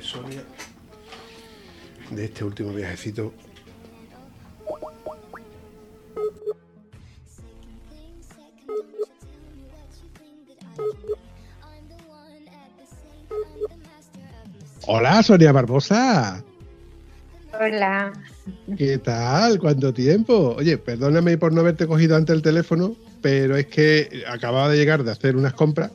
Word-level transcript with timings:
Sonia 0.00 0.42
de 2.10 2.24
este 2.24 2.44
último 2.44 2.72
viajecito. 2.72 3.32
Hola, 14.86 15.22
Sonia 15.22 15.52
Barbosa. 15.52 16.42
Hola. 17.52 18.12
¿Qué 18.76 18.98
tal? 18.98 19.58
¿Cuánto 19.58 19.92
tiempo? 19.92 20.54
Oye, 20.56 20.78
perdóname 20.78 21.38
por 21.38 21.52
no 21.52 21.60
haberte 21.60 21.86
cogido 21.86 22.16
antes 22.16 22.34
el 22.34 22.42
teléfono, 22.42 22.96
pero 23.20 23.56
es 23.56 23.66
que 23.66 24.24
acababa 24.26 24.68
de 24.68 24.78
llegar 24.78 25.04
de 25.04 25.12
hacer 25.12 25.36
unas 25.36 25.52
compras 25.52 25.92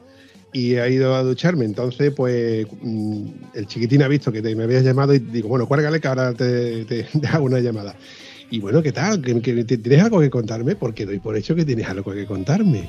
y 0.56 0.76
he 0.78 0.90
ido 0.90 1.14
a 1.14 1.22
ducharme. 1.22 1.66
Entonces, 1.66 2.14
pues 2.16 2.66
mm, 2.82 3.26
el 3.56 3.68
chiquitín 3.68 4.02
ha 4.04 4.08
visto 4.08 4.32
que 4.32 4.42
te- 4.42 4.56
me 4.56 4.64
habías 4.64 4.84
llamado 4.86 5.14
y 5.14 5.20
digo, 5.20 5.50
bueno, 5.50 5.68
cuélgale 5.68 6.00
que 6.00 6.08
ahora 6.08 6.34
te, 6.34 6.86
te- 6.86 7.06
hago 7.34 7.46
una 7.46 7.60
llamada. 7.60 7.94
Y 8.50 8.60
bueno, 8.62 8.82
¿qué 8.82 8.94
tal? 8.94 9.22
¿Que, 9.22 9.42
que- 9.42 9.66
que 9.66 9.78
¿Tienes 9.78 10.02
algo 10.04 10.22
que 10.22 10.30
contarme? 10.30 10.76
Porque 10.78 11.06
doy 11.06 11.20
por 11.20 11.36
hecho 11.36 11.56
que 11.56 11.66
tienes 11.66 11.88
algo 11.90 12.14
que 12.14 12.26
contarme. 12.26 12.88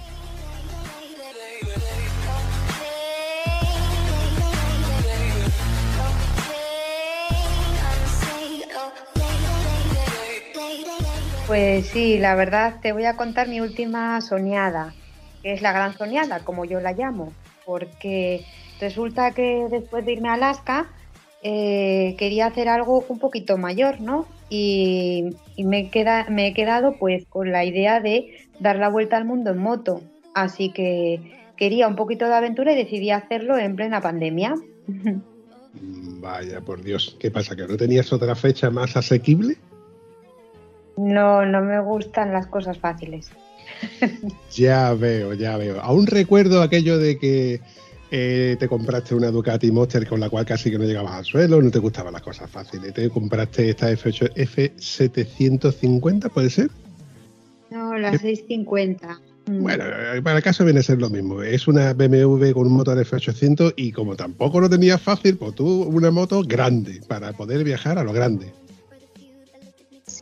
Pues 11.47 11.87
sí, 11.89 12.19
la 12.19 12.35
verdad 12.35 12.77
te 12.83 12.93
voy 12.93 13.05
a 13.05 13.17
contar 13.17 13.49
mi 13.49 13.61
última 13.61 14.21
soñada, 14.21 14.95
que 15.43 15.53
es 15.53 15.63
la 15.63 15.73
gran 15.73 15.97
soñada, 15.97 16.41
como 16.41 16.65
yo 16.65 16.81
la 16.81 16.93
llamo, 16.93 17.33
porque 17.67 18.45
resulta 18.81 19.33
que 19.33 19.67
después 19.71 20.07
de 20.07 20.13
irme 20.13 20.29
a 20.29 20.35
Alaska 20.35 20.87
eh, 21.43 22.15
quería 22.19 22.47
hacer 22.47 22.69
algo 22.69 23.05
un 23.09 23.19
poquito 23.19 23.59
mayor, 23.59 24.01
¿no? 24.01 24.27
Y, 24.49 25.37
y 25.57 25.65
me, 25.65 25.91
queda, 25.91 26.27
me 26.31 26.49
he 26.49 26.55
quedado 26.55 26.97
pues 26.99 27.27
con 27.27 27.53
la 27.53 27.65
idea 27.65 28.01
de 28.01 28.49
dar 28.61 28.77
la 28.77 28.89
vuelta 28.89 29.17
al 29.17 29.25
mundo 29.25 29.51
en 29.51 29.59
moto, 29.59 30.01
así 30.35 30.71
que 30.71 31.37
quería 31.57 31.89
un 31.89 31.97
poquito 31.97 32.27
de 32.27 32.35
aventura 32.35 32.73
y 32.73 32.77
decidí 32.77 33.11
hacerlo 33.11 33.59
en 33.59 33.77
plena 33.77 34.01
pandemia. 34.01 34.55
Vaya, 36.21 36.61
por 36.61 36.83
Dios, 36.83 37.17
¿qué 37.21 37.31
pasa? 37.31 37.55
¿Que 37.55 37.67
no 37.67 37.77
tenías 37.77 38.13
otra 38.13 38.35
fecha 38.35 38.71
más 38.71 38.97
asequible? 38.97 39.57
No, 40.97 41.45
no 41.45 41.61
me 41.61 41.79
gustan 41.81 42.33
las 42.33 42.47
cosas 42.47 42.79
fáciles. 42.79 43.31
Ya 44.55 44.95
veo, 44.95 45.35
ya 45.35 45.57
veo. 45.57 45.81
Aún 45.81 46.07
recuerdo 46.07 46.63
aquello 46.63 46.99
de 46.99 47.19
que 47.19 47.61
eh, 48.11 48.57
te 48.59 48.69
compraste 48.69 49.15
una 49.15 49.31
Ducati 49.31 49.71
Monster 49.71 50.07
con 50.07 50.21
la 50.21 50.31
cual 50.31 50.47
casi 50.47 50.71
que 50.71 50.79
no 50.79 50.85
llegabas 50.85 51.13
al 51.13 51.25
suelo, 51.25 51.61
no 51.61 51.71
te 51.71 51.79
gustaban 51.79 52.13
las 52.13 52.23
cosas 52.23 52.51
fáciles. 52.51 52.95
Te 52.95 53.11
compraste 53.11 53.71
esta 53.71 53.91
F8, 53.91 54.33
F750, 54.35 56.31
¿puede 56.31 56.51
ser? 56.51 56.71
No, 57.71 57.99
las 57.99 58.21
650. 58.21 59.21
Mm. 59.47 59.63
Bueno, 59.63 59.85
eh, 59.85 60.23
para 60.23 60.39
el 60.39 60.43
caso 60.43 60.65
viene 60.65 60.81
a 60.81 60.83
ser 60.83 60.99
lo 60.99 61.11
mismo. 61.11 61.43
Es 61.43 61.69
una 61.69 61.93
BMW 61.93 62.53
con 62.53 62.67
un 62.67 62.75
motor 62.75 62.99
F800 62.99 63.75
y 63.77 63.93
como 63.93 64.17
tampoco 64.17 64.61
lo 64.61 64.71
tenías 64.71 65.01
fácil, 65.01 65.37
pues 65.37 65.55
tú 65.55 65.83
una 65.83 66.11
moto 66.11 66.43
grande 66.43 67.01
para 67.07 67.33
poder 67.33 67.65
viajar 67.65 67.99
a 67.99 68.05
lo 68.05 68.13
grande. 68.13 68.53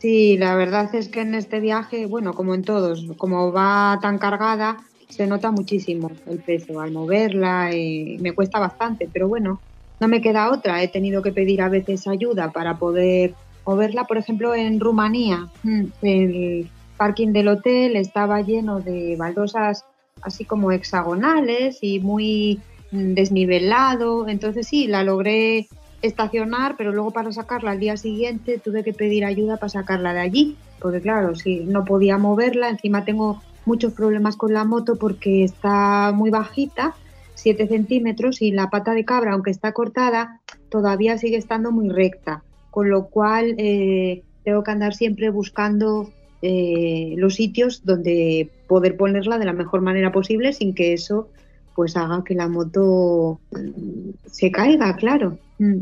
Sí, 0.05 0.37
la 0.37 0.55
verdad 0.55 0.93
es 0.93 1.09
que 1.09 1.21
en 1.21 1.33
este 1.33 1.59
viaje, 1.59 2.05
bueno, 2.05 2.35
como 2.35 2.53
en 2.53 2.61
todos, 2.61 3.07
como 3.17 3.51
va 3.51 3.97
tan 4.03 4.19
cargada, 4.19 4.77
se 5.09 5.25
nota 5.25 5.49
muchísimo 5.49 6.11
el 6.27 6.43
peso 6.43 6.79
al 6.79 6.91
moverla 6.91 7.73
y 7.73 8.19
me 8.19 8.35
cuesta 8.35 8.59
bastante, 8.59 9.09
pero 9.11 9.27
bueno, 9.27 9.63
no 9.99 10.07
me 10.07 10.21
queda 10.21 10.51
otra. 10.51 10.83
He 10.83 10.89
tenido 10.89 11.23
que 11.23 11.31
pedir 11.31 11.59
a 11.63 11.69
veces 11.69 12.07
ayuda 12.07 12.51
para 12.51 12.77
poder 12.77 13.33
moverla. 13.65 14.03
Por 14.03 14.19
ejemplo, 14.19 14.53
en 14.53 14.79
Rumanía, 14.79 15.47
mm, 15.63 15.85
el 16.03 16.69
parking 16.97 17.33
del 17.33 17.47
hotel 17.47 17.95
estaba 17.95 18.41
lleno 18.41 18.81
de 18.81 19.15
baldosas 19.17 19.85
así 20.21 20.45
como 20.45 20.71
hexagonales 20.71 21.79
y 21.81 21.99
muy 21.99 22.61
mm, 22.91 23.15
desnivelado. 23.15 24.27
Entonces 24.27 24.67
sí, 24.67 24.85
la 24.85 25.03
logré 25.03 25.67
estacionar, 26.01 26.75
pero 26.77 26.91
luego 26.91 27.11
para 27.11 27.31
sacarla 27.31 27.71
al 27.71 27.79
día 27.79 27.97
siguiente 27.97 28.59
tuve 28.59 28.83
que 28.83 28.93
pedir 28.93 29.25
ayuda 29.25 29.57
para 29.57 29.69
sacarla 29.69 30.13
de 30.13 30.19
allí, 30.19 30.57
porque 30.79 31.01
claro, 31.01 31.35
si 31.35 31.61
no 31.61 31.85
podía 31.85 32.17
moverla, 32.17 32.69
encima 32.69 33.05
tengo 33.05 33.41
muchos 33.65 33.93
problemas 33.93 34.37
con 34.37 34.53
la 34.53 34.63
moto 34.63 34.95
porque 34.97 35.43
está 35.43 36.11
muy 36.13 36.29
bajita, 36.29 36.95
7 37.35 37.67
centímetros, 37.67 38.41
y 38.41 38.51
la 38.51 38.69
pata 38.69 38.93
de 38.93 39.05
cabra, 39.05 39.33
aunque 39.33 39.51
está 39.51 39.71
cortada, 39.71 40.41
todavía 40.69 41.17
sigue 41.17 41.37
estando 41.37 41.71
muy 41.71 41.89
recta, 41.89 42.43
con 42.71 42.89
lo 42.89 43.07
cual 43.07 43.55
eh, 43.57 44.23
tengo 44.43 44.63
que 44.63 44.71
andar 44.71 44.93
siempre 44.93 45.29
buscando 45.29 46.11
eh, 46.41 47.15
los 47.17 47.35
sitios 47.35 47.83
donde 47.85 48.49
poder 48.67 48.97
ponerla 48.97 49.39
de 49.39 49.45
la 49.45 49.53
mejor 49.53 49.81
manera 49.81 50.11
posible 50.11 50.53
sin 50.53 50.75
que 50.75 50.93
eso 50.93 51.29
pues 51.75 51.97
haga 51.97 52.23
que 52.23 52.33
la 52.33 52.47
moto 52.47 53.39
mm, 53.51 54.09
se 54.31 54.51
caiga, 54.51 54.95
claro. 54.95 55.37
Mm. 55.59 55.79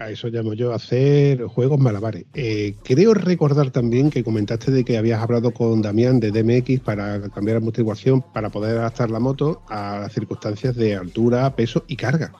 A 0.00 0.10
eso 0.10 0.28
llamo 0.28 0.54
yo 0.54 0.72
hacer 0.72 1.42
juegos 1.44 1.78
malabares. 1.78 2.24
Eh, 2.34 2.74
creo 2.84 3.14
recordar 3.14 3.70
también 3.70 4.10
que 4.10 4.22
comentaste 4.22 4.70
de 4.70 4.84
que 4.84 4.96
habías 4.96 5.20
hablado 5.20 5.50
con 5.50 5.82
Damián 5.82 6.20
de 6.20 6.30
DMX 6.30 6.80
para 6.80 7.20
cambiar 7.30 7.56
la 7.56 7.62
amortiguación 7.62 8.22
para 8.22 8.48
poder 8.48 8.78
adaptar 8.78 9.10
la 9.10 9.18
moto 9.18 9.62
a 9.68 9.98
las 10.02 10.12
circunstancias 10.12 10.76
de 10.76 10.94
altura, 10.94 11.54
peso 11.56 11.84
y 11.88 11.96
carga. 11.96 12.32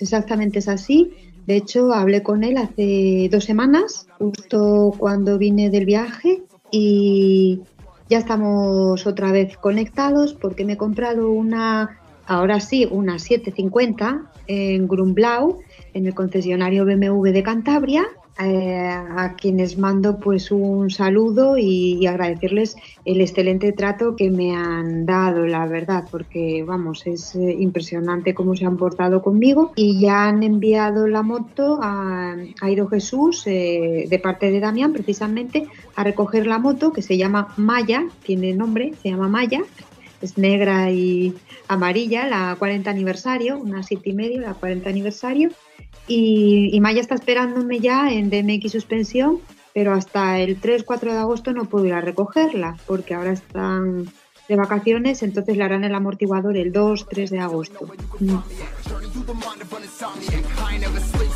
Exactamente 0.00 0.58
es 0.58 0.68
así. 0.68 1.12
De 1.46 1.56
hecho, 1.56 1.92
hablé 1.92 2.22
con 2.24 2.42
él 2.42 2.56
hace 2.56 3.28
dos 3.30 3.44
semanas, 3.44 4.08
justo 4.18 4.92
cuando 4.98 5.38
vine 5.38 5.70
del 5.70 5.84
viaje, 5.86 6.42
y, 6.72 7.60
ya 8.08 8.18
estamos 8.18 9.06
otra 9.06 9.32
vez 9.32 9.56
conectados 9.56 10.34
porque 10.34 10.64
me 10.64 10.74
he 10.74 10.76
comprado 10.76 11.30
una, 11.30 11.98
ahora 12.26 12.60
sí, 12.60 12.86
una 12.90 13.18
750 13.18 14.30
en 14.46 14.88
Grumblau, 14.88 15.60
en 15.92 16.06
el 16.06 16.14
concesionario 16.14 16.84
BMW 16.84 17.30
de 17.30 17.42
Cantabria. 17.42 18.04
Eh, 18.40 18.88
a 18.90 19.34
quienes 19.36 19.78
mando 19.78 20.18
pues 20.18 20.50
un 20.50 20.90
saludo 20.90 21.56
y, 21.56 22.04
agradecerles 22.04 22.74
el 23.04 23.20
excelente 23.20 23.70
trato 23.70 24.16
que 24.16 24.28
me 24.28 24.56
han 24.56 25.06
dado, 25.06 25.46
la 25.46 25.66
verdad, 25.66 26.08
porque 26.10 26.64
vamos, 26.66 27.06
es 27.06 27.36
eh, 27.36 27.56
impresionante 27.56 28.34
cómo 28.34 28.56
se 28.56 28.64
han 28.64 28.76
portado 28.76 29.22
conmigo 29.22 29.70
y 29.76 30.00
ya 30.00 30.26
han 30.26 30.42
enviado 30.42 31.06
la 31.06 31.22
moto, 31.22 31.78
a, 31.80 32.34
ha 32.60 32.70
ido 32.70 32.88
Jesús 32.88 33.44
eh, 33.46 34.06
de 34.10 34.18
parte 34.18 34.50
de 34.50 34.58
Damián 34.58 34.92
precisamente 34.92 35.68
a 35.94 36.02
recoger 36.02 36.48
la 36.48 36.58
moto 36.58 36.92
que 36.92 37.02
se 37.02 37.16
llama 37.16 37.54
Maya, 37.56 38.04
tiene 38.24 38.52
nombre, 38.52 38.94
se 39.00 39.10
llama 39.10 39.28
Maya, 39.28 39.62
es 40.24 40.38
negra 40.38 40.90
y 40.90 41.34
amarilla, 41.68 42.26
la 42.26 42.56
40 42.58 42.90
aniversario, 42.90 43.58
una 43.58 43.82
7 43.82 44.10
y 44.10 44.12
medio, 44.14 44.40
la 44.40 44.54
40 44.54 44.88
aniversario 44.88 45.50
y, 46.06 46.78
Maya 46.80 47.00
está 47.00 47.14
esperándome 47.14 47.80
ya 47.80 48.10
en 48.10 48.28
DMX 48.28 48.72
suspensión, 48.72 49.40
pero 49.72 49.94
hasta 49.94 50.38
el 50.38 50.60
3-4 50.60 51.12
de 51.12 51.18
agosto 51.18 51.52
no 51.52 51.64
puedo 51.64 51.86
ir 51.86 51.94
a 51.94 52.00
recogerla, 52.00 52.76
porque 52.86 53.14
ahora 53.14 53.32
están 53.32 54.12
de 54.48 54.56
vacaciones, 54.56 55.22
entonces 55.22 55.56
le 55.56 55.64
harán 55.64 55.84
el 55.84 55.94
amortiguador 55.94 56.58
el 56.58 56.72
2-3 56.72 57.30
de 57.30 57.38
agosto. 57.38 57.88
Mm. 58.20 58.36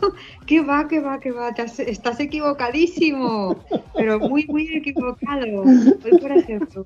¿Qué 0.46 0.60
va? 0.60 0.88
¿Qué 0.88 1.00
va? 1.00 1.20
¿Qué 1.20 1.32
va? 1.32 1.50
Estás 1.50 2.20
equivocadísimo, 2.20 3.56
pero 3.94 4.18
muy, 4.18 4.46
muy 4.46 4.68
equivocado. 4.74 5.62
Hoy, 5.62 6.18
por 6.20 6.32
ejemplo, 6.32 6.84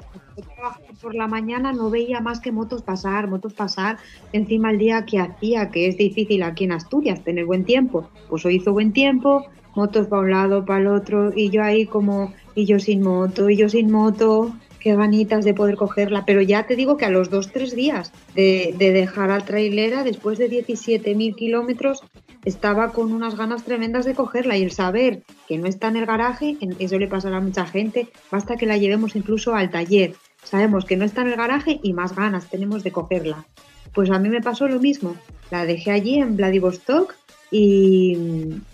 por 1.00 1.14
la 1.14 1.26
mañana 1.26 1.72
no 1.72 1.90
veía 1.90 2.20
más 2.20 2.40
que 2.40 2.52
motos 2.52 2.82
pasar, 2.82 3.28
motos 3.28 3.54
pasar 3.54 3.98
encima 4.32 4.70
el 4.70 4.78
día 4.78 5.04
que 5.04 5.18
hacía, 5.18 5.70
que 5.70 5.88
es 5.88 5.96
difícil 5.96 6.42
aquí 6.42 6.64
en 6.64 6.72
Asturias 6.72 7.22
tener 7.22 7.44
buen 7.44 7.64
tiempo. 7.64 8.08
Pues 8.28 8.44
hoy 8.44 8.56
hizo 8.56 8.72
buen 8.72 8.92
tiempo, 8.92 9.46
motos 9.74 10.06
para 10.06 10.22
un 10.22 10.30
lado, 10.30 10.64
para 10.64 10.80
el 10.80 10.86
otro, 10.88 11.32
y 11.34 11.50
yo 11.50 11.62
ahí 11.62 11.86
como, 11.86 12.32
y 12.54 12.64
yo 12.64 12.78
sin 12.78 13.02
moto, 13.02 13.50
y 13.50 13.56
yo 13.56 13.68
sin 13.68 13.90
moto, 13.90 14.54
qué 14.84 14.94
ganitas 14.94 15.46
de 15.46 15.54
poder 15.54 15.76
cogerla, 15.76 16.24
pero 16.26 16.42
ya 16.42 16.66
te 16.66 16.76
digo 16.76 16.98
que 16.98 17.06
a 17.06 17.10
los 17.10 17.30
dos, 17.30 17.50
tres 17.50 17.74
días 17.74 18.12
de, 18.34 18.74
dejar 18.78 19.30
al 19.30 19.44
trailera, 19.44 20.04
después 20.04 20.36
de 20.38 20.50
17.000 20.50 21.34
kilómetros, 21.34 22.02
estaba 22.44 22.92
con 22.92 23.12
unas 23.12 23.36
ganas 23.36 23.64
tremendas 23.64 24.04
de 24.04 24.14
cogerla 24.14 24.56
y 24.56 24.62
el 24.62 24.70
saber 24.70 25.22
que 25.48 25.58
no 25.58 25.66
está 25.66 25.88
en 25.88 25.96
el 25.96 26.06
garaje, 26.06 26.56
eso 26.78 26.98
le 26.98 27.08
pasará 27.08 27.38
a 27.38 27.40
mucha 27.40 27.66
gente, 27.66 28.08
basta 28.30 28.56
que 28.56 28.66
la 28.66 28.76
llevemos 28.76 29.16
incluso 29.16 29.54
al 29.54 29.70
taller. 29.70 30.14
Sabemos 30.42 30.84
que 30.84 30.96
no 30.96 31.04
está 31.04 31.22
en 31.22 31.28
el 31.28 31.36
garaje 31.36 31.80
y 31.82 31.92
más 31.92 32.14
ganas 32.14 32.48
tenemos 32.50 32.82
de 32.82 32.92
cogerla. 32.92 33.46
Pues 33.94 34.10
a 34.10 34.18
mí 34.18 34.28
me 34.28 34.42
pasó 34.42 34.68
lo 34.68 34.80
mismo, 34.80 35.16
la 35.50 35.64
dejé 35.64 35.90
allí 35.90 36.16
en 36.16 36.36
Vladivostok 36.36 37.14
y, 37.50 38.16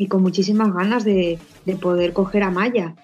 con 0.09 0.23
muchísimas 0.23 0.73
ganas 0.73 1.05
de, 1.05 1.39
de 1.67 1.77
poder 1.77 2.13
coger 2.13 2.43
a 2.43 2.51
Maya. 2.51 2.95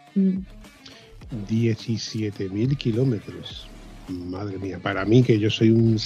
17.000 1.48 2.76
kilómetros. 2.76 3.68
Madre 4.08 4.58
mía, 4.58 4.78
para 4.80 5.04
mí 5.04 5.22
que 5.22 5.38
yo 5.38 5.50
soy 5.50 5.70
un, 5.70 5.98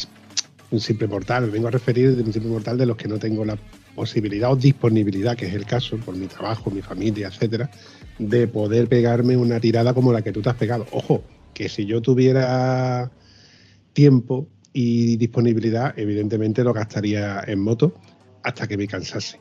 simple 0.81 1.07
mortal, 1.07 1.51
vengo 1.51 1.69
a 1.69 1.71
referir 1.71 2.17
de 2.17 2.23
un 2.23 2.33
simple 2.33 2.51
mortal 2.51 2.79
de 2.79 2.87
los 2.87 2.97
que 2.97 3.09
no 3.09 3.19
tengo 3.19 3.45
la 3.45 3.59
posibilidad 3.95 4.53
o 4.53 4.57
disponibilidad, 4.57 5.37
que 5.37 5.47
es 5.47 5.55
el 5.55 5.67
caso, 5.67 5.97
por 5.99 6.17
mi 6.17 6.27
trabajo, 6.27 6.71
mi 6.71 6.83
familia, 6.83 7.29
etcétera, 7.29 7.71
de 8.19 8.47
poder 8.49 8.89
pegarme 8.89 9.37
una 9.37 9.61
tirada 9.61 9.95
como 9.95 10.13
la 10.13 10.23
que 10.23 10.33
tú 10.33 10.43
te 10.43 10.51
has 10.51 10.57
pegado. 10.57 10.87
Ojo, 10.93 11.23
que 11.55 11.69
si 11.69 11.87
yo 11.87 12.01
tuviera 12.01 13.11
tiempo 13.93 14.49
y 14.73 15.17
disponibilidad, 15.17 15.99
evidentemente 15.99 16.65
lo 16.65 16.73
gastaría 16.73 17.43
en 17.47 17.61
moto 17.61 17.95
hasta 18.43 18.67
que 18.67 18.77
me 18.77 18.87
cansase 18.87 19.41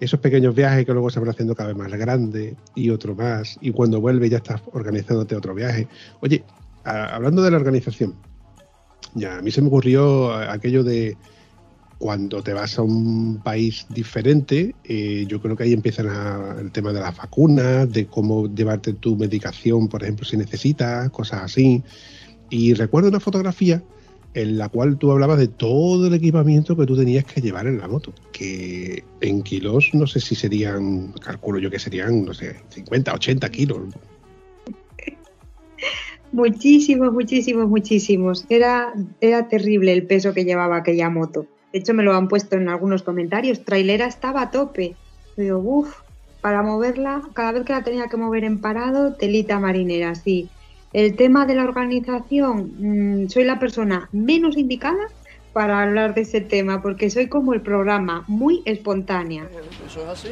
esos 0.00 0.20
pequeños 0.20 0.54
viajes 0.54 0.84
que 0.84 0.92
luego 0.92 1.10
se 1.10 1.20
van 1.20 1.30
haciendo 1.30 1.54
cada 1.54 1.68
vez 1.68 1.78
más 1.78 1.92
grandes 1.92 2.54
y 2.74 2.90
otro 2.90 3.14
más, 3.14 3.58
y 3.60 3.70
cuando 3.70 4.00
vuelve 4.00 4.28
ya 4.28 4.38
estás 4.38 4.60
organizándote 4.72 5.36
otro 5.36 5.54
viaje. 5.54 5.88
Oye, 6.20 6.44
hablando 6.84 7.42
de 7.42 7.50
la 7.50 7.56
organización, 7.56 8.14
ya 9.14 9.38
a 9.38 9.42
mí 9.42 9.50
se 9.50 9.62
me 9.62 9.68
ocurrió 9.68 10.34
aquello 10.34 10.82
de 10.82 11.16
cuando 11.98 12.42
te 12.42 12.52
vas 12.52 12.78
a 12.78 12.82
un 12.82 13.40
país 13.42 13.86
diferente, 13.88 14.74
eh, 14.84 15.24
yo 15.28 15.40
creo 15.40 15.56
que 15.56 15.64
ahí 15.64 15.72
empiezan 15.72 16.08
el 16.58 16.70
tema 16.72 16.92
de 16.92 17.00
las 17.00 17.16
vacunas, 17.16 17.90
de 17.92 18.06
cómo 18.06 18.52
llevarte 18.52 18.92
tu 18.92 19.16
medicación, 19.16 19.88
por 19.88 20.02
ejemplo, 20.02 20.24
si 20.24 20.36
necesitas, 20.36 21.10
cosas 21.10 21.42
así. 21.42 21.82
Y 22.50 22.74
recuerdo 22.74 23.08
una 23.08 23.20
fotografía 23.20 23.82
en 24.34 24.58
la 24.58 24.68
cual 24.68 24.98
tú 24.98 25.12
hablabas 25.12 25.38
de 25.38 25.48
todo 25.48 26.08
el 26.08 26.14
equipamiento 26.14 26.76
que 26.76 26.86
tú 26.86 26.96
tenías 26.96 27.24
que 27.24 27.40
llevar 27.40 27.66
en 27.66 27.78
la 27.78 27.86
moto, 27.86 28.12
que 28.32 29.04
en 29.20 29.42
kilos 29.42 29.90
no 29.92 30.06
sé 30.06 30.20
si 30.20 30.34
serían, 30.34 31.12
calculo 31.12 31.60
yo 31.60 31.70
que 31.70 31.78
serían, 31.78 32.24
no 32.24 32.34
sé, 32.34 32.56
50, 32.70 33.14
80 33.14 33.48
kilos. 33.50 33.78
Muchísimos, 36.32 37.12
muchísimos, 37.12 37.68
muchísimos. 37.68 38.44
Era, 38.48 38.92
era 39.20 39.46
terrible 39.46 39.92
el 39.92 40.04
peso 40.04 40.34
que 40.34 40.44
llevaba 40.44 40.78
aquella 40.78 41.08
moto. 41.08 41.46
De 41.74 41.80
hecho, 41.80 41.92
me 41.92 42.04
lo 42.04 42.14
han 42.14 42.28
puesto 42.28 42.54
en 42.54 42.68
algunos 42.68 43.02
comentarios. 43.02 43.64
Trailera 43.64 44.06
estaba 44.06 44.42
a 44.42 44.50
tope. 44.52 44.94
Digo, 45.36 45.58
uff, 45.58 46.02
para 46.40 46.62
moverla, 46.62 47.20
cada 47.32 47.50
vez 47.50 47.64
que 47.64 47.72
la 47.72 47.82
tenía 47.82 48.06
que 48.06 48.16
mover 48.16 48.44
en 48.44 48.60
parado, 48.60 49.14
telita 49.14 49.58
marinera, 49.58 50.14
sí. 50.14 50.48
El 50.92 51.16
tema 51.16 51.46
de 51.46 51.56
la 51.56 51.64
organización, 51.64 52.74
mm, 52.78 53.28
soy 53.28 53.42
la 53.42 53.58
persona 53.58 54.08
menos 54.12 54.56
indicada 54.56 55.08
para 55.52 55.82
hablar 55.82 56.14
de 56.14 56.20
ese 56.20 56.40
tema, 56.40 56.80
porque 56.80 57.10
soy 57.10 57.26
como 57.26 57.54
el 57.54 57.60
programa, 57.60 58.22
muy 58.28 58.62
espontánea. 58.66 59.48
Eso 59.84 60.02
es 60.02 60.08
así. 60.08 60.28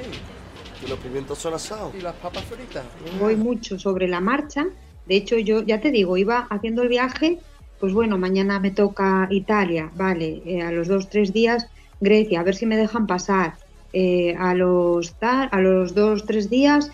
Y 0.86 0.88
los 0.88 1.00
pimientos 1.00 1.38
son 1.38 1.54
asados. 1.54 1.92
Y 1.98 2.02
las 2.02 2.14
papas 2.14 2.44
fritas. 2.44 2.84
Voy 3.18 3.34
mucho 3.34 3.80
sobre 3.80 4.06
la 4.06 4.20
marcha. 4.20 4.66
De 5.06 5.16
hecho, 5.16 5.36
yo 5.38 5.62
ya 5.62 5.80
te 5.80 5.90
digo, 5.90 6.16
iba 6.16 6.46
haciendo 6.50 6.82
el 6.82 6.88
viaje, 6.88 7.40
pues 7.82 7.92
bueno, 7.92 8.16
mañana 8.16 8.60
me 8.60 8.70
toca 8.70 9.26
Italia, 9.30 9.90
vale, 9.96 10.40
eh, 10.46 10.62
a 10.62 10.70
los 10.70 10.86
dos, 10.86 11.10
tres 11.10 11.32
días 11.32 11.66
Grecia, 12.00 12.38
a 12.38 12.44
ver 12.44 12.54
si 12.54 12.64
me 12.64 12.76
dejan 12.76 13.06
pasar. 13.06 13.54
Eh, 13.92 14.34
a, 14.38 14.54
los, 14.54 15.14
a 15.20 15.60
los 15.60 15.94
dos, 15.94 16.24
tres 16.24 16.48
días 16.48 16.90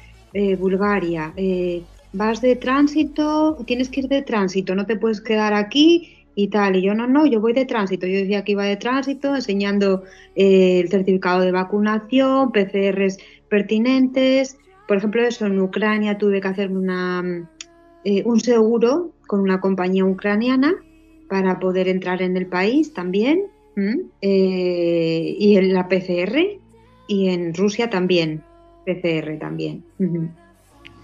Bulgaria 0.59 1.33
vas 2.13 2.41
de 2.41 2.57
tránsito, 2.57 3.57
tienes 3.67 3.89
que 3.89 4.01
ir 4.01 4.09
de 4.09 4.23
tránsito, 4.23 4.75
no 4.75 4.87
te 4.87 4.97
puedes 4.97 5.21
quedar 5.21 5.53
aquí 5.55 6.19
y 6.35 6.49
tal. 6.49 6.77
Y 6.77 6.83
yo 6.83 6.95
no, 6.95 7.07
no, 7.07 7.27
yo 7.27 7.41
voy 7.41 7.53
de 7.53 7.67
tránsito. 7.67 8.07
Yo 8.07 8.19
decía 8.19 8.45
que 8.45 8.53
iba 8.53 8.65
de 8.65 8.77
tránsito 8.77 9.35
enseñando 9.35 10.05
eh, 10.37 10.81
el 10.81 10.89
certificado 10.89 11.41
de 11.41 11.53
vacunación, 11.53 12.53
PCRs 12.53 13.19
pertinentes. 13.49 14.57
Por 14.87 14.99
ejemplo, 14.99 15.23
eso 15.23 15.47
en 15.47 15.61
Ucrania 15.61 16.17
tuve 16.17 16.41
que 16.41 16.49
hacer 16.49 16.71
una, 16.71 17.49
eh, 18.05 18.23
un 18.25 18.41
seguro 18.41 19.13
con 19.27 19.41
una 19.41 19.61
compañía 19.61 20.05
ucraniana 20.05 20.75
para 21.29 21.59
poder 21.59 21.89
entrar 21.89 22.23
en 22.23 22.37
el 22.37 22.47
país 22.47 22.93
también. 22.93 23.47
Eh, 24.21 25.37
y 25.39 25.57
en 25.57 25.73
la 25.73 25.87
PCR 25.87 26.37
y 27.07 27.29
en 27.29 27.55
Rusia 27.55 27.89
también, 27.89 28.43
PCR 28.85 29.39
también. 29.39 29.85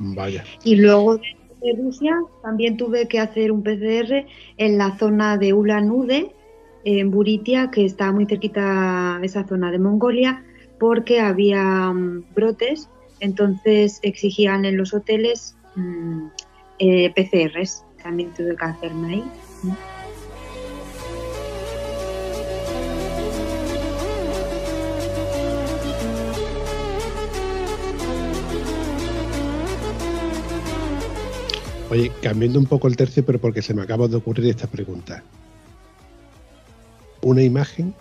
Vaya. 0.00 0.42
Y 0.64 0.74
luego 0.74 1.20
de 1.64 1.72
Rusia 1.82 2.20
también 2.42 2.76
tuve 2.76 3.08
que 3.08 3.20
hacer 3.20 3.52
un 3.52 3.62
PCR 3.62 4.26
en 4.58 4.76
la 4.76 4.98
zona 4.98 5.38
de 5.38 5.52
Ulan 5.52 5.90
Ude, 5.90 6.32
en 6.84 7.10
Buritia, 7.10 7.70
que 7.70 7.84
está 7.84 8.12
muy 8.12 8.26
cerquita 8.26 9.18
esa 9.22 9.46
zona 9.46 9.70
de 9.70 9.78
Mongolia, 9.78 10.44
porque 10.78 11.20
había 11.20 11.90
mm, 11.92 12.24
brotes, 12.34 12.90
entonces 13.20 14.00
exigían 14.02 14.64
en 14.64 14.76
los 14.76 14.92
hoteles 14.92 15.56
mm, 15.76 16.26
eh, 16.78 17.12
PCRs. 17.14 17.84
También 18.02 18.32
tuve 18.34 18.56
que 18.56 18.64
hacerme 18.64 19.14
ahí. 19.14 19.24
Oye, 31.90 32.10
cambiando 32.22 32.58
un 32.58 32.66
poco 32.66 32.88
el 32.88 32.96
tercio, 32.96 33.24
pero 33.24 33.38
porque 33.38 33.62
se 33.62 33.72
me 33.72 33.82
acaba 33.82 34.08
de 34.08 34.16
ocurrir 34.16 34.50
esta 34.50 34.66
pregunta. 34.66 35.22
Una 37.22 37.42
imagen 37.42 37.94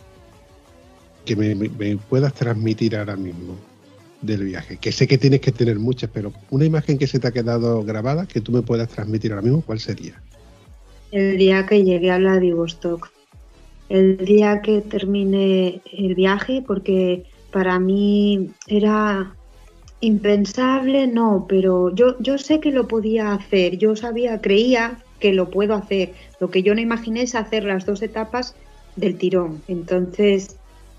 que 1.26 1.36
me, 1.36 1.98
puedas 2.10 2.34
transmitir 2.34 2.98
ahora 2.98 3.16
mismo 3.16 3.56
del 4.24 4.44
viaje? 4.44 4.78
Que 4.78 4.92
sé 4.92 5.08
que 5.08 5.18
tienes 5.18 5.42
que 5.42 5.52
tener 5.52 5.78
muchas, 5.80 6.10
pero 6.12 6.34
una 6.50 6.66
imagen 6.66 6.98
que 6.98 7.08
se 7.08 7.20
te 7.20 7.28
ha 7.28 7.32
quedado 7.32 7.84
grabada 7.84 8.26
que 8.26 8.42
tú 8.42 8.52
me 8.52 8.62
puedas 8.62 8.90
transmitir 8.90 9.32
ahora 9.32 9.44
mismo, 9.44 9.62
¿cuál 9.62 9.80
sería? 9.80 10.22
El 11.12 11.38
día 11.38 11.66
que 11.66 11.84
llegué 11.84 12.12
a 12.12 12.18
Vladivostok. 12.18 13.12
El 13.90 14.18
día 14.18 14.62
que 14.62 14.82
terminé 14.82 15.82
el 15.92 16.16
viaje, 16.16 16.64
porque 16.66 17.26
para 17.52 17.78
mí 17.78 18.50
era 18.68 19.36
impensable, 20.00 21.06
no, 21.08 21.46
pero 21.48 21.94
yo, 21.94 22.20
yo 22.20 22.38
sé 22.38 22.60
que 22.60 22.72
lo 22.72 22.88
podía 22.88 23.34
hacer. 23.34 23.78
Yo 23.78 23.96
sabía, 23.96 24.42
creía 24.42 25.00
que 25.20 25.34
lo 25.34 25.50
puedo 25.50 25.76
hacer. 25.76 26.14
Lo 26.40 26.50
que 26.50 26.64
yo 26.64 26.74
no 26.74 26.82
imaginé 26.82 27.22
es 27.22 27.36
hacer 27.36 27.64
las 27.64 27.86
dos 27.86 28.02
etapas 28.02 28.56
del 28.96 29.18
tirón. 29.18 29.62
Entonces, 29.68 30.58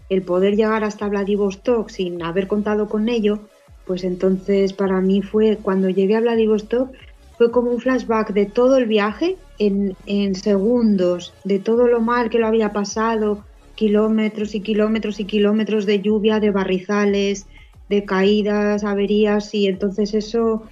el 0.08 0.22
poder 0.22 0.56
llegar 0.56 0.84
hasta 0.84 1.08
Vladivostok 1.08 1.88
sin 1.88 2.22
haber 2.22 2.46
contado 2.46 2.88
con 2.88 3.08
ello, 3.08 3.40
pues 3.86 4.04
entonces 4.04 4.72
para 4.72 5.00
mí 5.00 5.22
fue, 5.22 5.58
cuando 5.60 5.88
llegué 5.88 6.16
a 6.16 6.20
Vladivostok, 6.20 6.90
fue 7.36 7.50
como 7.50 7.70
un 7.70 7.80
flashback 7.80 8.32
de 8.32 8.46
todo 8.46 8.76
el 8.76 8.86
viaje 8.86 9.36
en, 9.58 9.96
en 10.06 10.34
segundos, 10.34 11.34
de 11.44 11.58
todo 11.58 11.88
lo 11.88 12.00
mal 12.00 12.30
que 12.30 12.38
lo 12.38 12.46
había 12.46 12.72
pasado, 12.72 13.44
kilómetros 13.74 14.54
y 14.54 14.60
kilómetros 14.60 15.18
y 15.20 15.24
kilómetros 15.24 15.84
de 15.86 16.00
lluvia, 16.00 16.38
de 16.38 16.50
barrizales, 16.50 17.46
de 17.88 18.04
caídas, 18.04 18.84
averías, 18.84 19.54
y 19.54 19.66
entonces 19.66 20.14
eso 20.14 20.62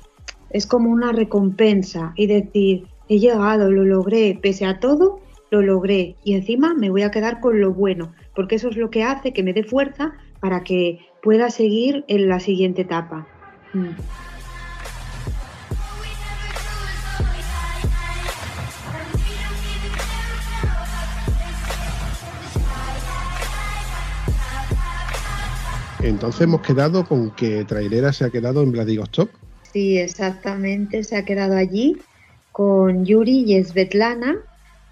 es 0.51 0.67
como 0.67 0.91
una 0.91 1.13
recompensa 1.13 2.13
y 2.17 2.27
decir, 2.27 2.87
he 3.09 3.19
llegado, 3.19 3.71
lo 3.71 3.85
logré, 3.85 4.39
pese 4.41 4.65
a 4.65 4.79
todo, 4.79 5.21
lo 5.51 5.63
logré 5.63 6.17
y 6.25 6.35
encima 6.35 6.75
me 6.75 6.91
voy 6.91 7.03
a 7.03 7.11
quedar 7.11 7.41
con 7.41 7.61
lo 7.61 7.73
bueno 7.73 8.13
porque 8.35 8.57
eso 8.57 8.69
es 8.69 8.77
lo 8.77 8.91
que 8.91 9.05
hace 9.05 9.33
que 9.33 9.43
me 9.43 9.53
dé 9.53 9.65
fuerza 9.65 10.13
para 10.41 10.65
que 10.65 11.01
pueda 11.23 11.51
seguir 11.51 12.05
en 12.09 12.29
la 12.29 12.41
siguiente 12.41 12.83
etapa. 12.83 13.27
Mm. 13.73 13.91
Entonces 26.03 26.41
hemos 26.43 26.63
quedado 26.63 27.05
con 27.05 27.31
que 27.31 27.65
Trailera 27.65 28.13
se 28.13 28.25
ha 28.25 28.31
quedado 28.31 28.63
en 28.63 28.73
Vladivostok. 28.73 29.31
Sí, 29.73 29.99
exactamente, 29.99 31.05
se 31.05 31.17
ha 31.17 31.25
quedado 31.25 31.57
allí 31.57 31.97
con 32.51 33.05
Yuri 33.07 33.45
y 33.47 33.65
Svetlana, 33.65 34.37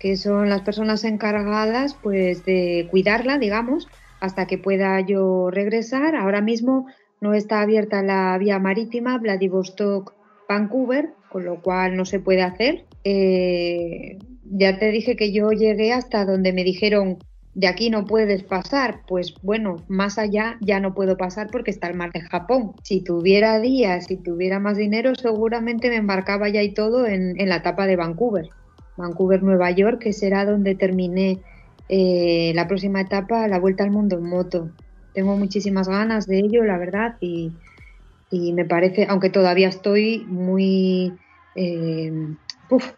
que 0.00 0.16
son 0.16 0.48
las 0.48 0.62
personas 0.62 1.04
encargadas 1.04 1.94
pues 1.94 2.44
de 2.44 2.88
cuidarla, 2.90 3.38
digamos, 3.38 3.86
hasta 4.18 4.46
que 4.46 4.58
pueda 4.58 4.98
yo 5.00 5.50
regresar. 5.50 6.16
Ahora 6.16 6.40
mismo 6.40 6.86
no 7.20 7.34
está 7.34 7.60
abierta 7.60 8.02
la 8.02 8.36
vía 8.38 8.58
marítima 8.58 9.18
Vladivostok-Vancouver, 9.18 11.10
con 11.28 11.44
lo 11.44 11.60
cual 11.60 11.96
no 11.96 12.06
se 12.06 12.18
puede 12.18 12.42
hacer. 12.42 12.86
Eh, 13.04 14.18
ya 14.44 14.78
te 14.78 14.90
dije 14.90 15.16
que 15.16 15.32
yo 15.32 15.50
llegué 15.50 15.92
hasta 15.92 16.24
donde 16.24 16.52
me 16.54 16.64
dijeron 16.64 17.18
de 17.52 17.66
aquí 17.66 17.90
no 17.90 18.06
puedes 18.06 18.44
pasar, 18.44 19.00
pues 19.08 19.34
bueno, 19.42 19.76
más 19.88 20.18
allá 20.18 20.56
ya 20.60 20.80
no 20.80 20.94
puedo 20.94 21.16
pasar 21.16 21.48
porque 21.50 21.72
está 21.72 21.88
el 21.88 21.96
mar 21.96 22.12
de 22.12 22.20
Japón. 22.20 22.72
Si 22.84 23.02
tuviera 23.02 23.60
días, 23.60 24.06
si 24.06 24.16
tuviera 24.16 24.60
más 24.60 24.78
dinero, 24.78 25.14
seguramente 25.14 25.90
me 25.90 25.96
embarcaba 25.96 26.48
ya 26.48 26.62
y 26.62 26.72
todo 26.72 27.06
en, 27.06 27.38
en 27.38 27.48
la 27.48 27.56
etapa 27.56 27.86
de 27.86 27.96
Vancouver. 27.96 28.48
Vancouver, 29.00 29.42
Nueva 29.42 29.70
York, 29.70 29.98
que 30.00 30.12
será 30.12 30.44
donde 30.44 30.74
terminé 30.74 31.40
eh, 31.88 32.52
la 32.54 32.68
próxima 32.68 33.00
etapa, 33.00 33.48
la 33.48 33.58
vuelta 33.58 33.82
al 33.82 33.90
mundo 33.90 34.16
en 34.16 34.24
moto. 34.24 34.70
Tengo 35.12 35.36
muchísimas 35.36 35.88
ganas 35.88 36.26
de 36.28 36.38
ello, 36.38 36.62
la 36.64 36.78
verdad, 36.78 37.16
y, 37.20 37.52
me 38.30 38.64
parece, 38.64 39.06
aunque 39.08 39.28
todavía 39.28 39.68
estoy 39.68 40.24
muy 40.28 41.12
eh, 41.56 42.12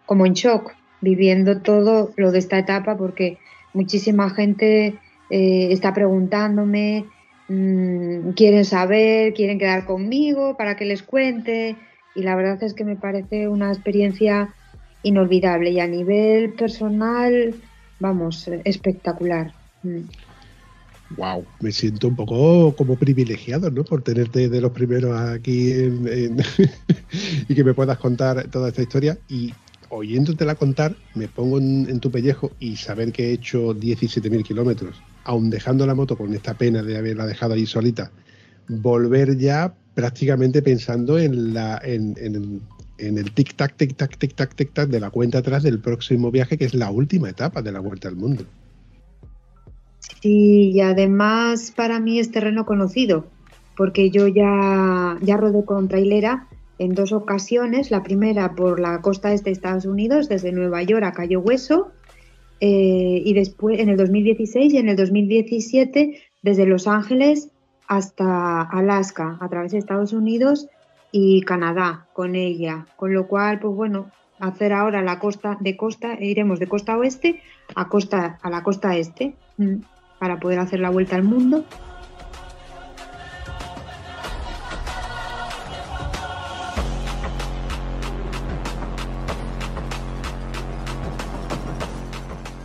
como 0.05 0.27
en 0.27 0.35
shock 0.35 0.73
viviendo 1.01 1.63
todo 1.63 2.13
lo 2.17 2.33
de 2.33 2.39
esta 2.39 2.59
etapa, 2.59 2.99
porque 2.99 3.39
muchísima 3.73 4.29
gente 4.29 4.99
eh, 5.31 5.69
está 5.71 5.95
preguntándome, 5.95 7.07
mm, 7.49 8.33
quieren 8.33 8.67
saber, 8.67 9.33
quieren 9.33 9.59
quedar 9.59 9.87
conmigo 9.87 10.57
para 10.59 10.77
que 10.77 10.85
les 10.85 11.03
cuente, 11.03 11.77
y 12.15 12.23
la 12.23 12.37
verdad 12.37 12.63
es 12.63 12.75
que 12.75 12.85
me 12.85 12.97
parece 12.97 13.49
una 13.49 13.73
experiencia 13.73 14.55
inolvidable 15.03 15.71
y 15.71 15.81
a 15.81 15.87
nivel 15.87 16.53
personal, 16.55 17.55
vamos, 17.99 18.49
espectacular. 18.65 19.53
Wow, 21.17 21.43
mm. 21.43 21.65
me 21.65 21.73
siento 21.73 22.09
un 22.09 22.17
poco 22.17 22.75
como 22.77 22.97
privilegiado, 22.97 23.71
¿no? 23.71 23.85
Por 23.85 24.03
tenerte 24.03 24.49
de 24.49 24.61
los 24.61 24.73
primeros 24.73 25.19
aquí 25.19 25.73
y 27.49 27.55
que 27.55 27.65
me 27.65 27.75
puedas 27.75 27.99
contar 27.99 28.49
toda 28.49 28.69
esta 28.69 28.83
historia. 28.83 29.19
Y 29.29 29.53
oyéndotela 29.93 30.55
contar, 30.55 30.97
me 31.15 31.29
pongo 31.29 31.59
en, 31.59 32.01
tu 32.01 32.11
pellejo 32.11 32.53
y 32.59 32.77
saber 32.77 33.13
que 33.13 33.29
he 33.29 33.33
hecho 33.33 33.75
17.000 33.75 34.43
kilómetros, 34.43 35.03
aun 35.25 35.51
dejando 35.51 35.87
la 35.87 35.95
moto 35.95 36.17
con 36.17 36.33
esta 36.35 36.55
pena 36.55 36.83
de 36.83 36.97
haberla 36.97 37.27
dejado 37.27 37.55
ahí 37.55 37.67
solita, 37.67 38.11
volver 38.69 39.37
ya 39.37 39.75
prácticamente 39.95 40.63
pensando 40.63 41.19
en, 41.19 41.53
la, 41.53 41.79
en, 41.85 42.15
en, 42.17 42.63
en 42.99 43.19
el 43.19 43.35
tic-tac, 43.35 43.77
tic-tac, 43.77 44.19
tic-tac, 44.19 44.55
tic-tac 44.55 44.89
de 44.89 45.01
la 45.01 45.11
cuenta 45.11 45.39
atrás 45.39 45.63
del 45.63 45.81
próximo 45.81 46.31
viaje, 46.31 46.57
que 46.57 46.65
es 46.65 46.75
la 46.75 46.91
última 46.91 47.31
etapa 47.31 47.63
de 47.63 47.73
la 47.73 47.81
Vuelta 47.81 48.09
al 48.09 48.17
Mundo. 48.17 48.45
Sí, 50.21 50.71
y 50.71 50.81
además 50.81 51.73
para 51.75 52.01
mí 52.01 52.19
es 52.19 52.31
terreno 52.31 52.65
conocido, 52.65 53.27
porque 53.77 54.11
yo 54.11 54.29
ya, 54.29 55.19
ya 55.21 55.37
rodé 55.37 55.65
con 55.65 55.89
trailera 55.89 56.49
en 56.79 56.95
dos 56.95 57.13
ocasiones, 57.13 57.91
la 57.91 58.03
primera 58.03 58.55
por 58.55 58.81
la 58.81 59.01
costa 59.01 59.33
este 59.33 59.51
de 59.51 59.55
Estados 59.55 59.85
Unidos, 59.85 60.29
desde 60.29 60.53
Nueva 60.53 60.83
York 60.83 61.05
a 61.05 61.13
Cayo 61.13 61.41
Hueso, 61.41 61.93
eh, 62.61 63.23
y 63.25 63.35
después 63.35 63.81
en 63.81 63.89
el 63.89 63.97
2016 63.97 64.73
y 64.73 64.79
en 64.79 64.89
el 64.89 64.97
2017 64.97 66.21
desde 66.43 66.67
Los 66.67 66.87
Ángeles 66.87 67.49
hasta 67.89 68.63
Alaska, 68.63 69.39
a 69.41 69.49
través 69.49 69.73
de 69.73 69.79
Estados 69.79 70.13
Unidos 70.13 70.69
y 71.13 71.43
Canadá 71.43 72.07
con 72.13 72.35
ella. 72.35 72.87
Con 72.97 73.15
lo 73.15 73.29
cual, 73.29 73.61
pues 73.61 73.75
bueno, 73.75 74.11
hacer 74.41 74.73
ahora 74.73 75.03
la 75.03 75.21
costa 75.21 75.57
de 75.61 75.77
costa, 75.77 76.15
e 76.15 76.27
iremos 76.27 76.59
de 76.59 76.67
costa 76.67 76.97
oeste 76.97 77.41
a 77.77 77.89
costa 77.89 78.39
a 78.43 78.51
la 78.51 78.63
costa 78.65 78.97
este 78.97 79.37
mm, 79.59 79.77
para 80.19 80.41
poder 80.41 80.59
hacer 80.59 80.81
la 80.81 80.91
vuelta 80.91 81.15
al 81.15 81.23
mundo. 81.23 81.65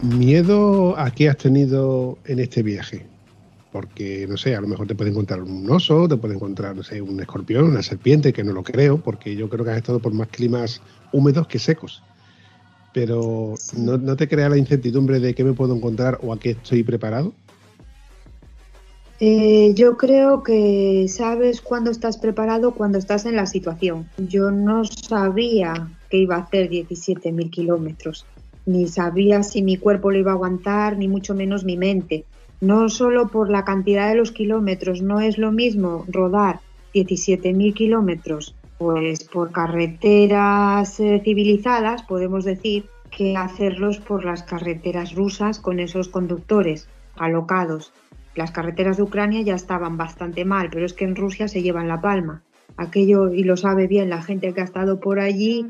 ¿Miedo 0.01 0.97
a 0.97 1.11
qué 1.11 1.27
has 1.29 1.37
tenido 1.37 2.17
en 2.25 2.39
este 2.39 2.63
viaje? 2.63 3.16
Porque, 3.77 4.25
no 4.27 4.37
sé, 4.37 4.55
a 4.55 4.61
lo 4.61 4.67
mejor 4.67 4.87
te 4.87 4.95
puede 4.95 5.11
encontrar 5.11 5.43
un 5.43 5.69
oso, 5.69 6.07
te 6.07 6.17
puede 6.17 6.33
encontrar, 6.33 6.75
no 6.75 6.81
sé, 6.81 6.99
un 6.99 7.19
escorpión, 7.19 7.65
una 7.65 7.83
serpiente, 7.83 8.33
que 8.33 8.43
no 8.43 8.51
lo 8.51 8.63
creo, 8.63 8.97
porque 8.97 9.35
yo 9.35 9.49
creo 9.49 9.63
que 9.63 9.69
has 9.69 9.77
estado 9.77 9.99
por 9.99 10.15
más 10.15 10.29
climas 10.29 10.81
húmedos 11.11 11.45
que 11.45 11.59
secos. 11.59 12.01
Pero 12.91 13.53
¿no, 13.77 14.15
te 14.15 14.27
crea 14.27 14.49
la 14.49 14.57
incertidumbre 14.57 15.19
de 15.19 15.35
qué 15.35 15.43
me 15.43 15.53
puedo 15.53 15.75
encontrar 15.75 16.17
o 16.23 16.33
a 16.33 16.39
qué 16.39 16.51
estoy 16.51 16.81
preparado? 16.81 17.33
Eh, 19.19 19.73
yo 19.75 19.95
creo 19.95 20.41
que 20.41 21.05
sabes 21.07 21.61
cuándo 21.61 21.91
estás 21.91 22.17
preparado 22.17 22.71
cuando 22.71 22.97
estás 22.97 23.27
en 23.27 23.35
la 23.35 23.45
situación. 23.45 24.07
Yo 24.17 24.49
no 24.49 24.85
sabía 24.85 25.87
que 26.09 26.17
iba 26.17 26.37
a 26.37 26.39
hacer 26.39 26.71
17.000 26.71 27.51
kilómetros, 27.51 28.25
ni 28.65 28.87
sabía 28.87 29.43
si 29.43 29.61
mi 29.61 29.77
cuerpo 29.77 30.09
lo 30.09 30.17
iba 30.17 30.31
a 30.31 30.33
aguantar, 30.33 30.97
ni 30.97 31.07
mucho 31.07 31.35
menos 31.35 31.63
mi 31.63 31.77
mente 31.77 32.25
no 32.61 32.89
solo 32.89 33.27
por 33.27 33.49
la 33.49 33.65
cantidad 33.65 34.09
de 34.09 34.15
los 34.15 34.31
kilómetros, 34.31 35.01
no 35.01 35.19
es 35.19 35.37
lo 35.37 35.51
mismo 35.51 36.05
rodar 36.07 36.59
17.000 36.93 37.73
kilómetros 37.73 38.55
pues 38.77 39.23
por 39.23 39.51
carreteras 39.51 40.99
eh, 40.99 41.21
civilizadas, 41.23 42.03
podemos 42.03 42.45
decir, 42.45 42.85
que 43.09 43.35
hacerlos 43.35 43.97
por 43.97 44.23
las 44.23 44.43
carreteras 44.43 45.15
rusas 45.15 45.59
con 45.59 45.79
esos 45.79 46.09
conductores 46.09 46.87
alocados. 47.15 47.91
Las 48.35 48.51
carreteras 48.51 48.97
de 48.97 49.03
Ucrania 49.03 49.41
ya 49.41 49.55
estaban 49.55 49.97
bastante 49.97 50.45
mal, 50.45 50.69
pero 50.71 50.85
es 50.85 50.93
que 50.93 51.05
en 51.05 51.15
Rusia 51.15 51.47
se 51.47 51.63
llevan 51.63 51.87
la 51.87 52.01
palma. 52.01 52.43
Aquello, 52.75 53.33
y 53.33 53.43
lo 53.43 53.57
sabe 53.57 53.87
bien 53.87 54.11
la 54.11 54.21
gente 54.21 54.53
que 54.53 54.61
ha 54.61 54.65
estado 54.65 54.99
por 54.99 55.19
allí, 55.19 55.65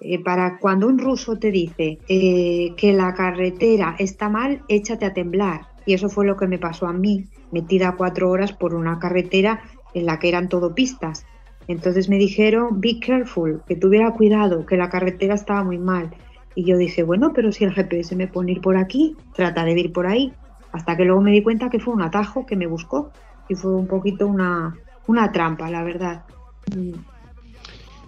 eh, 0.00 0.22
para 0.22 0.58
cuando 0.58 0.86
un 0.86 0.98
ruso 0.98 1.36
te 1.36 1.50
dice 1.50 1.98
eh, 2.08 2.74
que 2.76 2.92
la 2.92 3.14
carretera 3.14 3.96
está 3.98 4.28
mal, 4.28 4.62
échate 4.68 5.06
a 5.06 5.12
temblar 5.12 5.73
y 5.86 5.94
eso 5.94 6.08
fue 6.08 6.26
lo 6.26 6.36
que 6.36 6.46
me 6.46 6.58
pasó 6.58 6.86
a 6.86 6.92
mí, 6.92 7.26
metida 7.52 7.96
cuatro 7.96 8.30
horas 8.30 8.52
por 8.52 8.74
una 8.74 8.98
carretera 8.98 9.62
en 9.94 10.06
la 10.06 10.18
que 10.18 10.28
eran 10.28 10.48
todo 10.48 10.74
pistas. 10.74 11.26
Entonces 11.68 12.08
me 12.08 12.18
dijeron, 12.18 12.80
be 12.80 13.00
careful, 13.00 13.62
que 13.66 13.76
tuviera 13.76 14.12
cuidado, 14.12 14.66
que 14.66 14.76
la 14.76 14.90
carretera 14.90 15.34
estaba 15.34 15.64
muy 15.64 15.78
mal. 15.78 16.10
Y 16.54 16.64
yo 16.64 16.76
dije, 16.76 17.02
bueno, 17.02 17.32
pero 17.34 17.52
si 17.52 17.64
el 17.64 17.72
GPS 17.72 18.14
me 18.16 18.28
pone 18.28 18.52
ir 18.52 18.60
por 18.60 18.76
aquí, 18.76 19.16
trataré 19.34 19.74
de 19.74 19.80
ir 19.80 19.92
por 19.92 20.06
ahí. 20.06 20.32
Hasta 20.72 20.96
que 20.96 21.04
luego 21.04 21.20
me 21.20 21.30
di 21.30 21.42
cuenta 21.42 21.70
que 21.70 21.80
fue 21.80 21.94
un 21.94 22.02
atajo 22.02 22.46
que 22.46 22.56
me 22.56 22.66
buscó 22.66 23.10
y 23.48 23.54
fue 23.54 23.74
un 23.74 23.86
poquito 23.86 24.26
una, 24.26 24.76
una 25.06 25.32
trampa, 25.32 25.70
la 25.70 25.82
verdad. 25.82 26.24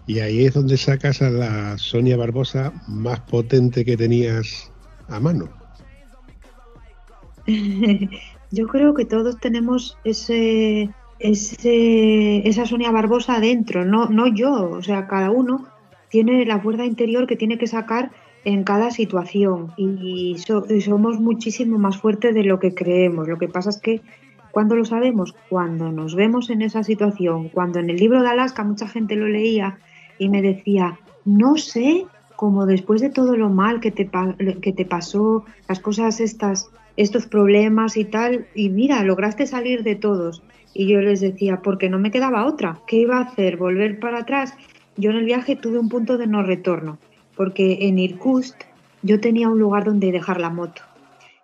Y 0.07 0.21
ahí 0.21 0.45
es 0.45 0.55
donde 0.55 0.77
sacas 0.77 1.23
a 1.23 1.31
la 1.31 1.79
Sonia 1.79 2.17
Barbosa 2.17 2.73
más 2.87 3.21
potente 3.21 3.85
que 3.85 3.97
tenías 3.97 4.71
a 5.09 5.19
mano. 5.19 5.49
Yo 8.51 8.67
creo 8.69 8.95
que 8.95 9.05
todos 9.05 9.39
tenemos 9.39 9.99
ese, 10.05 10.91
ese, 11.19 12.49
esa 12.49 12.67
Sonia 12.67 12.91
Barbosa 12.91 13.37
adentro, 13.37 13.85
no, 13.85 14.09
no 14.09 14.29
yo, 14.29 14.71
o 14.71 14.83
sea, 14.83 15.09
cada 15.09 15.31
uno 15.31 15.67
tiene 16.11 16.45
la 16.47 16.61
fuerza 16.61 16.85
interior 16.85 17.27
que 17.27 17.37
tiene 17.37 17.59
que 17.59 17.67
sacar 17.67 18.13
en 18.45 18.63
cada 18.63 18.93
situación 18.93 19.73
y, 19.77 20.37
somos 20.39 21.19
muchísimo 21.19 21.79
más 21.79 21.99
fuertes 21.99 22.33
de 22.33 22.45
lo 22.45 22.61
que 22.61 22.75
creemos. 22.75 23.27
Lo 23.27 23.39
que 23.39 23.49
pasa 23.49 23.71
es 23.71 23.79
que 23.79 24.03
cuando 24.53 24.77
lo 24.77 24.85
sabemos, 24.85 25.35
cuando 25.49 25.91
nos 25.91 26.15
vemos 26.15 26.49
en 26.51 26.63
esa 26.63 26.85
situación, 26.85 27.49
cuando 27.49 27.81
en 27.81 27.91
el 27.91 27.97
libro 27.97 28.23
de 28.23 28.29
Alaska 28.29 28.63
mucha 28.63 28.87
gente 28.87 29.17
lo 29.17 29.27
leía 29.27 29.79
y 30.19 30.29
me 30.29 30.43
decía, 30.43 30.99
no 31.25 31.57
sé 31.57 32.07
cómo 32.37 32.67
después 32.67 33.01
de 33.01 33.11
todo 33.11 33.37
lo 33.37 33.51
mal 33.51 33.81
que 33.81 33.91
te, 33.91 34.09
que 34.63 34.73
te 34.73 34.85
pasó, 34.85 35.45
las 35.69 35.81
cosas 35.81 36.21
estas, 36.21 36.71
estos 36.97 37.27
problemas 37.27 37.97
y 37.97 38.05
tal, 38.05 38.47
y 38.55 38.71
mira, 38.71 39.03
lograste 39.05 39.47
salir 39.47 39.83
de 39.83 39.97
todos. 39.97 40.43
Y 40.75 40.87
yo 40.87 41.01
les 41.01 41.21
decía, 41.21 41.61
porque 41.63 41.89
no 41.89 41.99
me 41.99 42.11
quedaba 42.11 42.47
otra. 42.47 42.81
¿Qué 42.87 42.97
iba 42.97 43.19
a 43.19 43.23
hacer? 43.23 43.57
¿Volver 43.57 43.99
para 43.99 44.21
atrás? 44.21 44.55
Yo 44.97 45.11
en 45.11 45.17
el 45.17 45.25
viaje 45.25 45.57
tuve 45.57 45.79
un 45.79 45.89
punto 45.89 46.19
de 46.19 46.27
no 46.27 46.43
retorno 46.43 46.99
porque 47.37 47.87
en 47.87 47.99
Irkutsk 47.99 48.57
yo 49.03 49.21
tenía 49.21 49.49
un 49.49 49.59
lugar 49.59 49.85
donde 49.85 50.11
dejar 50.11 50.41
la 50.41 50.51
moto. 50.51 50.83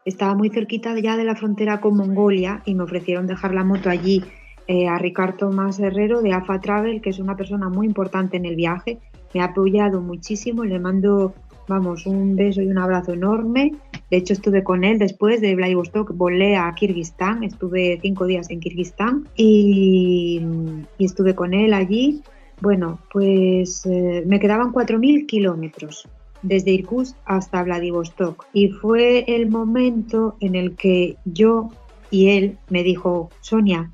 Estaba 0.05 0.35
muy 0.35 0.51
cerquita 0.51 0.99
ya 0.99 1.17
de 1.17 1.25
la 1.25 1.37
frontera 1.37 1.81
con 1.81 1.97
Mongolia 1.97 2.63
y 2.65 2.75
me 2.75 2.83
ofrecieron 2.83 3.29
dejar 3.29 3.55
la 3.55 3.63
moto 3.63 3.89
allí 3.89 4.25
eh, 4.67 4.89
a 4.89 4.99
Ricardo 4.99 5.37
Tomás 5.37 5.79
Herrero 5.79 6.23
de 6.23 6.33
AFA 6.33 6.61
Travel, 6.61 7.01
que 7.01 7.11
es 7.11 7.21
una 7.21 7.37
persona 7.37 7.69
muy 7.69 7.87
importante 7.87 8.37
en 8.37 8.47
el 8.47 8.57
viaje. 8.57 8.99
Me 9.33 9.43
ha 9.43 9.47
apoyado 9.47 10.01
muchísimo, 10.01 10.65
le 10.65 10.81
mando, 10.81 11.35
vamos, 11.69 12.07
un 12.07 12.35
beso 12.35 12.63
y 12.63 12.69
un 12.69 12.79
abrazo 12.79 13.13
enorme. 13.13 13.75
De 14.13 14.19
hecho, 14.19 14.35
estuve 14.35 14.63
con 14.63 14.85
él 14.85 14.99
después 14.99 15.41
de 15.41 15.55
Vladivostok, 15.55 16.15
volé 16.15 16.55
a 16.55 16.71
Kirguistán, 16.75 17.45
estuve 17.45 17.99
cinco 18.03 18.27
días 18.27 18.51
en 18.51 18.61
Kirguistán 18.61 19.27
y, 19.37 20.39
estuve 20.99 21.35
con 21.35 21.55
él 21.55 21.73
allí 21.73 22.21
bueno, 22.61 22.99
pues 23.11 23.87
eh, 23.87 24.23
me 24.27 24.39
quedaban 24.39 24.71
4.000 24.71 25.25
kilómetros 25.25 26.07
desde 26.43 26.73
Irkutsk 26.73 27.17
hasta 27.25 27.63
Vladivostok 27.63 28.45
y 28.53 28.69
fue 28.69 29.25
el 29.27 29.49
momento 29.49 30.37
en 30.41 30.57
el 30.57 30.77
que 30.77 31.17
yo 31.25 31.71
y 32.11 32.29
él 32.29 32.59
me 32.69 32.83
dijo, 32.83 33.31
Sonia, 33.41 33.91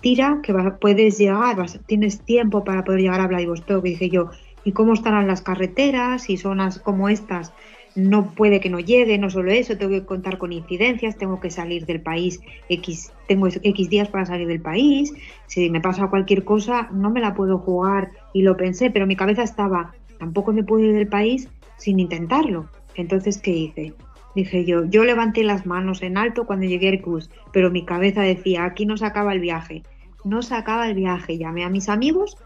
tira 0.00 0.40
que 0.42 0.52
puedes 0.80 1.16
llegar, 1.16 1.64
tienes 1.86 2.20
tiempo 2.22 2.64
para 2.64 2.82
poder 2.82 3.02
llegar 3.02 3.20
a 3.20 3.28
Vladivostok. 3.28 3.86
Y 3.86 3.90
dije 3.90 4.10
yo, 4.10 4.30
¿y 4.64 4.72
cómo 4.72 4.94
estarán 4.94 5.28
las 5.28 5.42
carreteras 5.42 6.28
y 6.28 6.36
zonas 6.36 6.80
como 6.80 7.08
estas? 7.08 7.52
No 7.94 8.30
puede 8.30 8.60
que 8.60 8.70
no 8.70 8.78
llegue, 8.78 9.18
no 9.18 9.30
solo 9.30 9.50
eso, 9.50 9.76
tengo 9.76 9.92
que 9.92 10.04
contar 10.04 10.38
con 10.38 10.52
incidencias, 10.52 11.16
tengo 11.16 11.40
que 11.40 11.50
salir 11.50 11.86
del 11.86 12.00
país 12.00 12.40
X, 12.68 13.12
tengo 13.26 13.48
X 13.48 13.90
días 13.90 14.08
para 14.08 14.26
salir 14.26 14.46
del 14.46 14.60
país, 14.60 15.12
si 15.46 15.70
me 15.70 15.80
pasa 15.80 16.08
cualquier 16.08 16.44
cosa 16.44 16.88
no 16.92 17.10
me 17.10 17.20
la 17.20 17.34
puedo 17.34 17.58
jugar 17.58 18.10
y 18.32 18.42
lo 18.42 18.56
pensé, 18.56 18.90
pero 18.90 19.06
mi 19.06 19.16
cabeza 19.16 19.42
estaba, 19.42 19.92
tampoco 20.18 20.52
me 20.52 20.64
puedo 20.64 20.84
ir 20.84 20.94
del 20.94 21.08
país 21.08 21.48
sin 21.76 21.98
intentarlo. 21.98 22.68
Entonces, 22.94 23.38
¿qué 23.38 23.50
hice? 23.50 23.94
Dije 24.34 24.64
yo, 24.64 24.84
yo 24.84 25.04
levanté 25.04 25.42
las 25.42 25.66
manos 25.66 26.02
en 26.02 26.16
alto 26.16 26.46
cuando 26.46 26.66
llegué 26.66 26.88
a 26.88 26.92
Irkutsk, 26.94 27.32
pero 27.52 27.70
mi 27.70 27.84
cabeza 27.84 28.22
decía, 28.22 28.64
aquí 28.64 28.86
no 28.86 28.96
se 28.96 29.06
acaba 29.06 29.32
el 29.32 29.40
viaje, 29.40 29.82
no 30.24 30.42
se 30.42 30.54
acaba 30.54 30.88
el 30.88 30.94
viaje. 30.94 31.38
Llamé 31.38 31.64
a 31.64 31.68
mis 31.68 31.88
amigos, 31.88 32.36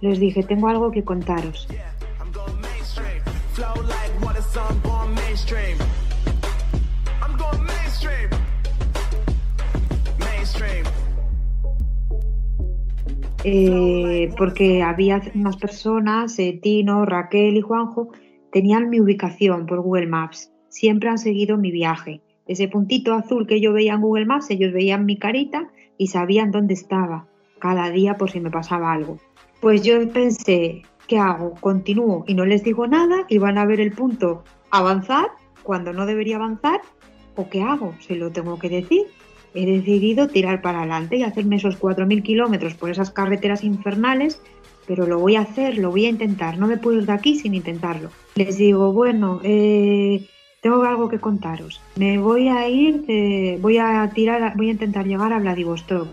les 0.00 0.20
dije, 0.20 0.42
tengo 0.42 0.68
algo 0.68 0.90
que 0.92 1.02
contaros. 1.02 1.66
Eh, 13.44 14.30
porque 14.36 14.82
había 14.82 15.22
unas 15.34 15.56
personas, 15.56 16.38
eh, 16.38 16.60
Tino, 16.62 17.06
Raquel 17.06 17.56
y 17.56 17.60
Juanjo, 17.62 18.10
tenían 18.52 18.90
mi 18.90 19.00
ubicación 19.00 19.64
por 19.64 19.80
Google 19.80 20.06
Maps. 20.06 20.52
Siempre 20.68 21.08
han 21.08 21.18
seguido 21.18 21.56
mi 21.56 21.70
viaje. 21.70 22.20
Ese 22.46 22.68
puntito 22.68 23.14
azul 23.14 23.46
que 23.46 23.60
yo 23.60 23.72
veía 23.72 23.94
en 23.94 24.02
Google 24.02 24.26
Maps, 24.26 24.50
ellos 24.50 24.72
veían 24.72 25.06
mi 25.06 25.18
carita 25.18 25.70
y 25.96 26.08
sabían 26.08 26.50
dónde 26.50 26.74
estaba 26.74 27.26
cada 27.58 27.90
día 27.90 28.14
por 28.14 28.30
si 28.30 28.40
me 28.40 28.50
pasaba 28.50 28.92
algo. 28.92 29.16
Pues 29.60 29.82
yo 29.82 30.06
pensé, 30.10 30.82
¿qué 31.08 31.18
hago? 31.18 31.54
¿Continúo 31.60 32.24
y 32.26 32.34
no 32.34 32.44
les 32.44 32.62
digo 32.64 32.86
nada 32.86 33.24
y 33.28 33.38
van 33.38 33.56
a 33.56 33.64
ver 33.64 33.80
el 33.80 33.92
punto 33.92 34.44
avanzar 34.78 35.28
cuando 35.62 35.92
no 35.92 36.06
debería 36.06 36.36
avanzar? 36.36 36.80
¿O 37.36 37.48
qué 37.48 37.62
hago? 37.62 37.94
Se 38.00 38.16
lo 38.16 38.32
tengo 38.32 38.58
que 38.58 38.68
decir 38.68 39.06
he 39.54 39.66
decidido 39.66 40.28
tirar 40.28 40.62
para 40.62 40.80
adelante 40.80 41.16
y 41.16 41.22
hacerme 41.22 41.56
esos 41.56 41.78
4.000 41.78 42.22
kilómetros 42.22 42.74
por 42.74 42.90
esas 42.90 43.10
carreteras 43.10 43.64
infernales, 43.64 44.40
pero 44.86 45.06
lo 45.06 45.18
voy 45.18 45.36
a 45.36 45.42
hacer, 45.42 45.78
lo 45.78 45.90
voy 45.90 46.06
a 46.06 46.10
intentar, 46.10 46.58
no 46.58 46.66
me 46.66 46.78
puedo 46.78 46.98
ir 46.98 47.06
de 47.06 47.12
aquí 47.12 47.38
sin 47.38 47.54
intentarlo. 47.54 48.10
Les 48.34 48.56
digo, 48.56 48.92
bueno, 48.92 49.40
eh, 49.42 50.26
tengo 50.60 50.82
algo 50.84 51.08
que 51.08 51.18
contaros. 51.18 51.80
Me 51.96 52.18
voy 52.18 52.48
a 52.48 52.68
ir, 52.68 53.58
voy 53.60 53.78
a 53.78 54.10
tirar, 54.14 54.56
voy 54.56 54.68
a 54.68 54.72
intentar 54.72 55.06
llegar 55.06 55.32
a 55.32 55.38
Vladivostok. 55.38 56.08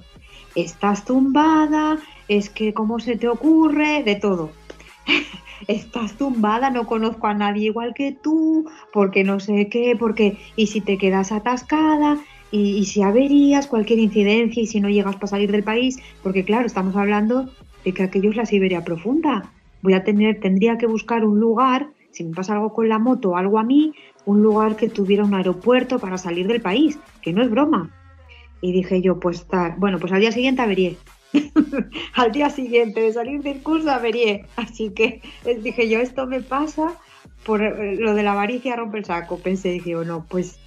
Estás 0.56 1.06
tumbada, 1.06 2.00
es 2.28 2.50
que 2.50 2.74
cómo 2.74 3.00
se 3.00 3.16
te 3.16 3.28
ocurre, 3.28 4.04
de 4.04 4.16
todo. 4.16 4.52
Estás 5.68 6.14
tumbada, 6.14 6.70
no 6.70 6.88
conozco 6.88 7.28
a 7.28 7.34
nadie 7.34 7.66
igual 7.66 7.94
que 7.94 8.12
tú, 8.12 8.70
porque 8.94 9.24
no 9.24 9.40
sé 9.40 9.68
qué, 9.70 9.96
porque 9.98 10.38
y 10.56 10.68
si 10.68 10.82
te 10.82 10.98
quedas 10.98 11.32
atascada, 11.32 12.20
y, 12.52 12.86
si 12.86 13.02
averías, 13.04 13.68
cualquier 13.68 14.00
incidencia 14.00 14.64
y 14.64 14.68
si 14.68 14.80
no 14.80 14.90
llegas 14.90 15.16
para 15.16 15.28
salir 15.28 15.52
del 15.52 15.64
país, 15.64 16.00
porque 16.24 16.44
claro, 16.44 16.66
estamos 16.66 16.96
hablando 16.96 17.50
de 17.86 17.94
que 17.94 18.04
aquello 18.04 18.32
es 18.32 18.36
la 18.36 18.46
Siberia 18.46 18.84
profunda. 18.84 19.52
Voy 19.82 19.94
a 19.94 20.04
tener, 20.04 20.40
tendría 20.40 20.78
que 20.78 20.88
buscar 20.88 21.26
un 21.26 21.40
lugar, 21.40 21.90
si 22.12 22.24
me 22.24 22.36
pasa 22.36 22.54
algo 22.54 22.74
con 22.74 22.90
la 22.90 23.00
moto 23.00 23.32
o 23.32 23.36
algo 23.38 23.60
a 23.60 23.64
mí, 23.64 23.94
un 24.26 24.42
lugar 24.42 24.76
que 24.76 24.90
tuviera 24.90 25.24
un 25.24 25.34
aeropuerto 25.34 26.00
para 26.00 26.18
salir 26.18 26.48
del 26.48 26.62
país, 26.62 27.00
que 27.22 27.34
no 27.34 27.44
es 27.44 27.50
broma. 27.50 27.92
Y 28.62 28.74
dije 28.74 29.02
yo, 29.02 29.20
pues 29.20 29.46
tal, 29.46 29.76
bueno, 29.78 30.00
pues 30.00 30.12
al 30.12 30.20
día 30.20 30.32
siguiente 30.32 30.62
averíe. 30.62 30.98
al 32.16 32.32
día 32.32 32.50
siguiente 32.50 33.02
de 33.02 33.14
salir 33.14 33.42
del 33.42 33.62
curso 33.62 33.90
averíe. 33.92 34.46
Así 34.56 34.92
que 34.92 35.22
dije 35.62 35.90
yo, 35.90 36.00
esto 36.00 36.28
me 36.28 36.42
pasa 36.42 36.96
por 37.46 37.62
eh, 37.62 37.96
lo 37.96 38.14
de 38.14 38.24
la 38.24 38.34
avaricia 38.34 38.76
rompe 38.76 39.00
el 39.00 39.06
saco. 39.06 39.38
Pensé, 39.38 39.70
dije, 39.70 39.94
no, 39.94 40.26
pues 40.28 40.60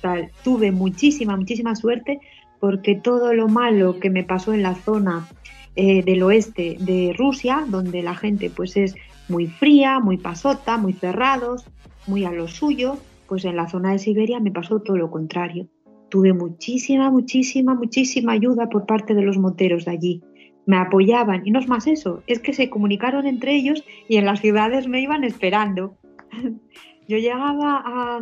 tuve 0.42 0.72
muchísima, 0.72 1.36
muchísima 1.36 1.74
suerte 1.74 2.20
porque 2.60 2.94
todo 2.94 3.34
lo 3.34 3.48
malo 3.48 3.98
que 3.98 4.08
me 4.08 4.22
pasó 4.22 4.52
en 4.52 4.62
la 4.62 4.76
zona 4.76 5.28
eh, 5.74 6.04
del 6.04 6.22
oeste 6.22 6.76
de 6.78 7.14
Rusia, 7.16 7.64
donde 7.66 8.02
la 8.02 8.14
gente 8.14 8.50
pues 8.50 8.76
es 8.76 8.94
muy 9.28 9.46
fría, 9.46 9.98
muy 9.98 10.16
pasota, 10.16 10.76
muy 10.76 10.92
cerrados, 10.92 11.64
muy 12.06 12.24
a 12.24 12.30
lo 12.30 12.46
suyo, 12.46 12.98
pues 13.26 13.44
en 13.44 13.56
la 13.56 13.68
zona 13.68 13.92
de 13.92 13.98
Siberia 13.98 14.38
me 14.38 14.52
pasó 14.52 14.80
todo 14.80 14.96
lo 14.96 15.10
contrario. 15.10 15.66
Tuve 16.08 16.34
muchísima, 16.34 17.10
muchísima, 17.10 17.74
muchísima 17.74 18.32
ayuda 18.32 18.68
por 18.68 18.86
parte 18.86 19.14
de 19.14 19.22
los 19.22 19.38
moteros 19.38 19.86
de 19.86 19.90
allí. 19.90 20.22
Me 20.66 20.76
apoyaban 20.76 21.46
y 21.46 21.50
no 21.50 21.58
es 21.58 21.68
más 21.68 21.86
eso, 21.86 22.22
es 22.26 22.38
que 22.38 22.52
se 22.52 22.70
comunicaron 22.70 23.26
entre 23.26 23.54
ellos 23.54 23.84
y 24.08 24.16
en 24.16 24.26
las 24.26 24.40
ciudades 24.40 24.86
me 24.86 25.00
iban 25.00 25.24
esperando 25.24 25.96
yo 27.08 27.18
llegaba 27.18 27.82
a, 27.84 28.20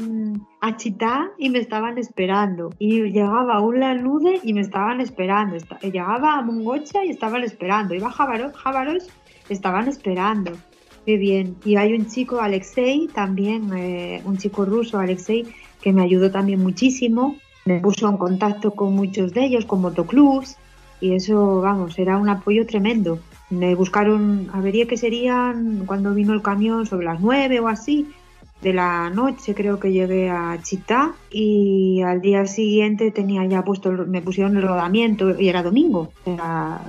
a, 0.60 0.76
Chitá 0.76 1.30
y 1.38 1.50
me 1.50 1.58
estaban 1.58 1.98
esperando. 1.98 2.70
Y 2.78 3.02
llegaba 3.10 3.54
a 3.54 3.60
un 3.60 3.80
Lanude 3.80 4.40
y 4.42 4.52
me 4.52 4.60
estaban 4.60 5.00
esperando. 5.00 5.56
Llegaba 5.82 6.38
a 6.38 6.42
Mongocha 6.42 7.04
y 7.04 7.10
estaban 7.10 7.44
esperando. 7.44 7.94
Iba 7.94 8.08
a 8.08 8.10
Javaros, 8.10 9.08
estaban 9.48 9.88
esperando. 9.88 10.52
Qué 11.06 11.16
bien. 11.16 11.56
Y 11.64 11.76
hay 11.76 11.94
un 11.94 12.06
chico, 12.08 12.40
Alexei, 12.40 13.08
también, 13.08 13.70
eh, 13.76 14.22
un 14.24 14.36
chico 14.38 14.64
ruso, 14.64 14.98
Alexei, 14.98 15.46
que 15.80 15.92
me 15.92 16.02
ayudó 16.02 16.30
también 16.30 16.62
muchísimo. 16.62 17.36
Me 17.64 17.80
puso 17.80 18.08
en 18.08 18.16
contacto 18.16 18.72
con 18.72 18.94
muchos 18.94 19.32
de 19.32 19.44
ellos, 19.44 19.66
con 19.66 19.82
motoclubs. 19.82 20.56
Y 21.00 21.14
eso, 21.14 21.60
vamos, 21.60 21.98
era 21.98 22.16
un 22.16 22.28
apoyo 22.28 22.66
tremendo. 22.66 23.18
Me 23.48 23.74
buscaron, 23.74 24.48
avería 24.52 24.86
que 24.86 24.96
serían 24.96 25.84
cuando 25.86 26.14
vino 26.14 26.32
el 26.32 26.42
camión 26.42 26.86
sobre 26.86 27.06
las 27.06 27.20
nueve 27.20 27.60
o 27.60 27.68
así 27.68 28.06
de 28.62 28.72
la 28.74 29.10
noche, 29.10 29.54
creo 29.54 29.80
que 29.80 29.92
llegué 29.92 30.28
a 30.28 30.58
Chitá 30.62 31.14
y 31.30 32.02
al 32.02 32.20
día 32.20 32.46
siguiente 32.46 33.10
tenía 33.10 33.44
ya 33.46 33.62
puesto, 33.62 33.90
me 33.90 34.20
pusieron 34.20 34.56
el 34.56 34.62
rodamiento 34.62 35.38
y 35.38 35.48
era 35.48 35.62
domingo. 35.62 36.12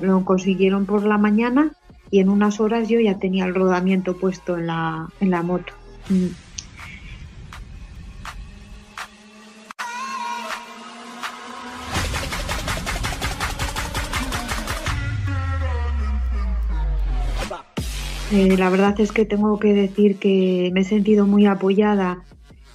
lo 0.02 0.26
consiguieron 0.26 0.86
por 0.86 1.06
la 1.06 1.18
mañana 1.18 1.72
y 2.10 2.20
en 2.20 2.30
unas 2.30 2.60
horas 2.60 2.90
yo 2.90 3.00
ya 3.00 3.18
tenía 3.18 3.46
el 3.46 3.56
rodamiento 3.56 4.18
puesto 4.18 4.58
en 4.58 4.68
la, 4.68 5.08
en 5.22 5.30
la 5.32 5.44
moto. 5.44 5.74
Eh, 18.32 18.56
la 18.58 18.70
verdad 18.70 18.98
es 19.00 19.12
que 19.12 19.26
tengo 19.26 19.60
que 19.60 19.74
decir 19.74 20.18
que 20.18 20.70
me 20.74 20.82
he 20.82 20.84
sentido 20.86 21.28
muy 21.28 21.46
apoyada 21.46 22.24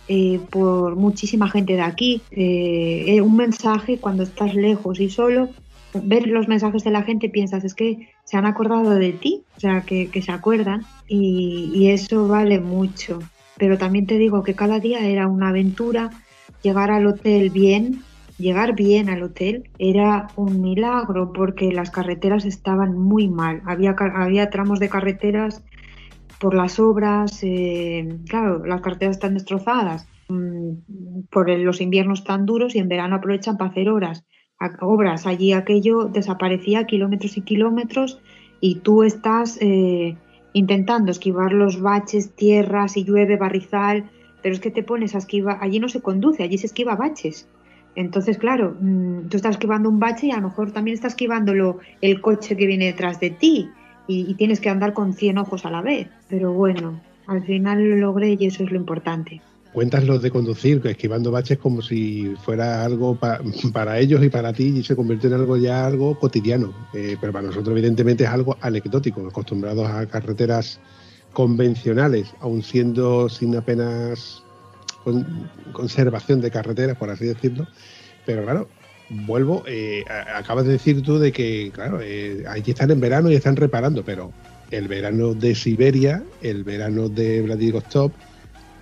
eh, 0.06 0.38
por 0.50 0.96
muchísima 0.96 1.48
gente 1.48 1.74
de 1.74 1.80
aquí. 1.80 2.20
Eh, 2.30 3.20
un 3.22 3.36
mensaje 3.36 3.98
cuando 3.98 4.22
estás 4.22 4.54
lejos 4.54 5.00
y 5.00 5.08
solo, 5.08 5.48
ver 5.94 6.26
los 6.26 6.46
mensajes 6.46 6.84
de 6.84 6.90
la 6.90 7.04
gente 7.04 7.30
piensas, 7.30 7.64
es 7.64 7.74
que 7.74 8.10
se 8.24 8.36
han 8.36 8.44
acordado 8.44 8.90
de 8.90 9.12
ti, 9.12 9.44
o 9.56 9.60
sea, 9.60 9.80
que, 9.80 10.10
se 10.20 10.30
acuerdan 10.30 10.82
y, 11.08 11.88
eso 11.88 12.28
vale 12.28 12.60
mucho. 12.60 13.20
Pero 13.56 13.78
también 13.78 14.06
te 14.06 14.18
digo 14.18 14.42
que 14.42 14.54
cada 14.54 14.78
día 14.78 15.06
era 15.06 15.26
una 15.26 15.48
aventura, 15.48 16.10
llegar 16.62 16.90
al 16.90 17.06
hotel 17.06 17.48
bien, 17.48 18.02
llegar 18.38 18.74
bien 18.74 19.08
al 19.08 19.22
hotel 19.22 19.70
era 19.78 20.28
un 20.36 20.60
milagro 20.60 21.32
porque 21.32 21.72
las 21.72 21.90
carreteras 21.90 22.44
estaban 22.44 22.98
muy 22.98 23.28
mal. 23.28 23.62
Había, 23.64 23.96
había 24.14 24.50
tramos 24.50 24.78
de 24.80 24.88
carreteras 24.88 25.62
por 26.38 26.54
las 26.54 26.78
obras, 26.78 27.42
eh, 27.42 28.18
claro, 28.28 28.64
las 28.66 28.82
carreteras 28.82 29.16
están 29.16 29.34
destrozadas 29.34 30.06
mm, 30.28 31.22
por 31.30 31.48
los 31.48 31.80
inviernos 31.80 32.24
tan 32.24 32.44
duros 32.44 32.74
y 32.74 32.78
en 32.78 32.88
verano 32.88 33.16
aprovechan 33.16 33.56
para 33.56 33.70
hacer 33.70 33.88
horas, 33.88 34.24
obras. 34.80 35.26
Allí 35.26 35.52
aquello 35.52 36.04
desaparecía 36.04 36.84
kilómetros 36.84 37.36
y 37.38 37.42
kilómetros 37.42 38.20
y 38.60 38.76
tú 38.76 39.02
estás 39.02 39.58
eh, 39.60 40.16
intentando 40.52 41.10
esquivar 41.10 41.52
los 41.52 41.80
baches, 41.80 42.34
tierras 42.34 42.96
y 42.96 43.04
llueve, 43.04 43.36
barrizal, 43.36 44.10
pero 44.42 44.54
es 44.54 44.60
que 44.60 44.70
te 44.70 44.82
pones 44.82 45.14
a 45.14 45.18
esquivar, 45.18 45.58
allí 45.60 45.80
no 45.80 45.88
se 45.88 46.02
conduce, 46.02 46.42
allí 46.42 46.58
se 46.58 46.66
esquiva 46.66 46.96
baches. 46.96 47.48
Entonces, 47.96 48.36
claro, 48.36 48.76
mm, 48.78 49.28
tú 49.28 49.38
estás 49.38 49.52
esquivando 49.52 49.88
un 49.88 49.98
bache 49.98 50.26
y 50.26 50.30
a 50.30 50.36
lo 50.36 50.48
mejor 50.48 50.70
también 50.70 50.94
está 50.94 51.08
esquivándolo 51.08 51.78
el 52.02 52.20
coche 52.20 52.56
que 52.56 52.66
viene 52.66 52.84
detrás 52.84 53.18
de 53.18 53.30
ti 53.30 53.70
y, 54.06 54.34
tienes 54.34 54.60
que 54.60 54.68
andar 54.68 54.92
con 54.92 55.14
100 55.14 55.38
ojos 55.38 55.64
a 55.64 55.70
la 55.70 55.82
vez. 55.82 56.08
Pero 56.28 56.52
bueno, 56.52 57.00
al 57.26 57.42
final 57.44 57.82
lo 57.82 57.96
logré 57.96 58.36
y 58.38 58.46
eso 58.46 58.62
es 58.62 58.70
lo 58.70 58.76
importante. 58.76 59.40
Cuentas 59.72 60.04
los 60.04 60.22
de 60.22 60.30
conducir, 60.30 60.80
esquivando 60.84 61.30
baches 61.30 61.58
como 61.58 61.82
si 61.82 62.34
fuera 62.44 62.84
algo 62.84 63.18
para 63.72 63.98
ellos 63.98 64.22
y 64.22 64.28
para 64.28 64.52
ti 64.52 64.74
y 64.78 64.82
se 64.82 64.96
convierte 64.96 65.26
en 65.26 65.34
algo 65.34 65.56
ya 65.56 65.86
algo 65.86 66.18
cotidiano. 66.18 66.72
Eh, 66.94 67.16
pero 67.20 67.32
para 67.32 67.48
nosotros 67.48 67.72
evidentemente 67.72 68.24
es 68.24 68.30
algo 68.30 68.56
anecdótico, 68.60 69.26
acostumbrados 69.26 69.88
a 69.88 70.06
carreteras 70.06 70.80
convencionales, 71.32 72.32
aun 72.40 72.62
siendo 72.62 73.28
sin 73.28 73.56
apenas 73.56 74.42
conservación 75.72 76.40
de 76.40 76.50
carreteras, 76.50 76.96
por 76.96 77.10
así 77.10 77.26
decirlo. 77.26 77.66
Pero 78.24 78.44
claro, 78.44 78.68
vuelvo, 79.08 79.62
eh, 79.66 80.04
acabas 80.34 80.66
de 80.66 80.72
decir 80.72 81.02
tú 81.02 81.18
de 81.18 81.32
que, 81.32 81.70
claro, 81.72 82.00
eh, 82.02 82.44
allí 82.48 82.72
están 82.72 82.90
en 82.90 83.00
verano 83.00 83.30
y 83.30 83.34
están 83.34 83.56
reparando, 83.56 84.04
pero 84.04 84.32
el 84.70 84.88
verano 84.88 85.34
de 85.34 85.54
Siberia, 85.54 86.22
el 86.42 86.64
verano 86.64 87.08
de 87.08 87.42
Vladivostok, 87.42 88.12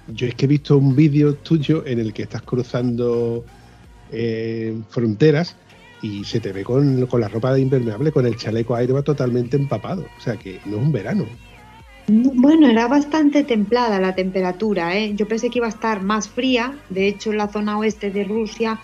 yo 0.08 0.26
es 0.26 0.34
que 0.34 0.44
he 0.46 0.48
visto 0.48 0.76
un 0.76 0.94
vídeo 0.94 1.34
tuyo 1.34 1.84
en 1.86 1.98
el 1.98 2.12
que 2.12 2.22
estás 2.22 2.42
cruzando 2.42 3.44
eh, 4.12 4.76
fronteras 4.90 5.56
y 6.02 6.24
se 6.24 6.40
te 6.40 6.52
ve 6.52 6.64
con, 6.64 7.06
con 7.06 7.20
la 7.20 7.28
ropa 7.28 7.54
de 7.54 7.60
impermeable, 7.60 8.12
con 8.12 8.26
el 8.26 8.36
chaleco 8.36 8.74
aire 8.74 9.02
totalmente 9.02 9.56
empapado. 9.56 10.06
O 10.18 10.20
sea 10.20 10.36
que 10.36 10.60
no 10.66 10.76
es 10.76 10.82
un 10.82 10.92
verano. 10.92 11.26
Bueno, 12.06 12.68
era 12.68 12.86
bastante 12.86 13.44
templada 13.44 13.98
la 13.98 14.14
temperatura, 14.14 14.96
¿eh? 14.96 15.14
Yo 15.14 15.26
pensé 15.26 15.48
que 15.48 15.58
iba 15.58 15.66
a 15.66 15.70
estar 15.70 16.02
más 16.02 16.28
fría. 16.28 16.78
De 16.90 17.08
hecho, 17.08 17.30
en 17.30 17.38
la 17.38 17.48
zona 17.48 17.78
oeste 17.78 18.10
de 18.10 18.24
Rusia, 18.24 18.78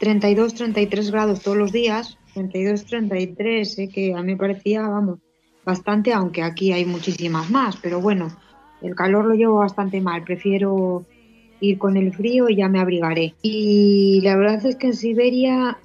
32, 0.00 0.54
33 0.54 1.10
grados 1.12 1.40
todos 1.40 1.56
los 1.56 1.70
días. 1.70 2.18
32, 2.34 2.84
33, 2.84 3.78
¿eh? 3.78 3.88
que 3.88 4.14
a 4.14 4.22
mí 4.22 4.34
parecía, 4.34 4.82
vamos, 4.88 5.20
bastante, 5.64 6.12
aunque 6.12 6.42
aquí 6.42 6.72
hay 6.72 6.84
muchísimas 6.84 7.48
más. 7.48 7.76
Pero 7.76 8.00
bueno, 8.00 8.36
el 8.82 8.96
calor 8.96 9.24
lo 9.26 9.34
llevo 9.34 9.58
bastante 9.58 10.00
mal. 10.00 10.24
Prefiero 10.24 11.06
ir 11.60 11.78
con 11.78 11.96
el 11.96 12.12
frío 12.12 12.48
y 12.48 12.56
ya 12.56 12.68
me 12.68 12.80
abrigaré. 12.80 13.34
Y 13.40 14.20
la 14.22 14.36
verdad 14.36 14.66
es 14.66 14.74
que 14.74 14.88
en 14.88 14.94
Siberia 14.94 15.78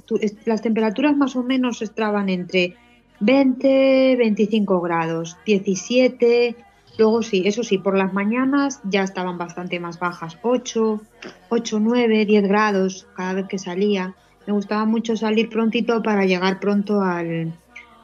las 0.46 0.62
temperaturas 0.64 1.16
más 1.16 1.36
o 1.36 1.44
menos 1.44 1.84
estaban 1.84 2.30
entre 2.30 2.76
20, 3.20 4.16
25 4.18 4.82
grados, 4.82 5.38
17, 5.46 6.56
Luego 7.00 7.24
sí, 7.24 7.44
eso 7.46 7.64
sí, 7.64 7.78
por 7.78 7.98
las 7.98 8.12
mañanas 8.12 8.82
ya 8.84 9.04
estaban 9.04 9.38
bastante 9.38 9.80
más 9.80 10.00
bajas, 10.00 10.38
8, 10.42 11.00
8, 11.48 11.80
9, 11.80 12.26
10 12.26 12.44
grados 12.44 13.08
cada 13.16 13.36
vez 13.36 13.46
que 13.48 13.58
salía. 13.58 14.16
Me 14.46 14.52
gustaba 14.52 14.84
mucho 14.84 15.16
salir 15.16 15.48
prontito 15.48 16.04
para 16.04 16.26
llegar 16.26 16.60
pronto 16.60 17.02
al, 17.02 17.54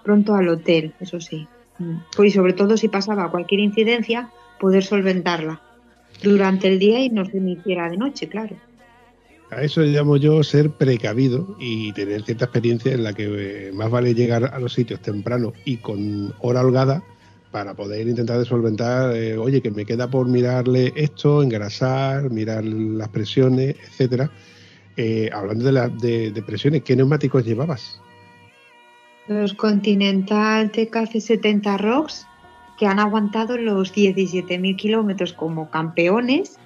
pronto 0.01 0.33
al 0.33 0.47
hotel, 0.47 0.93
eso 1.01 1.19
sí. 1.19 1.45
Mm. 1.77 2.23
Y 2.23 2.31
sobre 2.31 2.53
todo 2.53 2.77
si 2.77 2.87
pasaba 2.87 3.29
cualquier 3.31 3.59
incidencia, 3.59 4.29
poder 4.61 4.85
solventarla 4.85 5.59
durante 6.23 6.69
el 6.69 6.79
día 6.79 7.01
y 7.01 7.09
no 7.09 7.25
se 7.25 7.37
hiciera 7.37 7.89
de 7.89 7.97
noche, 7.97 8.29
claro. 8.29 8.55
A 9.51 9.61
eso 9.61 9.81
llamo 9.81 10.15
yo 10.15 10.41
ser 10.41 10.69
precavido 10.69 11.57
y 11.59 11.91
tener 11.91 12.23
cierta 12.23 12.45
experiencia 12.45 12.93
en 12.93 13.03
la 13.03 13.11
que 13.11 13.25
eh, 13.67 13.71
más 13.73 13.91
vale 13.91 14.13
llegar 14.13 14.45
a 14.53 14.57
los 14.57 14.71
sitios 14.71 15.01
temprano 15.01 15.51
y 15.65 15.77
con 15.77 16.33
hora 16.39 16.61
holgada 16.61 17.03
para 17.55 17.73
poder 17.73 18.05
intentar 18.05 18.45
solventar, 18.45 19.15
eh, 19.15 19.37
oye, 19.37 19.61
que 19.61 19.71
me 19.71 19.85
queda 19.85 20.09
por 20.09 20.27
mirarle 20.27 20.91
esto, 20.97 21.41
engrasar, 21.41 22.29
mirar 22.29 22.65
las 22.65 23.07
presiones, 23.07 23.77
etcétera. 23.81 24.29
Eh, 24.97 25.29
hablando 25.31 25.63
de, 25.63 25.71
la, 25.71 25.87
de, 25.87 26.43
presiones, 26.45 26.83
¿qué 26.83 26.97
neumáticos 26.97 27.45
llevabas? 27.45 28.01
Los 29.29 29.53
Continental 29.53 30.69
TKC70 30.69 31.77
Rocks, 31.79 32.27
que 32.77 32.87
han 32.87 32.99
aguantado 32.99 33.57
los 33.57 33.95
17.000 33.95 34.75
kilómetros 34.75 35.31
como 35.31 35.69
campeones. 35.69 36.59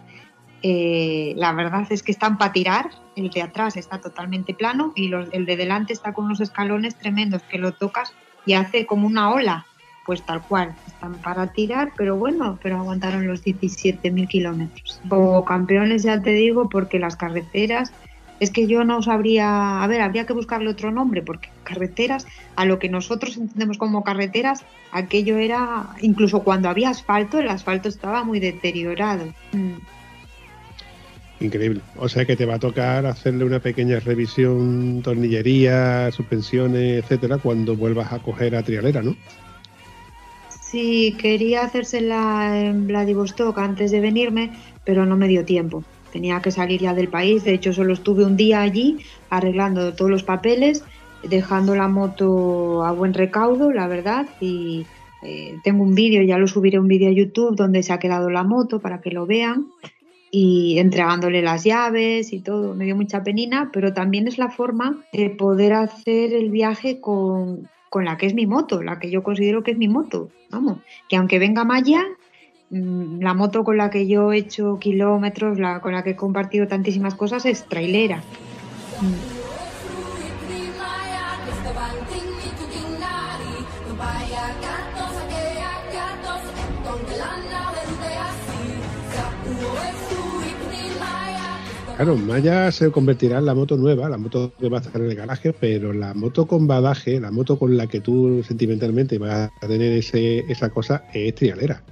Eh, 0.64 1.34
la 1.38 1.54
verdad 1.54 1.86
es 1.92 2.02
que 2.02 2.12
están 2.12 2.40
para 2.40 2.52
tirar. 2.52 2.90
El 3.16 3.30
de 3.30 3.44
atrás 3.44 3.78
está 3.78 4.02
totalmente 4.02 4.56
plano 4.56 4.94
y 4.96 5.14
el 5.14 5.46
de 5.46 5.56
delante 5.56 5.94
está 5.94 6.14
con 6.14 6.26
unos 6.26 6.42
escalones 6.42 6.96
tremendos 6.98 7.44
que 7.44 7.60
lo 7.60 7.74
tocas 7.74 8.12
y 8.48 8.54
hace 8.54 8.88
como 8.88 9.06
una 9.06 9.32
ola 9.32 9.68
pues 10.10 10.24
tal 10.24 10.42
cual, 10.42 10.74
están 10.88 11.14
para 11.22 11.54
tirar, 11.54 11.92
pero 11.96 12.16
bueno, 12.16 12.58
pero 12.64 12.78
aguantaron 12.78 13.28
los 13.28 13.46
17.000 13.46 14.28
kilómetros. 14.28 15.00
Como 15.08 15.46
campeones 15.46 16.02
ya 16.02 16.20
te 16.20 16.32
digo, 16.32 16.68
porque 16.68 16.98
las 16.98 17.16
carreteras, 17.16 17.92
es 18.40 18.50
que 18.50 18.66
yo 18.66 18.84
no 18.84 19.04
sabría, 19.04 19.84
a 19.84 19.86
ver, 19.86 20.02
habría 20.02 20.26
que 20.26 20.34
buscarle 20.34 20.72
otro 20.72 20.90
nombre, 20.90 21.22
porque 21.22 21.50
carreteras, 21.64 22.26
a 22.56 22.66
lo 22.66 22.80
que 22.80 22.90
nosotros 22.90 23.38
entendemos 23.38 23.78
como 23.78 24.04
carreteras, 24.04 24.66
aquello 24.92 25.38
era, 25.38 25.90
incluso 26.02 26.40
cuando 26.40 26.70
había 26.70 26.90
asfalto, 26.90 27.38
el 27.38 27.48
asfalto 27.48 27.88
estaba 27.88 28.24
muy 28.24 28.40
deteriorado. 28.40 29.26
Mm. 29.52 29.76
Increíble. 31.40 31.82
O 31.98 32.10
sea 32.10 32.26
que 32.26 32.36
te 32.36 32.48
va 32.48 32.56
a 32.56 32.60
tocar 32.60 33.06
hacerle 33.06 33.46
una 33.46 33.60
pequeña 33.60 34.00
revisión, 34.00 35.04
tornillería, 35.04 36.12
suspensiones, 36.12 37.04
etcétera, 37.04 37.38
cuando 37.38 37.76
vuelvas 37.76 38.12
a 38.12 38.18
coger 38.18 38.56
a 38.56 38.64
Trialera, 38.64 39.04
¿no? 39.04 39.16
Sí, 40.70 41.16
quería 41.18 41.64
hacérsela 41.64 42.64
en 42.64 42.86
Vladivostok 42.86 43.58
antes 43.58 43.90
de 43.90 44.02
venirme, 44.02 44.52
pero 44.86 45.04
no 45.08 45.18
me 45.18 45.28
dio 45.28 45.44
tiempo. 45.44 45.84
Tenía 46.14 46.44
que 46.44 46.52
salir 46.52 46.80
ya 46.80 46.94
del 46.94 47.08
país, 47.08 47.44
de 47.44 47.56
hecho 47.56 47.74
solo 47.74 47.94
estuve 47.94 48.24
un 48.24 48.38
día 48.38 48.62
allí 48.62 49.00
arreglando 49.32 49.96
todos 49.96 50.12
los 50.12 50.22
papeles, 50.22 50.84
dejando 51.24 51.76
la 51.76 51.88
moto 51.88 52.86
a 52.86 52.92
buen 52.92 53.16
recaudo, 53.16 53.72
la 53.72 53.88
verdad, 53.88 54.28
y 54.40 54.86
eh, 55.24 55.56
tengo 55.64 55.82
un 55.82 55.96
vídeo, 55.96 56.22
ya 56.22 56.38
lo 56.38 56.48
subiré 56.48 56.78
un 56.78 56.88
vídeo 56.88 57.10
a 57.10 57.14
YouTube 57.14 57.56
donde 57.56 57.82
se 57.82 57.92
ha 57.92 57.98
quedado 57.98 58.30
la 58.30 58.44
moto 58.44 58.80
para 58.80 59.02
que 59.02 59.10
lo 59.10 59.26
vean 59.26 59.70
y 60.30 60.78
entregándole 60.78 61.42
las 61.42 61.64
llaves 61.64 62.32
y 62.32 62.42
todo. 62.42 62.76
Me 62.76 62.86
dio 62.86 62.96
mucha 62.96 63.24
penina, 63.24 63.72
pero 63.74 63.92
también 63.94 64.28
es 64.28 64.38
la 64.38 64.52
forma 64.52 65.04
de 65.14 65.32
poder 65.32 65.74
hacer 65.74 66.32
el 66.32 66.52
viaje 66.52 67.00
con, 67.00 67.68
con 67.90 68.06
la 68.06 68.18
que 68.18 68.28
es 68.28 68.34
mi 68.34 68.46
moto, 68.46 68.82
la 68.84 69.00
que 69.00 69.10
yo 69.10 69.24
considero 69.24 69.64
que 69.64 69.72
es 69.72 69.78
mi 69.78 69.88
moto. 69.88 70.30
Vamos, 70.50 70.80
que 71.08 71.16
aunque 71.16 71.40
venga 71.40 71.64
Maya, 71.64 72.06
mm, 72.70 73.22
la 73.22 73.34
moto 73.34 73.64
con 73.64 73.78
la 73.78 73.90
que 73.90 74.08
yo 74.08 74.32
he 74.32 74.38
hecho 74.38 74.78
kilómetros, 74.80 75.60
la, 75.60 75.82
con 75.82 75.94
la 75.94 76.04
que 76.04 76.12
he 76.12 76.16
compartido 76.16 76.68
tantísimas 76.68 77.16
cosas 77.16 77.46
es 77.46 77.66
trailera. 77.66 78.24
Claro, 92.00 92.16
Maya 92.16 92.72
se 92.72 92.92
convertirá 92.92 93.40
en 93.40 93.46
la 93.46 93.54
moto 93.54 93.76
nueva, 93.76 94.08
la 94.08 94.18
moto 94.18 94.54
que 94.58 94.70
va 94.70 94.78
a 94.78 94.80
estar 94.80 95.02
en 95.02 95.10
el 95.10 95.18
garaje, 95.18 95.52
pero 95.52 95.92
la 95.92 96.14
moto 96.14 96.48
con 96.48 96.66
badaje, 96.66 97.20
la 97.20 97.30
moto 97.30 97.60
con 97.60 97.76
la 97.76 97.88
que 97.88 98.00
tú 98.00 98.42
sentimentalmente 98.42 99.18
vas 99.18 99.50
a 99.62 99.68
tener 99.68 99.92
ese, 99.92 100.46
esa 100.48 100.70
cosa, 100.70 101.04
es 101.14 101.36
trialera. 101.36 101.84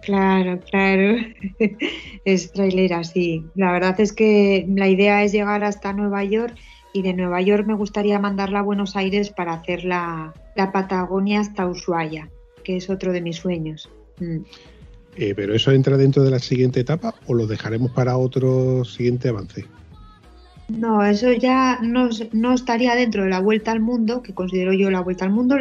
Claro, 0.00 0.58
claro. 0.60 1.14
es 2.24 2.52
trailera, 2.52 3.04
sí. 3.04 3.44
La 3.54 3.70
verdad 3.70 4.00
es 4.00 4.14
que 4.14 4.64
la 4.66 4.88
idea 4.88 5.22
es 5.22 5.32
llegar 5.32 5.62
hasta 5.62 5.92
Nueva 5.92 6.24
York 6.24 6.56
y 6.94 7.02
de 7.02 7.12
Nueva 7.12 7.42
York 7.42 7.66
me 7.66 7.74
gustaría 7.74 8.18
mandarla 8.18 8.60
a 8.60 8.62
Buenos 8.62 8.96
Aires 8.96 9.28
para 9.28 9.52
hacer 9.52 9.84
la, 9.84 10.32
Patagonia 10.72 11.40
hasta 11.40 11.66
Ushuaia 11.66 12.30
que 12.64 12.78
es 12.78 12.88
otro 12.88 13.12
de 13.12 13.20
mis 13.20 13.36
sueños. 13.36 13.90
Mm. 14.20 14.38
Eh, 15.16 15.32
¿Pero 15.34 15.54
eso 15.54 15.70
entra 15.72 15.96
dentro 15.96 16.22
de 16.22 16.30
la 16.30 16.38
siguiente 16.38 16.80
etapa 16.80 17.14
o 17.26 17.34
lo 17.34 17.46
dejaremos 17.46 17.90
para 17.90 18.18
otro 18.18 18.84
siguiente 18.84 19.30
avance? 19.30 19.64
No, 20.68 21.02
eso 21.04 21.32
ya 21.32 21.78
no, 21.80 22.10
no, 22.32 22.52
estaría 22.52 22.94
dentro 22.94 23.22
de 23.24 23.30
la 23.30 23.40
vuelta 23.40 23.72
al 23.72 23.80
mundo, 23.80 24.22
que 24.22 24.34
considero 24.34 24.72
yo 24.72 24.90
la 24.90 25.00
vuelta 25.00 25.24
al 25.24 25.30
mundo, 25.30 25.56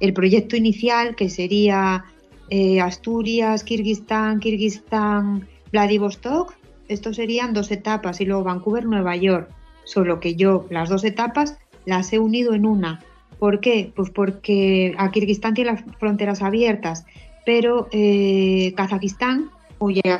el 0.00 0.12
proyecto 0.12 0.54
inicial, 0.56 1.16
que 1.16 1.28
sería 1.28 2.04
eh, 2.50 2.80
Asturias, 2.80 3.64
Kirguistán, 3.64 4.38
Kirguistán, 4.38 5.48
Vladivostok. 5.72 6.54
Estos 6.88 7.16
serían 7.16 7.52
dos 7.52 7.70
etapas 7.70 8.20
y 8.20 8.26
luego 8.26 8.44
Vancouver, 8.44 8.84
Nueva 8.84 9.16
York. 9.16 9.50
Solo 9.84 10.20
que 10.20 10.36
yo 10.36 10.66
las 10.70 10.88
dos 10.88 11.04
etapas 11.04 11.58
las 11.84 12.12
he 12.12 12.18
unido 12.18 12.54
en 12.54 12.66
una. 12.66 13.00
¿Por 13.38 13.60
qué? 13.60 13.92
Pues 13.94 14.10
porque 14.10 14.94
a 14.98 15.10
Kirguistán 15.10 15.54
tiene 15.54 15.72
las 15.72 15.84
fronteras 15.98 16.42
abiertas, 16.42 17.06
pero 17.48 17.88
eh, 17.92 18.74
Kazajistán, 18.76 19.48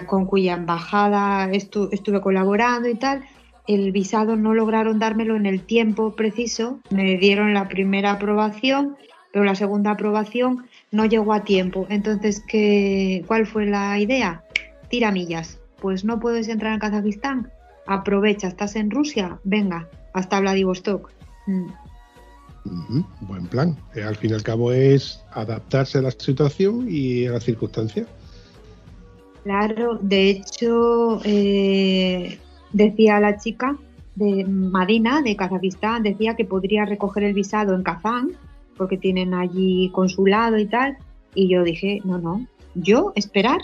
con 0.07 0.25
cuya 0.25 0.55
embajada 0.55 1.51
estuve 1.53 2.23
colaborando 2.23 2.89
y 2.89 2.95
tal, 2.95 3.23
el 3.67 3.93
visado 3.93 4.35
no 4.37 4.55
lograron 4.55 4.99
dármelo 4.99 5.37
en 5.37 5.45
el 5.45 5.61
tiempo 5.61 6.17
preciso. 6.17 6.81
Me 6.89 7.19
dieron 7.19 7.53
la 7.53 7.69
primera 7.69 8.13
aprobación, 8.13 8.97
pero 9.31 9.45
la 9.45 9.55
segunda 9.57 9.91
aprobación 9.91 10.69
no 10.91 11.05
llegó 11.05 11.35
a 11.35 11.45
tiempo. 11.45 11.87
Entonces, 11.91 12.43
¿qué, 12.49 13.23
¿cuál 13.27 13.47
fue 13.47 13.67
la 13.67 13.99
idea? 13.99 14.43
Tira 14.89 15.13
millas. 15.13 15.61
Pues 15.83 16.07
no 16.07 16.21
puedes 16.21 16.49
entrar 16.49 16.73
en 16.73 16.79
Kazajistán. 16.79 17.51
Aprovecha, 17.87 18.49
estás 18.49 18.75
en 18.75 18.91
Rusia. 18.91 19.39
Venga, 19.45 19.87
hasta 20.15 20.41
Vladivostok. 20.41 21.11
Buen 23.21 23.47
plan. 23.47 23.77
Eh, 23.95 24.03
al 24.03 24.17
fin 24.17 24.31
y 24.31 24.35
al 24.35 24.43
cabo 24.43 24.73
es 24.73 25.23
adaptarse 25.33 25.99
a 25.99 26.03
la 26.03 26.11
situación 26.11 26.87
y 26.89 27.27
a 27.27 27.33
las 27.33 27.45
circunstancias. 27.45 28.07
Claro, 29.45 29.99
de 30.03 30.31
hecho, 30.31 31.21
eh, 31.25 32.39
decía 32.73 33.21
la 33.21 33.39
chica 33.39 33.77
de 34.15 34.45
Madina, 34.45 35.23
de 35.23 35.37
Kazajistán, 35.37 36.03
decía 36.03 36.35
que 36.35 36.45
podría 36.45 36.85
recoger 36.85 37.25
el 37.25 37.35
visado 37.35 37.75
en 37.75 37.83
Kazán, 37.83 38.33
porque 38.77 38.99
tienen 38.99 39.35
allí 39.35 39.91
consulado 39.93 40.59
y 40.59 40.67
tal. 40.67 40.99
Y 41.35 41.49
yo 41.49 41.63
dije, 41.63 42.01
no, 42.05 42.19
no, 42.19 42.47
yo 42.75 43.13
esperar. 43.15 43.61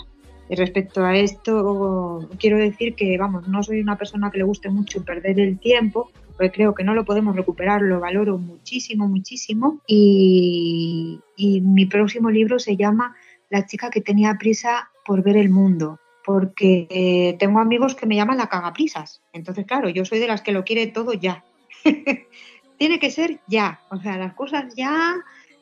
respecto 0.49 1.03
a 1.03 1.17
esto, 1.17 2.29
quiero 2.39 2.57
decir 2.57 2.93
que, 2.95 3.17
vamos, 3.17 3.47
no 3.47 3.63
soy 3.63 3.81
una 3.81 3.97
persona 3.97 4.29
que 4.29 4.37
le 4.37 4.43
guste 4.43 4.69
mucho 4.69 5.03
perder 5.03 5.39
el 5.39 5.57
tiempo, 5.57 6.11
porque 6.35 6.51
creo 6.51 6.75
que 6.75 6.83
no 6.83 6.93
lo 6.93 7.05
podemos 7.05 7.35
recuperar, 7.35 7.81
lo 7.81 7.99
valoro 7.99 8.37
muchísimo, 8.37 9.07
muchísimo. 9.07 9.81
Y, 9.87 11.19
mi 11.37 11.85
próximo 11.85 12.29
libro 12.29 12.59
se 12.59 12.75
llama 12.75 13.15
La 13.49 13.65
chica 13.65 13.89
que 13.89 14.01
tenía 14.01 14.37
prisa 14.37 14.89
por 15.05 15.23
ver 15.23 15.37
el 15.37 15.49
mundo 15.49 15.99
porque 16.25 16.87
eh, 16.89 17.35
tengo 17.37 17.59
amigos 17.59 17.93
que 17.93 18.07
me 18.07 18.15
llaman 18.15 18.37
la 18.37 18.49
cagaprisas. 18.49 19.21
Entonces, 19.31 19.65
claro, 19.67 19.89
yo 19.89 20.05
soy 20.05 20.17
de 20.17 20.27
las 20.27 20.41
que 20.41 20.53
lo 20.53 20.63
quiere 20.63 20.87
todo 20.87 21.13
ya. 21.13 21.43
Tiene 22.79 22.97
que 22.99 23.11
ser 23.11 23.41
ya. 23.47 23.79
O 23.91 23.97
sea, 23.97 24.17
las 24.17 24.33
cosas 24.33 24.73
ya. 24.75 25.15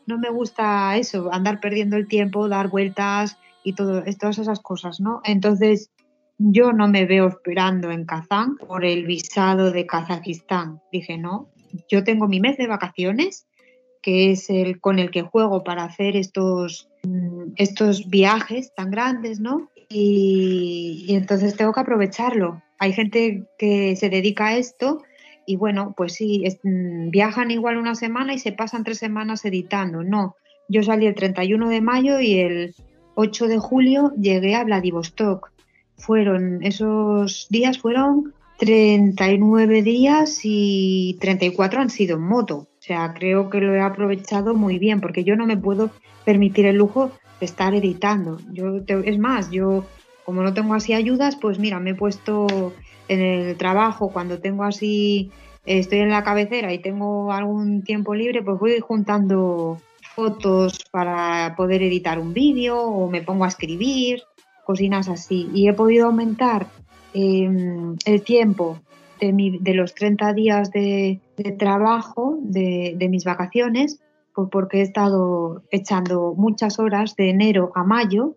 No 0.06 0.18
me 0.18 0.30
gusta 0.30 0.96
eso, 0.98 1.34
andar 1.34 1.60
perdiendo 1.60 1.98
el 1.98 2.08
tiempo, 2.08 2.48
dar 2.48 2.70
vueltas 2.70 3.38
y 3.64 3.74
todo, 3.74 4.04
todas 4.20 4.38
esas 4.38 4.60
cosas, 4.60 5.00
¿no? 5.00 5.22
Entonces, 5.24 5.92
yo 6.52 6.74
no 6.74 6.88
me 6.88 7.06
veo 7.06 7.28
esperando 7.28 7.92
en 7.92 8.06
Kazán 8.06 8.58
por 8.58 8.86
el 8.86 9.06
visado 9.06 9.72
de 9.72 9.86
Kazajistán. 9.86 10.82
Dije, 10.92 11.18
no, 11.18 11.50
yo 11.90 12.04
tengo 12.04 12.28
mi 12.28 12.40
mes 12.40 12.58
de 12.58 12.68
vacaciones, 12.68 13.48
que 14.02 14.32
es 14.32 14.50
el 14.50 14.82
con 14.82 15.00
el 15.00 15.12
que 15.12 15.22
juego 15.22 15.64
para 15.64 15.84
hacer 15.86 16.16
estos, 16.18 16.90
mm, 17.04 17.54
estos 17.56 18.10
viajes 18.10 18.74
tan 18.76 18.92
grandes, 18.92 19.40
¿no? 19.40 19.70
y, 19.94 21.06
entonces 21.10 21.56
tengo 21.56 21.74
que 21.74 21.80
aprovecharlo. 21.80 22.62
Hay 22.80 22.94
gente 22.94 23.44
que 23.58 23.96
se 23.96 24.10
dedica 24.10 24.48
a 24.48 24.58
esto 24.58 25.04
y 25.46 25.56
bueno, 25.56 25.94
pues 25.96 26.14
sí, 26.14 26.44
mm, 26.64 27.10
viajan 27.10 27.52
igual 27.52 27.78
una 27.78 27.96
semana 27.96 28.34
y 28.34 28.40
se 28.40 28.52
pasan 28.52 28.84
tres 28.84 28.98
semanas 28.98 29.46
editando. 29.46 30.04
No, 30.04 30.36
yo 30.68 30.84
salí 30.84 31.06
el 31.06 31.16
31 31.16 31.70
de 31.70 31.82
mayo 31.82 32.20
y 32.20 32.40
el 32.40 32.76
8 33.16 33.48
de 33.48 33.58
julio 33.60 34.12
llegué 34.20 34.56
a 34.56 34.64
Vladivostok. 34.64 35.53
Fueron, 36.06 36.62
esos 36.64 37.48
días 37.50 37.78
fueron 37.78 38.34
39 38.58 39.82
días 39.84 40.42
y 40.44 41.18
34 41.22 41.82
han 41.82 41.90
sido 41.90 42.18
en 42.18 42.24
moto. 42.24 42.56
O 42.56 42.82
sea, 42.82 43.14
creo 43.14 43.50
que 43.50 43.62
lo 43.62 43.74
he 43.74 43.80
aprovechado 43.80 44.54
muy 44.54 44.80
bien 44.80 45.00
porque 45.00 45.24
yo 45.24 45.38
no 45.38 45.46
me 45.46 45.56
puedo 45.56 45.92
permitir 46.26 46.66
el 46.66 46.76
lujo 46.76 47.12
estar 47.40 47.74
editando. 47.74 48.40
Yo 48.52 48.82
es 48.88 49.18
más, 49.18 49.50
yo 49.50 49.86
como 50.26 50.44
no 50.44 50.54
tengo 50.54 50.74
así 50.74 50.94
ayudas, 50.94 51.38
pues 51.38 51.58
mira, 51.58 51.80
me 51.80 51.92
he 51.92 51.96
puesto 51.96 52.74
en 53.08 53.22
el 53.22 53.56
trabajo 53.56 54.10
cuando 54.12 54.40
tengo 54.40 54.64
así, 54.64 55.32
estoy 55.66 56.00
en 56.00 56.10
la 56.10 56.24
cabecera 56.24 56.74
y 56.74 56.80
tengo 56.80 57.32
algún 57.32 57.84
tiempo 57.84 58.14
libre, 58.14 58.42
pues 58.44 58.60
voy 58.60 58.80
juntando 58.80 59.82
fotos 60.16 60.80
para 60.92 61.56
poder 61.56 61.82
editar 61.82 62.20
un 62.20 62.34
vídeo 62.34 62.80
o 62.82 63.10
me 63.10 63.22
pongo 63.22 63.46
a 63.46 63.50
escribir, 63.50 64.24
cocinas 64.64 65.10
así. 65.10 65.50
Y 65.54 65.68
he 65.68 65.74
podido 65.74 66.08
aumentar 66.08 66.68
em, 67.14 67.96
el 68.06 68.22
tiempo 68.24 68.80
de, 69.20 69.58
de, 69.62 69.74
los 69.74 69.94
30 69.96 70.34
días 70.34 70.72
de, 70.72 71.20
trabajo 71.58 72.38
de, 72.42 72.96
de 72.98 73.10
mis 73.10 73.24
vacaciones 73.24 74.00
pues 74.34 74.50
porque 74.52 74.80
he 74.80 74.82
estado 74.82 75.64
echando 75.72 76.34
muchas 76.36 76.80
horas 76.80 77.16
de 77.16 77.30
enero 77.30 77.72
a 77.76 77.84
mayo 77.84 78.36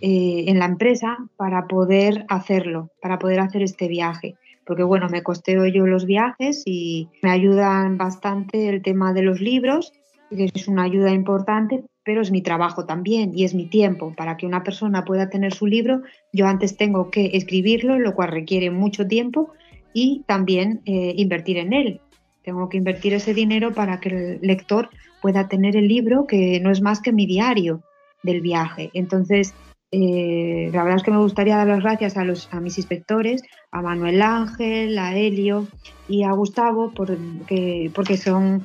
eh, 0.00 0.44
en 0.48 0.58
la 0.58 0.64
empresa 0.64 1.16
para 1.36 1.66
poder 1.66 2.24
hacerlo, 2.28 2.90
para 3.00 3.18
poder 3.18 3.40
hacer 3.40 3.62
este 3.62 3.86
viaje. 3.88 4.34
Porque 4.66 4.82
bueno, 4.82 5.08
me 5.08 5.22
costeo 5.22 5.66
yo 5.66 5.86
los 5.86 6.06
viajes 6.06 6.62
y 6.66 7.08
me 7.22 7.30
ayudan 7.30 7.98
bastante 7.98 8.68
el 8.68 8.82
tema 8.82 9.12
de 9.12 9.22
los 9.22 9.40
libros, 9.40 9.92
que 10.30 10.50
es 10.52 10.68
una 10.68 10.84
ayuda 10.84 11.10
importante, 11.10 11.84
pero 12.04 12.20
es 12.20 12.30
mi 12.30 12.42
trabajo 12.42 12.84
también 12.84 13.32
y 13.34 13.44
es 13.44 13.54
mi 13.54 13.66
tiempo. 13.66 14.12
Para 14.16 14.36
que 14.36 14.46
una 14.46 14.62
persona 14.62 15.04
pueda 15.04 15.30
tener 15.30 15.54
su 15.54 15.66
libro, 15.66 16.02
yo 16.32 16.46
antes 16.46 16.76
tengo 16.76 17.10
que 17.10 17.30
escribirlo, 17.34 17.98
lo 17.98 18.14
cual 18.14 18.30
requiere 18.30 18.70
mucho 18.70 19.06
tiempo, 19.06 19.52
y 19.94 20.22
también 20.26 20.80
eh, 20.86 21.14
invertir 21.16 21.58
en 21.58 21.72
él. 21.72 22.00
Tengo 22.42 22.68
que 22.68 22.78
invertir 22.78 23.14
ese 23.14 23.34
dinero 23.34 23.72
para 23.72 24.00
que 24.00 24.08
el 24.08 24.38
lector 24.42 24.90
pueda 25.20 25.48
tener 25.48 25.76
el 25.76 25.86
libro, 25.86 26.26
que 26.26 26.58
no 26.60 26.70
es 26.70 26.80
más 26.80 27.00
que 27.00 27.12
mi 27.12 27.26
diario 27.26 27.82
del 28.22 28.40
viaje. 28.40 28.90
Entonces, 28.94 29.54
eh, 29.92 30.70
la 30.72 30.82
verdad 30.82 30.96
es 30.96 31.02
que 31.04 31.10
me 31.10 31.18
gustaría 31.18 31.56
dar 31.56 31.68
las 31.68 31.80
gracias 31.80 32.16
a, 32.16 32.24
los, 32.24 32.48
a 32.52 32.60
mis 32.60 32.78
inspectores, 32.78 33.42
a 33.70 33.82
Manuel 33.82 34.22
Ángel, 34.22 34.98
a 34.98 35.14
Helio 35.14 35.68
y 36.08 36.24
a 36.24 36.32
Gustavo, 36.32 36.92
porque, 36.96 37.90
porque 37.94 38.16
son, 38.16 38.64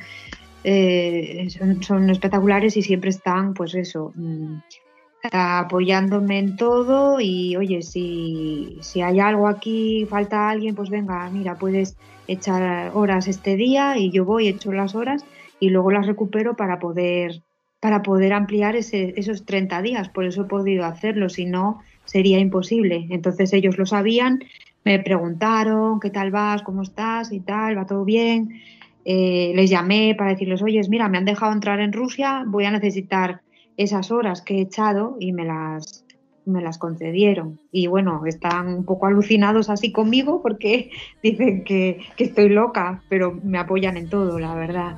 eh, 0.69 1.47
son, 1.79 2.09
espectaculares 2.09 2.75
y 2.75 2.81
siempre 2.81 3.09
están, 3.09 3.53
pues 3.53 3.73
eso, 3.73 4.11
mm, 4.15 4.57
apoyándome 5.31 6.39
en 6.39 6.57
todo 6.57 7.21
y 7.21 7.55
oye, 7.55 7.81
si, 7.81 8.77
si 8.81 9.01
hay 9.01 9.21
algo 9.21 9.47
aquí, 9.47 10.05
falta 10.09 10.49
alguien, 10.49 10.75
pues 10.75 10.89
venga, 10.89 11.29
mira, 11.29 11.55
puedes 11.55 11.95
echar 12.27 12.91
horas 12.93 13.29
este 13.29 13.55
día 13.55 13.97
y 13.97 14.11
yo 14.11 14.25
voy, 14.25 14.49
echo 14.49 14.73
las 14.73 14.93
horas 14.93 15.23
y 15.61 15.69
luego 15.69 15.89
las 15.89 16.05
recupero 16.05 16.57
para 16.57 16.79
poder, 16.79 17.43
para 17.79 18.01
poder 18.03 18.33
ampliar 18.33 18.75
ese, 18.75 19.13
esos 19.15 19.45
30 19.45 19.81
días. 19.81 20.09
Por 20.09 20.25
eso 20.25 20.41
he 20.41 20.45
podido 20.49 20.83
hacerlo, 20.83 21.29
si 21.29 21.45
no 21.45 21.79
sería 22.03 22.39
imposible. 22.39 23.07
Entonces 23.09 23.53
ellos 23.53 23.77
lo 23.77 23.85
sabían, 23.85 24.43
me 24.83 24.99
preguntaron 24.99 26.01
qué 26.01 26.09
tal 26.09 26.29
vas, 26.29 26.61
cómo 26.61 26.81
estás 26.81 27.31
y 27.31 27.39
tal, 27.39 27.77
va 27.77 27.85
todo 27.85 28.03
bien. 28.03 28.49
Eh, 29.09 29.53
les 29.55 29.69
llamé 29.69 30.15
para 30.17 30.31
decirles, 30.31 30.61
oye, 30.61 30.81
mira, 30.89 31.07
me 31.07 31.17
han 31.17 31.23
dejado 31.23 31.53
entrar 31.53 31.79
en 31.79 31.93
Rusia, 31.93 32.43
voy 32.45 32.65
a 32.65 32.71
necesitar 32.71 33.39
esas 33.77 34.11
horas 34.11 34.41
que 34.41 34.55
he 34.55 34.61
echado 34.61 35.15
y 35.17 35.31
me 35.31 35.45
las, 35.45 36.03
me 36.43 36.61
las 36.61 36.77
concedieron. 36.77 37.57
Y 37.71 37.87
bueno, 37.87 38.25
están 38.25 38.67
un 38.67 38.83
poco 38.83 39.05
alucinados 39.05 39.69
así 39.69 39.93
conmigo 39.93 40.41
porque 40.41 40.91
dicen 41.23 41.63
que, 41.63 42.01
que 42.17 42.25
estoy 42.25 42.49
loca, 42.49 43.01
pero 43.07 43.39
me 43.43 43.59
apoyan 43.59 43.95
en 43.95 44.09
todo, 44.09 44.39
la 44.39 44.53
verdad. 44.55 44.97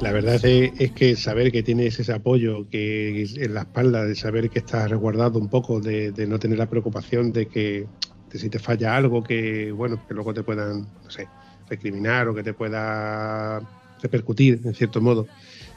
La 0.00 0.12
verdad 0.12 0.38
es, 0.44 0.92
que 0.92 1.16
saber 1.16 1.50
que 1.50 1.64
tienes 1.64 1.98
ese 1.98 2.12
apoyo 2.12 2.68
que 2.70 3.26
en 3.34 3.54
la 3.54 3.62
espalda, 3.62 4.04
de 4.04 4.14
saber 4.14 4.48
que 4.48 4.60
estás 4.60 4.88
resguardado 4.88 5.40
un 5.40 5.48
poco, 5.48 5.80
de, 5.80 6.12
no 6.28 6.38
tener 6.38 6.56
la 6.56 6.70
preocupación 6.70 7.32
de 7.32 7.46
que 7.46 7.86
si 8.32 8.48
te 8.48 8.60
falla 8.60 8.94
algo, 8.94 9.24
que 9.24 9.72
bueno, 9.72 10.00
que 10.06 10.14
luego 10.14 10.32
te 10.32 10.44
puedan, 10.44 10.82
no 11.02 11.10
sé, 11.10 11.26
recriminar 11.68 12.28
o 12.28 12.34
que 12.34 12.44
te 12.44 12.54
pueda 12.54 13.60
repercutir 14.00 14.60
en 14.64 14.74
cierto 14.74 15.00
modo 15.00 15.26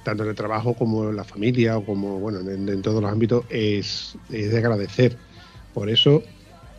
tanto 0.04 0.24
en 0.24 0.30
el 0.30 0.36
trabajo 0.36 0.76
como 0.76 1.10
en 1.10 1.16
la 1.16 1.24
familia 1.24 1.78
o 1.78 1.86
como 1.86 2.20
bueno 2.20 2.40
en, 2.40 2.82
todos 2.84 3.02
los 3.02 3.12
ámbitos 3.12 3.46
es, 3.50 4.18
de 4.30 4.56
agradecer. 4.56 5.18
Por 5.74 5.90
eso 5.90 6.22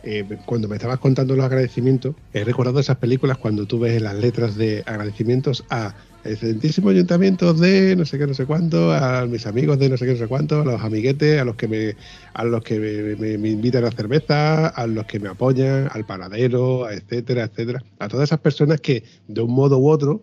eh, 0.03 0.23
cuando 0.45 0.69
me 0.69 0.75
estabas 0.75 0.99
contando 0.99 1.35
los 1.35 1.45
agradecimientos, 1.45 2.15
he 2.33 2.45
recordado 2.45 2.79
esas 2.79 2.97
películas 2.97 3.37
cuando 3.37 3.65
tú 3.65 3.79
ves 3.79 4.01
las 4.01 4.15
letras 4.15 4.55
de 4.55 4.83
agradecimientos 4.85 5.65
a 5.69 5.93
excelentísimo 6.25 6.89
ayuntamiento 6.89 7.53
de 7.53 7.95
no 7.95 8.05
sé 8.05 8.17
qué, 8.17 8.27
no 8.27 8.33
sé 8.33 8.45
cuánto, 8.45 8.91
a 8.91 9.25
mis 9.25 9.45
amigos 9.45 9.79
de 9.79 9.89
no 9.89 9.97
sé 9.97 10.05
qué, 10.05 10.13
no 10.13 10.17
sé 10.17 10.27
cuánto, 10.27 10.61
a 10.61 10.65
los 10.65 10.81
amiguetes, 10.81 11.39
a 11.39 11.45
los 11.45 11.55
que 11.55 11.67
me, 11.67 11.95
a 12.33 12.43
los 12.43 12.63
que 12.63 13.15
me, 13.19 13.49
invitan 13.49 13.85
a 13.85 13.91
cerveza, 13.91 14.67
a 14.67 14.87
los 14.87 15.05
que 15.05 15.19
me 15.19 15.29
apoyan, 15.29 15.89
al 15.91 16.05
paradero, 16.05 16.89
etcétera, 16.89 17.45
etcétera. 17.45 17.83
A 17.99 18.07
todas 18.07 18.29
esas 18.29 18.39
personas 18.39 18.79
que 18.81 19.03
de 19.27 19.41
un 19.41 19.51
modo 19.51 19.77
u 19.79 19.89
otro 19.89 20.21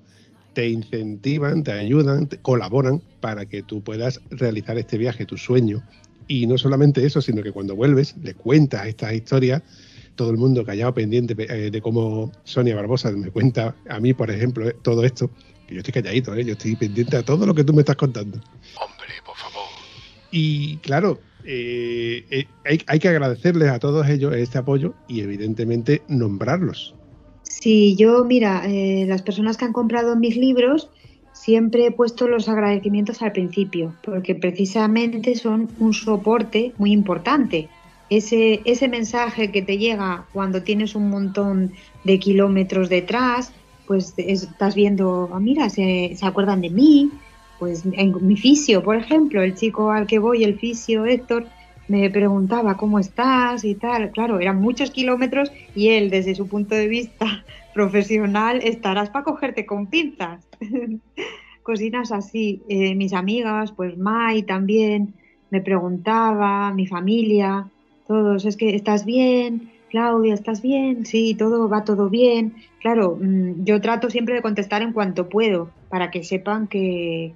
te 0.54 0.68
incentivan, 0.68 1.62
te 1.62 1.72
ayudan, 1.72 2.26
te 2.26 2.38
colaboran 2.38 3.02
para 3.20 3.46
que 3.46 3.62
tú 3.62 3.82
puedas 3.82 4.20
realizar 4.30 4.78
este 4.78 4.98
viaje, 4.98 5.26
tu 5.26 5.36
sueño. 5.36 5.82
Y 6.26 6.46
no 6.46 6.58
solamente 6.58 7.04
eso, 7.04 7.20
sino 7.20 7.42
que 7.42 7.52
cuando 7.52 7.76
vuelves, 7.76 8.14
le 8.22 8.34
cuentas 8.34 8.86
estas 8.86 9.14
historias, 9.14 9.62
todo 10.20 10.30
el 10.30 10.36
mundo 10.36 10.64
callado 10.64 10.92
pendiente 10.92 11.34
eh, 11.38 11.70
de 11.70 11.80
cómo 11.80 12.30
Sonia 12.44 12.76
Barbosa 12.76 13.10
me 13.10 13.30
cuenta 13.30 13.74
a 13.88 14.00
mí, 14.00 14.12
por 14.12 14.30
ejemplo, 14.30 14.68
eh, 14.68 14.76
todo 14.82 15.04
esto, 15.04 15.30
yo 15.70 15.78
estoy 15.78 15.92
calladito, 15.92 16.34
¿eh? 16.34 16.44
yo 16.44 16.52
estoy 16.52 16.76
pendiente 16.76 17.16
a 17.16 17.22
todo 17.22 17.46
lo 17.46 17.54
que 17.54 17.64
tú 17.64 17.72
me 17.72 17.80
estás 17.80 17.96
contando. 17.96 18.38
Hombre, 18.38 19.14
por 19.24 19.36
favor. 19.36 19.68
Y 20.30 20.76
claro, 20.78 21.20
hay, 21.44 22.82
hay, 22.86 22.98
que 22.98 23.08
agradecerles 23.08 23.70
a 23.70 23.78
todos 23.78 24.08
ellos 24.08 24.34
este 24.34 24.58
apoyo 24.58 24.94
y 25.08 25.20
evidentemente 25.20 26.02
nombrarlos. 26.08 26.94
Sí, 27.42 27.96
yo, 27.96 28.24
mira, 28.24 28.62
eh, 28.66 29.04
las 29.06 29.22
personas 29.22 29.56
que 29.56 29.66
han 29.66 29.72
comprado 29.72 30.16
mis 30.16 30.36
libros 30.36 30.88
siempre 31.32 31.86
he 31.86 31.90
puesto 31.90 32.28
los 32.28 32.48
agradecimientos 32.48 33.22
al 33.22 33.32
principio, 33.32 33.94
porque 34.02 34.34
precisamente 34.34 35.34
son 35.34 35.68
un 35.78 35.92
soporte 35.92 36.72
muy 36.78 36.92
importante. 36.92 37.68
Ese, 38.08 38.60
ese 38.64 38.88
mensaje 38.88 39.50
que 39.52 39.62
te 39.62 39.78
llega 39.78 40.26
cuando 40.32 40.62
tienes 40.62 40.94
un 40.94 41.10
montón 41.10 41.72
de 42.04 42.18
kilómetros 42.18 42.88
detrás, 42.88 43.52
pues 43.90 44.14
estás 44.18 44.76
viendo, 44.76 45.28
ah, 45.32 45.40
mira, 45.40 45.68
se, 45.68 46.16
acuerdan 46.22 46.60
de 46.60 46.70
mí, 46.70 47.10
pues 47.58 47.82
en 47.84 48.24
mi 48.24 48.36
fisio, 48.36 48.84
por 48.84 48.94
ejemplo, 48.94 49.42
el 49.42 49.56
chico 49.56 49.90
al 49.90 50.06
que 50.06 50.20
voy, 50.20 50.44
el 50.44 50.60
fisio 50.60 51.06
Héctor, 51.06 51.48
me 51.88 52.08
preguntaba 52.08 52.76
cómo 52.76 53.00
estás 53.00 53.64
y 53.64 53.74
tal. 53.74 54.12
Claro, 54.12 54.38
eran 54.38 54.60
muchos 54.60 54.92
kilómetros 54.92 55.50
y 55.74 55.88
él, 55.88 56.08
desde 56.08 56.36
su 56.36 56.46
punto 56.46 56.76
de 56.76 56.86
vista 56.86 57.44
profesional, 57.74 58.60
estarás 58.62 59.10
para 59.10 59.24
cogerte 59.24 59.66
con 59.66 59.88
pinzas. 59.88 60.46
Cocinas 61.64 62.12
así. 62.12 62.62
Eh, 62.68 62.94
mis 62.94 63.12
amigas, 63.12 63.72
pues 63.72 63.98
Mai 63.98 64.44
también 64.44 65.14
me 65.50 65.60
preguntaba, 65.60 66.72
mi 66.72 66.86
familia, 66.86 67.68
todos, 68.06 68.44
es 68.44 68.56
que 68.56 68.76
estás 68.76 69.04
bien, 69.04 69.72
Claudia, 69.90 70.34
¿estás 70.34 70.62
bien? 70.62 71.04
Sí, 71.04 71.34
todo 71.34 71.68
va 71.68 71.84
todo 71.84 72.08
bien. 72.08 72.54
Claro, 72.80 73.18
mm, 73.20 73.64
yo 73.64 73.80
trato 73.80 74.08
siempre 74.08 74.34
de 74.34 74.42
contestar 74.42 74.82
en 74.82 74.92
cuanto 74.92 75.28
puedo, 75.28 75.70
para 75.90 76.10
que 76.10 76.24
sepan 76.24 76.68
que, 76.68 77.34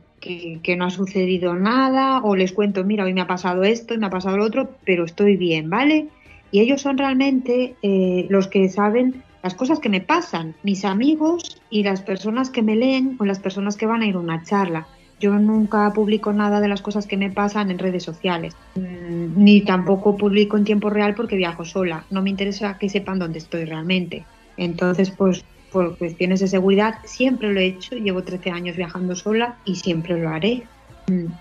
no 0.79 0.85
ha 0.87 0.91
sucedido 0.91 1.55
nada 1.55 2.23
o 2.23 2.35
les 2.35 2.53
cuento, 2.53 2.85
mira, 2.85 3.05
hoy 3.05 3.13
me 3.13 3.21
ha 3.21 3.27
pasado 3.27 3.63
esto 3.65 3.99
me 3.99 4.07
ha 4.07 4.11
pasado 4.11 4.39
lo 4.39 4.45
otro, 4.45 4.71
pero 4.87 5.05
estoy 5.05 5.37
bien, 5.37 5.69
¿vale? 5.69 6.09
Y 6.51 6.61
ellos 6.61 6.81
son 6.81 6.97
realmente 6.97 7.75
eh, 7.83 8.27
los 8.31 8.49
que 8.49 8.69
saben 8.69 9.23
las 9.43 9.55
cosas 9.55 9.81
que 9.81 9.91
me 9.91 10.01
pasan, 10.01 10.55
mis 10.63 10.87
amigos 10.87 11.61
y 11.69 11.83
las 11.83 12.01
personas 12.01 12.49
que 12.49 12.63
me 12.63 12.77
leen 12.77 13.17
o 13.19 13.27
las 13.27 13.41
personas 13.41 13.77
que 13.77 13.85
van 13.85 14.01
a 14.01 14.07
ir 14.07 14.15
a 14.15 14.21
una 14.21 14.43
charla. 14.43 14.87
Yo 15.25 15.39
nunca 15.39 15.91
publico 15.95 16.35
nada 16.35 16.61
de 16.61 16.69
las 16.69 16.83
cosas 16.83 17.07
que 17.07 17.17
me 17.17 17.31
pasan 17.31 17.71
en 17.71 17.79
redes 17.79 18.03
sociales, 18.03 18.55
mm, 18.75 19.43
ni 19.43 19.63
tampoco 19.63 20.19
publico 20.19 20.59
en 20.59 20.65
tiempo 20.65 20.91
real 20.91 21.15
porque 21.15 21.35
viajo 21.35 21.65
sola. 21.65 22.05
No 22.11 22.21
me 22.21 22.29
interesa 22.29 22.77
que 22.77 22.91
sepan 22.91 23.19
dónde 23.21 23.39
estoy 23.39 23.65
realmente. 23.65 24.27
Entonces, 24.59 25.11
pues 25.11 25.43
por 25.73 25.97
cuestiones 25.97 26.41
de 26.41 26.49
seguridad, 26.49 26.97
siempre 27.05 27.55
lo 27.55 27.61
he 27.61 27.65
hecho, 27.65 27.97
llevo 27.97 28.23
13 28.23 28.51
años 28.51 28.77
viajando 28.77 29.17
sola 29.17 29.57
y 29.65 29.77
siempre 29.77 30.21
lo 30.21 30.29
haré. 30.29 30.65
Mm. 31.07 31.33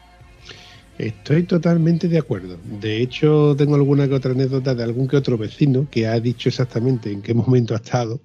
Estoy 0.98 1.44
totalmente 1.44 2.08
de 2.08 2.20
acuerdo. 2.20 2.58
De 2.80 3.02
hecho, 3.02 3.54
tengo 3.58 3.76
alguna 3.76 4.08
que 4.08 4.14
otra 4.14 4.32
anécdota 4.32 4.74
de 4.74 4.84
algún 4.84 5.10
que 5.10 5.18
otro 5.18 5.38
vecino 5.38 5.88
que 5.92 6.08
ha 6.08 6.18
dicho 6.22 6.48
exactamente 6.48 7.12
en 7.12 7.22
qué 7.22 7.34
momento 7.44 7.74
ha 7.74 7.84
estado 7.84 8.22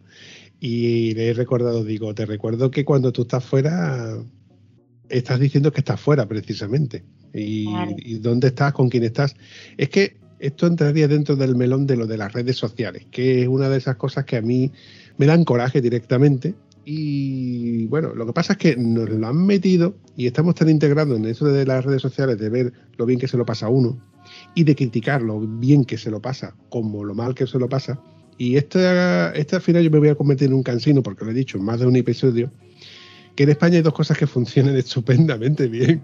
y 0.60 1.14
le 1.14 1.30
he 1.30 1.32
recordado, 1.32 1.82
digo, 1.82 2.14
te 2.14 2.26
recuerdo 2.26 2.70
que 2.70 2.84
cuando 2.84 3.12
tú 3.12 3.22
estás 3.22 3.44
fuera, 3.44 4.16
estás 5.08 5.40
diciendo 5.40 5.72
que 5.72 5.80
estás 5.80 6.00
fuera 6.00 6.26
precisamente. 6.26 7.04
Y, 7.34 7.66
y, 7.98 8.18
dónde 8.18 8.48
estás, 8.48 8.72
con 8.72 8.88
quién 8.88 9.04
estás. 9.04 9.36
Es 9.76 9.90
que 9.90 10.16
esto 10.38 10.66
entraría 10.66 11.08
dentro 11.08 11.36
del 11.36 11.56
melón 11.56 11.86
de 11.86 11.96
lo 11.96 12.06
de 12.06 12.16
las 12.16 12.32
redes 12.32 12.56
sociales, 12.56 13.06
que 13.10 13.42
es 13.42 13.48
una 13.48 13.68
de 13.68 13.76
esas 13.76 13.96
cosas 13.96 14.24
que 14.24 14.36
a 14.36 14.42
mí 14.42 14.72
me 15.18 15.26
dan 15.26 15.44
coraje 15.44 15.80
directamente. 15.80 16.54
Y 16.84 17.86
bueno, 17.86 18.14
lo 18.14 18.24
que 18.26 18.32
pasa 18.32 18.54
es 18.54 18.58
que 18.58 18.76
nos 18.76 19.10
lo 19.10 19.26
han 19.26 19.44
metido 19.44 19.94
y 20.16 20.26
estamos 20.26 20.54
tan 20.54 20.70
integrados 20.70 21.18
en 21.18 21.26
eso 21.26 21.46
de 21.46 21.66
las 21.66 21.84
redes 21.84 22.00
sociales, 22.00 22.38
de 22.38 22.48
ver 22.48 22.72
lo 22.96 23.04
bien 23.04 23.18
que 23.18 23.28
se 23.28 23.36
lo 23.36 23.44
pasa 23.44 23.66
a 23.66 23.68
uno 23.68 23.98
y 24.54 24.64
de 24.64 24.74
criticar 24.74 25.22
lo 25.22 25.40
bien 25.40 25.84
que 25.84 25.98
se 25.98 26.10
lo 26.10 26.20
pasa 26.20 26.54
como 26.70 27.04
lo 27.04 27.14
mal 27.14 27.34
que 27.34 27.46
se 27.46 27.58
lo 27.58 27.68
pasa. 27.68 28.00
Y 28.38 28.56
esta, 28.56 29.32
este 29.32 29.56
al 29.56 29.62
final 29.62 29.82
yo 29.82 29.90
me 29.90 29.98
voy 29.98 30.08
a 30.08 30.14
convertir 30.14 30.48
en 30.48 30.54
un 30.54 30.62
cansino, 30.62 31.02
porque 31.02 31.24
lo 31.24 31.32
he 31.32 31.34
dicho 31.34 31.58
en 31.58 31.64
más 31.64 31.80
de 31.80 31.86
un 31.86 31.96
episodio, 31.96 32.52
que 33.38 33.44
en 33.44 33.50
España 33.50 33.76
hay 33.76 33.82
dos 33.82 33.94
cosas 33.94 34.18
que 34.18 34.26
funcionan 34.26 34.76
estupendamente 34.76 35.68
bien 35.68 36.02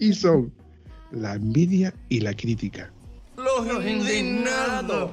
y 0.00 0.12
son 0.12 0.52
la 1.12 1.34
envidia 1.34 1.94
y 2.08 2.18
la 2.18 2.34
crítica. 2.34 2.90
Los 3.36 3.86
indignados. 3.86 5.12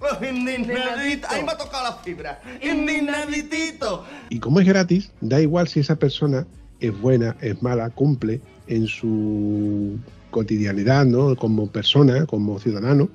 Los 0.00 0.22
indignaditos. 0.26 1.30
Ahí 1.30 1.44
me 1.44 1.52
ha 1.52 1.58
tocado 1.58 1.84
la 1.84 1.96
fibra. 1.96 2.40
Indignaditito. 2.62 4.06
Y 4.30 4.40
como 4.40 4.58
es 4.60 4.66
gratis, 4.66 5.12
da 5.20 5.38
igual 5.38 5.68
si 5.68 5.80
esa 5.80 5.96
persona 5.96 6.46
es 6.80 6.98
buena, 6.98 7.36
es 7.42 7.62
mala, 7.62 7.90
cumple 7.90 8.40
en 8.66 8.86
su 8.86 9.98
cotidianidad, 10.30 11.04
¿no? 11.04 11.36
Como 11.36 11.70
persona, 11.70 12.24
como 12.24 12.58
ciudadano. 12.58 13.10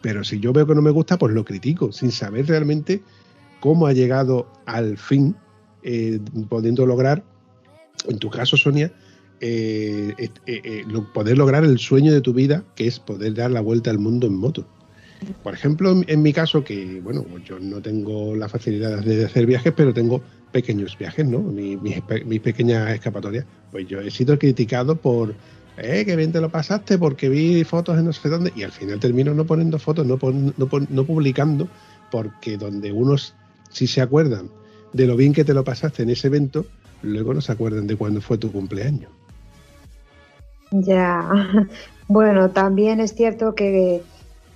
Pero 0.00 0.24
si 0.24 0.40
yo 0.40 0.54
veo 0.54 0.66
que 0.66 0.74
no 0.74 0.80
me 0.80 0.90
gusta, 0.90 1.18
pues 1.18 1.34
lo 1.34 1.44
critico, 1.44 1.92
sin 1.92 2.12
saber 2.12 2.46
realmente 2.46 3.02
cómo 3.60 3.86
ha 3.86 3.92
llegado 3.92 4.50
al 4.64 4.96
fin, 4.96 5.36
eh, 5.86 6.20
pudiendo 6.48 6.84
lograr, 6.84 7.22
en 8.08 8.18
tu 8.18 8.28
caso, 8.28 8.56
Sonia, 8.56 8.92
eh, 9.40 10.14
eh, 10.46 10.84
poder 11.14 11.38
lograr 11.38 11.64
el 11.64 11.78
sueño 11.78 12.12
de 12.12 12.20
tu 12.20 12.32
vida, 12.32 12.64
que 12.74 12.86
es 12.86 12.98
poder 12.98 13.34
dar 13.34 13.50
la 13.50 13.60
vuelta 13.60 13.90
al 13.90 13.98
mundo 13.98 14.26
en 14.26 14.34
moto. 14.34 14.66
Por 15.42 15.54
ejemplo, 15.54 16.02
en 16.06 16.22
mi 16.22 16.32
caso, 16.32 16.62
que 16.62 17.00
bueno, 17.00 17.24
yo 17.44 17.58
no 17.58 17.80
tengo 17.80 18.34
la 18.34 18.48
facilidad 18.48 19.02
de 19.02 19.24
hacer 19.24 19.46
viajes, 19.46 19.72
pero 19.74 19.94
tengo 19.94 20.22
pequeños 20.52 20.96
viajes, 20.98 21.26
¿no? 21.26 21.40
Mis, 21.40 22.40
pequeñas 22.40 22.90
escapatorias. 22.90 23.44
Pues 23.70 23.86
yo 23.86 24.00
he 24.00 24.10
sido 24.10 24.38
criticado 24.38 24.96
por, 24.96 25.34
eh, 25.78 26.04
que 26.04 26.16
bien 26.16 26.32
te 26.32 26.40
lo 26.40 26.50
pasaste, 26.50 26.98
porque 26.98 27.28
vi 27.28 27.64
fotos 27.64 27.98
en 27.98 28.06
no 28.06 28.12
sé 28.12 28.28
dónde, 28.28 28.52
y 28.56 28.62
al 28.62 28.72
final 28.72 28.98
termino 29.00 29.34
no 29.34 29.46
poniendo 29.46 29.78
fotos, 29.78 30.06
no, 30.06 30.18
no, 30.18 31.04
publicando, 31.04 31.68
porque 32.10 32.56
donde 32.56 32.92
unos 32.92 33.34
si 33.70 33.86
se 33.86 34.00
acuerdan 34.00 34.48
de 34.92 35.06
lo 35.06 35.16
bien 35.16 35.32
que 35.32 35.44
te 35.44 35.54
lo 35.54 35.64
pasaste 35.64 36.02
en 36.02 36.10
ese 36.10 36.28
evento, 36.28 36.66
luego 37.02 37.34
no 37.34 37.40
se 37.40 37.52
acuerdan 37.52 37.86
de 37.86 37.96
cuándo 37.96 38.20
fue 38.20 38.38
tu 38.38 38.50
cumpleaños. 38.52 39.10
Ya, 40.70 41.28
bueno, 42.08 42.50
también 42.50 43.00
es 43.00 43.14
cierto 43.14 43.54
que 43.54 44.02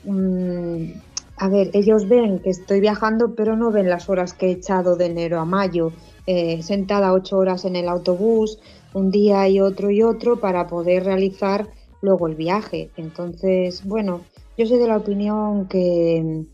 Mm, 0.05 0.93
a 1.37 1.49
ver, 1.49 1.71
ellos 1.73 2.09
ven 2.09 2.39
que 2.41 2.51
estoy 2.51 2.81
viajando, 2.81 3.35
pero 3.35 3.57
no 3.57 3.71
ven 3.71 3.89
las 3.89 4.09
horas 4.09 4.35
que 4.35 4.47
he 4.47 4.51
echado 4.53 4.97
de 4.97 5.07
enero 5.07 5.41
a 5.41 5.45
mayo, 5.45 5.93
eh, 6.27 6.63
sentada 6.63 7.13
ocho 7.13 7.39
horas 7.39 7.65
en 7.65 7.77
el 7.77 7.89
autobús, 7.89 8.59
un 8.93 9.11
día 9.11 9.49
y 9.49 9.61
otro 9.61 9.91
y 9.91 10.03
otro, 10.03 10.41
para 10.41 10.67
poder 10.67 11.05
realizar 11.05 11.69
luego 12.03 12.27
el 12.29 12.35
viaje. 12.35 12.91
Entonces, 12.97 13.85
bueno, 13.85 14.23
yo 14.57 14.67
soy 14.67 14.79
de 14.79 14.89
la 14.89 14.97
opinión 14.97 15.67
que, 15.67 16.45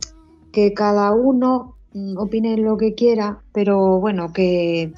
que 0.53 0.73
cada 0.75 1.13
uno 1.13 1.76
opine 2.17 2.57
lo 2.57 2.77
que 2.77 2.95
quiera, 2.95 3.41
pero 3.53 4.01
bueno, 4.01 4.33
que, 4.33 4.93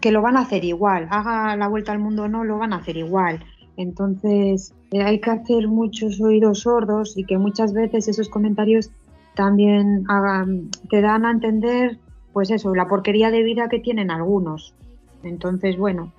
que 0.00 0.12
lo 0.12 0.22
van 0.22 0.36
a 0.36 0.40
hacer 0.40 0.64
igual, 0.64 1.08
haga 1.10 1.56
la 1.56 1.68
vuelta 1.68 1.92
al 1.92 1.98
mundo 1.98 2.24
o 2.24 2.28
no, 2.28 2.44
lo 2.44 2.58
van 2.58 2.72
a 2.72 2.76
hacer 2.76 2.96
igual. 2.96 3.44
Entonces 3.76 4.74
eh, 4.90 5.02
hay 5.02 5.20
que 5.20 5.30
hacer 5.30 5.68
muchos 5.68 6.20
oídos 6.20 6.60
sordos 6.60 7.16
y 7.16 7.24
que 7.24 7.38
muchas 7.38 7.72
veces 7.72 8.08
esos 8.08 8.28
comentarios 8.28 8.90
también 9.34 10.04
hagan, 10.08 10.68
te 10.90 11.00
dan 11.00 11.24
a 11.24 11.30
entender, 11.30 11.98
pues 12.32 12.50
eso, 12.50 12.74
la 12.74 12.86
porquería 12.86 13.30
de 13.30 13.42
vida 13.42 13.68
que 13.68 13.78
tienen 13.78 14.10
algunos. 14.10 14.74
Entonces, 15.22 15.78
bueno, 15.78 16.12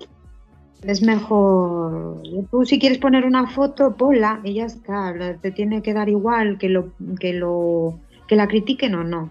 es 0.82 1.02
mejor. 1.02 2.22
Tú 2.50 2.66
si 2.66 2.80
quieres 2.80 2.98
poner 2.98 3.26
una 3.26 3.48
foto, 3.48 3.96
ponla 3.96 4.40
y 4.44 4.56
ya 4.56 4.66
está. 4.66 5.14
Te 5.42 5.52
tiene 5.52 5.82
que 5.82 5.94
dar 5.94 6.10
igual 6.10 6.58
que 6.58 6.70
lo 6.70 6.92
que 7.20 7.34
lo 7.34 8.00
que 8.28 8.36
la 8.36 8.48
critiquen 8.48 8.96
o 8.96 9.04
no. 9.04 9.30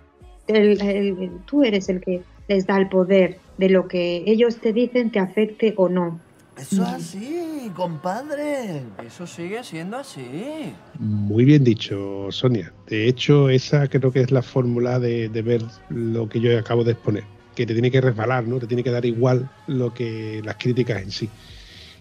Tú 1.46 1.62
eres 1.62 1.88
el 1.88 2.00
que 2.00 2.22
les 2.48 2.66
da 2.66 2.78
el 2.78 2.88
poder 2.88 3.38
de 3.58 3.68
lo 3.68 3.88
que 3.88 4.24
ellos 4.26 4.56
te 4.56 4.72
dicen 4.72 5.10
te 5.10 5.18
afecte 5.18 5.74
o 5.76 5.88
no. 5.88 6.20
Eso 6.56 6.82
es 6.82 6.88
así, 6.88 7.72
compadre. 7.74 8.82
Eso 9.06 9.26
sigue 9.26 9.64
siendo 9.64 9.96
así. 9.96 10.74
Muy 10.98 11.44
bien 11.44 11.64
dicho, 11.64 12.28
Sonia. 12.30 12.72
De 12.86 13.08
hecho, 13.08 13.48
esa 13.48 13.88
creo 13.88 14.12
que 14.12 14.20
es 14.20 14.30
la 14.30 14.42
fórmula 14.42 15.00
de, 15.00 15.28
de 15.30 15.42
ver 15.42 15.62
lo 15.88 16.28
que 16.28 16.40
yo 16.40 16.58
acabo 16.58 16.84
de 16.84 16.92
exponer. 16.92 17.24
Que 17.54 17.66
te 17.66 17.72
tiene 17.72 17.90
que 17.90 18.00
resbalar, 18.00 18.46
¿no? 18.46 18.58
Te 18.58 18.66
tiene 18.66 18.84
que 18.84 18.90
dar 18.90 19.04
igual 19.06 19.50
lo 19.66 19.94
que 19.94 20.42
las 20.44 20.56
críticas 20.56 21.02
en 21.02 21.10
sí. 21.10 21.28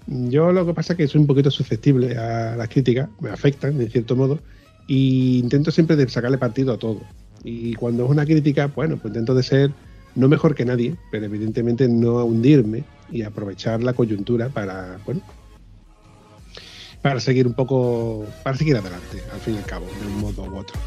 Yo 0.08 0.52
lo 0.52 0.66
que 0.66 0.74
pasa 0.74 0.94
es 0.94 0.98
que 0.98 1.08
soy 1.08 1.22
un 1.22 1.28
poquito 1.28 1.52
susceptible 1.52 2.18
a 2.18 2.56
las 2.56 2.70
críticas, 2.70 3.10
me 3.20 3.30
afectan 3.30 3.78
de 3.78 3.90
cierto 3.90 4.16
modo, 4.16 4.40
y 4.88 5.40
intento 5.40 5.72
siempre 5.72 5.96
de 5.96 6.10
sacarle 6.10 6.38
partido 6.38 6.74
a 6.74 6.78
todo. 6.78 7.02
Y 7.44 7.74
cuando 7.76 8.06
es 8.06 8.12
una 8.12 8.26
crítica, 8.26 8.68
bueno, 8.68 8.98
pues 8.98 9.12
intento 9.12 9.34
de 9.34 9.44
ser 9.44 9.72
no 10.16 10.28
mejor 10.28 10.56
que 10.56 10.66
nadie, 10.66 10.96
pero 11.12 11.26
evidentemente 11.26 11.88
no 11.88 12.24
hundirme 12.26 12.84
y 13.12 13.24
aprovechar 13.24 13.82
la 13.82 13.94
coyuntura 13.94 14.50
para, 14.50 15.00
bueno, 15.06 15.22
para 17.02 17.20
seguir 17.20 17.48
un 17.48 17.54
poco, 17.54 18.26
para 18.44 18.58
seguir 18.58 18.76
adelante, 18.76 19.22
al 19.34 19.40
fin 19.40 19.56
y 19.56 19.58
al 19.58 19.66
cabo, 19.66 19.86
de 19.86 20.08
un 20.08 20.20
modo 20.20 20.44
u 20.44 20.58
otro. 20.58 20.80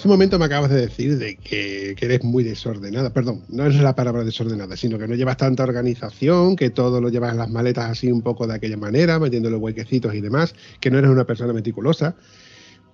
Hace 0.00 0.08
un 0.08 0.14
momento 0.14 0.38
me 0.38 0.46
acabas 0.46 0.70
de 0.70 0.80
decir 0.80 1.18
de 1.18 1.36
que, 1.36 1.94
eres 2.00 2.24
muy 2.24 2.42
desordenada. 2.42 3.12
Perdón, 3.12 3.44
no 3.50 3.66
es 3.66 3.74
la 3.74 3.94
palabra 3.94 4.24
desordenada, 4.24 4.74
sino 4.74 4.98
que 4.98 5.06
no 5.06 5.14
llevas 5.14 5.36
tanta 5.36 5.62
organización, 5.62 6.56
que 6.56 6.70
todo 6.70 7.02
lo 7.02 7.10
llevas 7.10 7.32
en 7.32 7.36
las 7.36 7.50
maletas 7.50 7.90
así 7.90 8.10
un 8.10 8.22
poco 8.22 8.46
de 8.46 8.54
aquella 8.54 8.78
manera, 8.78 9.18
metiéndole 9.18 9.56
huequecitos 9.56 10.14
y 10.14 10.22
demás, 10.22 10.54
que 10.80 10.90
no 10.90 10.96
eres 10.96 11.10
una 11.10 11.26
persona 11.26 11.52
meticulosa. 11.52 12.16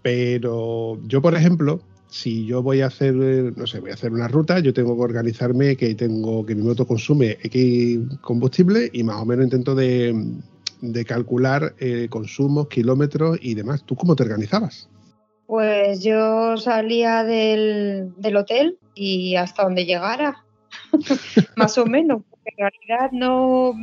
Pero 0.03 0.99
yo, 1.07 1.23
por 1.23 1.37
ejemplo, 1.37 1.81
si 2.09 2.45
yo 2.45 2.61
voy 2.61 2.81
a 2.81 2.87
hacer, 2.87 3.15
no 3.15 3.69
sé, 3.69 3.79
voy 3.79 3.93
a 3.93 3.95
hacer 3.95 4.11
una 4.11 4.27
ruta, 4.27 4.59
yo 4.59 4.75
tengo 4.75 4.97
que 4.97 5.03
organizarme 5.03 5.77
que 5.77 5.95
tengo 5.95 6.45
que 6.45 6.57
mi 6.57 6.63
moto 6.63 6.89
consume 6.89 7.39
X 7.41 8.01
combustible 8.21 8.91
y 8.93 9.05
más 9.05 9.23
o 9.23 9.25
menos 9.25 9.45
intento 9.45 9.77
de, 9.77 10.13
de 10.81 11.05
calcular 11.05 11.73
eh, 11.79 12.09
consumos, 12.11 12.67
kilómetros 12.67 13.39
y 13.41 13.55
demás. 13.55 13.85
¿Tú 13.85 13.95
cómo 13.95 14.17
te 14.17 14.25
organizabas? 14.25 14.89
Pues 15.47 16.03
yo 16.03 16.57
salía 16.57 17.23
del, 17.23 18.13
del 18.17 18.37
hotel 18.37 18.79
y 18.95 19.37
hasta 19.37 19.63
donde 19.63 19.87
llegara, 19.87 20.45
más 21.57 21.79
o 21.79 21.87
menos. 21.87 22.23
Porque 22.29 22.55
en 22.57 22.71
realidad 22.71 23.11
no, 23.13 23.75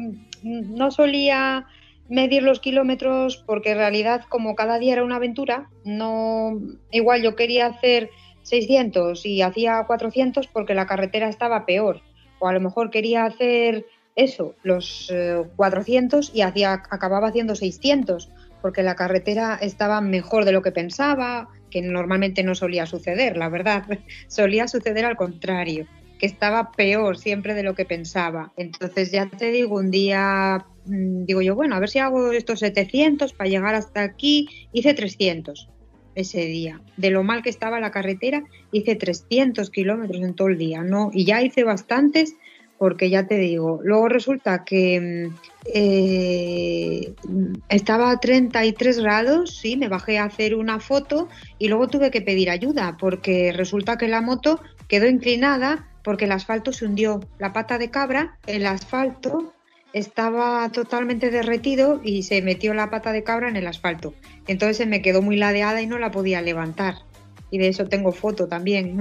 no 0.43 0.91
solía 0.91 1.65
medir 2.09 2.43
los 2.43 2.59
kilómetros 2.59 3.37
porque 3.37 3.71
en 3.71 3.77
realidad 3.77 4.23
como 4.27 4.55
cada 4.55 4.77
día 4.77 4.93
era 4.93 5.03
una 5.03 5.15
aventura, 5.15 5.69
no 5.85 6.59
igual 6.91 7.23
yo 7.23 7.35
quería 7.35 7.67
hacer 7.67 8.09
600 8.43 9.25
y 9.25 9.41
hacía 9.41 9.83
400 9.87 10.47
porque 10.47 10.73
la 10.73 10.85
carretera 10.85 11.29
estaba 11.29 11.65
peor. 11.65 12.01
O 12.39 12.47
a 12.47 12.53
lo 12.53 12.59
mejor 12.59 12.89
quería 12.89 13.25
hacer 13.25 13.85
eso, 14.15 14.53
los 14.63 15.09
eh, 15.11 15.43
400 15.55 16.31
y 16.35 16.41
hacía, 16.41 16.73
acababa 16.73 17.29
haciendo 17.29 17.55
600 17.55 18.29
porque 18.63 18.81
la 18.81 18.95
carretera 18.95 19.59
estaba 19.61 19.99
mejor 19.99 20.45
de 20.45 20.53
lo 20.53 20.61
que 20.61 20.71
pensaba, 20.71 21.49
que 21.69 21.81
normalmente 21.81 22.43
no 22.43 22.55
solía 22.55 22.85
suceder, 22.85 23.35
la 23.35 23.49
verdad. 23.49 23.83
Solía 24.29 24.69
suceder 24.69 25.03
al 25.03 25.17
contrario, 25.17 25.85
que 26.17 26.25
estaba 26.25 26.71
peor 26.71 27.17
siempre 27.17 27.55
de 27.55 27.63
lo 27.63 27.75
que 27.75 27.83
pensaba. 27.83 28.53
Entonces 28.55 29.11
ya 29.11 29.25
te 29.25 29.51
digo, 29.51 29.75
un 29.75 29.91
día 29.91 30.65
mmm, 30.85 31.25
digo 31.25 31.41
yo, 31.41 31.55
bueno, 31.55 31.75
a 31.75 31.79
ver 31.81 31.89
si 31.89 31.99
hago 31.99 32.31
estos 32.31 32.59
700 32.59 33.33
para 33.33 33.49
llegar 33.49 33.75
hasta 33.75 34.01
aquí. 34.01 34.47
Hice 34.71 34.93
300 34.93 35.67
ese 36.15 36.45
día. 36.45 36.79
De 36.95 37.09
lo 37.09 37.21
mal 37.23 37.43
que 37.43 37.49
estaba 37.49 37.81
la 37.81 37.91
carretera, 37.91 38.45
hice 38.71 38.95
300 38.95 39.69
kilómetros 39.71 40.23
en 40.23 40.35
todo 40.35 40.47
el 40.47 40.57
día, 40.57 40.83
¿no? 40.83 41.09
Y 41.11 41.25
ya 41.25 41.41
hice 41.41 41.65
bastantes 41.65 42.37
porque 42.77 43.09
ya 43.09 43.27
te 43.27 43.37
digo, 43.37 43.79
luego 43.83 44.09
resulta 44.09 44.63
que 44.63 45.29
eh, 45.73 47.13
estaba 47.69 48.11
a 48.11 48.19
33 48.19 48.99
grados, 48.99 49.57
sí, 49.57 49.77
me 49.77 49.87
bajé 49.87 50.17
a 50.17 50.25
hacer 50.25 50.55
una 50.55 50.79
foto 50.79 51.29
y 51.59 51.69
luego 51.69 51.87
tuve 51.87 52.11
que 52.11 52.21
pedir 52.21 52.49
ayuda 52.49 52.97
porque 52.99 53.53
resulta 53.53 53.97
que 53.97 54.07
la 54.07 54.21
moto 54.21 54.59
quedó 54.87 55.07
inclinada 55.07 55.87
porque 56.03 56.25
el 56.25 56.33
asfalto 56.33 56.73
se 56.73 56.85
hundió. 56.85 57.21
La 57.39 57.53
pata 57.53 57.77
de 57.77 57.89
cabra, 57.89 58.37
el 58.45 58.65
asfalto 58.67 59.53
estaba 59.93 60.69
totalmente 60.69 61.29
derretido 61.29 62.01
y 62.03 62.23
se 62.23 62.41
metió 62.41 62.73
la 62.73 62.89
pata 62.89 63.11
de 63.11 63.23
cabra 63.23 63.47
en 63.47 63.55
el 63.55 63.67
asfalto. 63.67 64.13
Entonces 64.47 64.87
me 64.87 65.01
quedó 65.01 65.21
muy 65.21 65.37
ladeada 65.37 65.81
y 65.81 65.87
no 65.87 65.99
la 65.99 66.11
podía 66.11 66.41
levantar. 66.41 66.95
Y 67.53 67.59
de 67.59 67.67
eso 67.67 67.85
tengo 67.85 68.11
foto 68.11 68.47
también. 68.47 68.97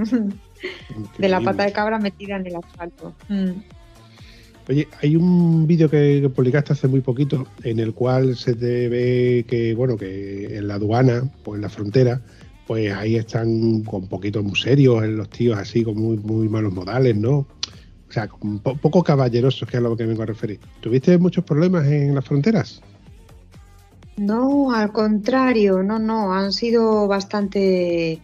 de 1.17 1.27
la 1.27 1.41
pata 1.41 1.65
de 1.65 1.71
cabra 1.71 1.97
metida 1.97 2.35
en 2.35 2.45
el 2.45 2.55
asfalto. 2.55 3.15
Mm. 3.27 3.49
Oye, 4.69 4.87
hay 5.01 5.15
un 5.15 5.65
vídeo 5.65 5.89
que, 5.89 6.29
publicaste 6.29 6.73
hace 6.73 6.87
muy 6.87 7.01
poquito 7.01 7.47
en 7.63 7.79
el 7.79 7.95
cual 7.95 8.35
se 8.35 8.53
te 8.53 8.89
ve 8.89 9.43
que, 9.47 9.73
bueno, 9.73 9.97
que 9.97 10.55
en 10.55 10.67
la 10.67 10.75
aduana 10.75 11.27
o 11.45 11.55
en 11.55 11.61
la 11.61 11.69
frontera, 11.69 12.21
pues 12.67 12.93
ahí 12.93 13.15
están 13.15 13.81
con 13.81 14.07
poquitos 14.07 14.43
muy 14.43 14.55
serios, 14.55 15.03
los 15.07 15.31
tíos 15.31 15.57
así 15.57 15.83
con 15.83 15.95
muy, 15.95 16.17
muy 16.17 16.47
malos 16.47 16.73
modales, 16.73 17.15
¿no? 17.15 17.37
O 17.39 18.11
sea, 18.11 18.29
un 18.41 18.59
po 18.59 18.75
poco 18.75 19.03
caballerosos, 19.03 19.67
que 19.67 19.77
es 19.77 19.83
a 19.83 19.89
lo 19.89 19.97
que 19.97 20.05
vengo 20.05 20.21
a 20.21 20.27
referir. 20.27 20.59
¿Tuviste 20.79 21.17
muchos 21.17 21.43
problemas 21.43 21.87
en 21.87 22.13
las 22.13 22.23
fronteras? 22.23 22.83
No, 24.15 24.71
al 24.71 24.91
contrario, 24.91 25.81
no, 25.81 25.97
no, 25.97 26.31
han 26.31 26.53
sido 26.53 27.07
bastante 27.07 28.21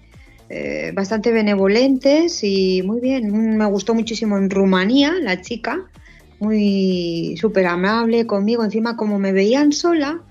eh, 0.50 0.92
bastante 0.96 1.32
benevolentes 1.32 2.44
y 2.44 2.82
muy 2.84 3.00
bien. 3.00 3.58
Me 3.58 3.66
gustó 3.68 3.94
muchísimo 3.94 4.38
en 4.38 4.50
Rumanía, 4.50 5.14
la 5.22 5.42
chica, 5.42 5.86
muy 6.40 7.36
súper 7.40 7.68
amable 7.68 8.26
conmigo. 8.26 8.64
Encima, 8.64 8.98
como 8.98 9.20
me 9.20 9.32
veían 9.32 9.72
sola, 9.72 10.22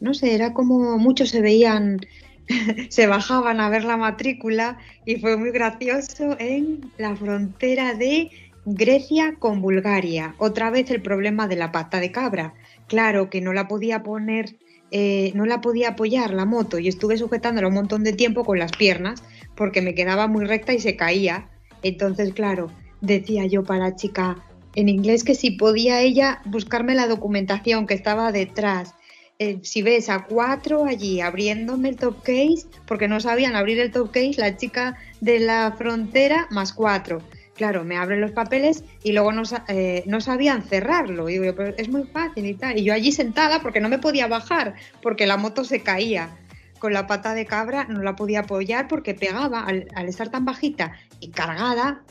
no 0.00 0.14
sé, 0.14 0.34
era 0.34 0.54
como 0.54 0.96
muchos 0.96 1.28
se 1.28 1.42
veían, 1.42 2.00
se 2.88 3.06
bajaban 3.06 3.60
a 3.60 3.68
ver 3.68 3.84
la 3.84 3.98
matrícula 3.98 4.78
y 5.04 5.16
fue 5.16 5.36
muy 5.36 5.50
gracioso 5.50 6.36
en 6.38 6.90
la 6.96 7.14
frontera 7.14 7.92
de 7.92 8.30
Grecia 8.64 9.34
con 9.38 9.60
Bulgaria. 9.60 10.34
Otra 10.38 10.70
vez 10.70 10.90
el 10.90 11.02
problema 11.02 11.48
de 11.48 11.56
la 11.56 11.70
pata 11.70 12.00
de 12.00 12.12
cabra. 12.12 12.54
Claro 12.86 13.28
que 13.28 13.42
no 13.42 13.52
la 13.52 13.68
podía 13.68 14.02
poner 14.02 14.56
eh, 14.92 15.32
no 15.34 15.46
la 15.46 15.60
podía 15.60 15.90
apoyar 15.90 16.32
la 16.32 16.44
moto 16.44 16.78
y 16.78 16.86
estuve 16.86 17.18
sujetándola 17.18 17.66
un 17.66 17.74
montón 17.74 18.04
de 18.04 18.12
tiempo 18.12 18.44
con 18.44 18.60
las 18.60 18.70
piernas 18.70 19.20
porque 19.56 19.82
me 19.82 19.94
quedaba 19.94 20.26
muy 20.28 20.44
recta 20.44 20.72
y 20.72 20.80
se 20.80 20.96
caía. 20.96 21.48
Entonces, 21.82 22.32
claro, 22.32 22.70
decía 23.00 23.46
yo 23.46 23.64
para 23.64 23.90
la 23.90 23.96
chica 23.96 24.44
en 24.76 24.88
inglés 24.88 25.24
que 25.24 25.34
si 25.34 25.52
podía 25.52 26.00
ella 26.00 26.42
buscarme 26.44 26.94
la 26.94 27.08
documentación 27.08 27.86
que 27.86 27.94
estaba 27.94 28.30
detrás. 28.30 28.94
Eh, 29.38 29.58
si 29.62 29.82
ves 29.82 30.08
a 30.08 30.24
cuatro 30.24 30.86
allí 30.86 31.20
abriéndome 31.20 31.90
el 31.90 31.96
top 31.96 32.22
case, 32.22 32.66
porque 32.86 33.08
no 33.08 33.20
sabían 33.20 33.56
abrir 33.56 33.78
el 33.80 33.90
top 33.90 34.10
case, 34.10 34.34
la 34.38 34.56
chica 34.56 34.96
de 35.20 35.40
la 35.40 35.74
frontera 35.76 36.46
más 36.50 36.72
cuatro. 36.72 37.22
Claro, 37.54 37.84
me 37.84 37.96
abren 37.96 38.20
los 38.20 38.32
papeles 38.32 38.84
y 39.02 39.12
luego 39.12 39.32
no, 39.32 39.42
eh, 39.68 40.04
sabían 40.20 40.62
cerrarlo. 40.62 41.28
Y 41.30 41.38
digo, 41.38 41.54
pero 41.56 41.74
es 41.76 41.88
muy 41.88 42.04
fácil 42.04 42.44
y 42.44 42.54
tal. 42.54 42.78
Y 42.78 42.84
yo 42.84 42.92
allí 42.92 43.12
sentada 43.12 43.60
porque 43.60 43.80
no 43.80 43.88
me 43.88 43.98
podía 43.98 44.26
bajar, 44.26 44.74
porque 45.02 45.26
la 45.26 45.38
moto 45.38 45.64
se 45.64 45.80
caía. 45.80 46.36
Con 46.78 46.92
la 46.92 47.06
pata 47.06 47.34
de 47.34 47.46
cabra 47.46 47.84
no 47.84 48.02
la 48.02 48.16
podía 48.16 48.40
apoyar 48.40 48.88
porque 48.88 49.14
pegaba, 49.14 49.64
al, 49.64 50.08
estar 50.08 50.28
tan 50.28 50.44
bajita 50.44 50.92
y 51.20 51.28
cargada, 51.28 52.02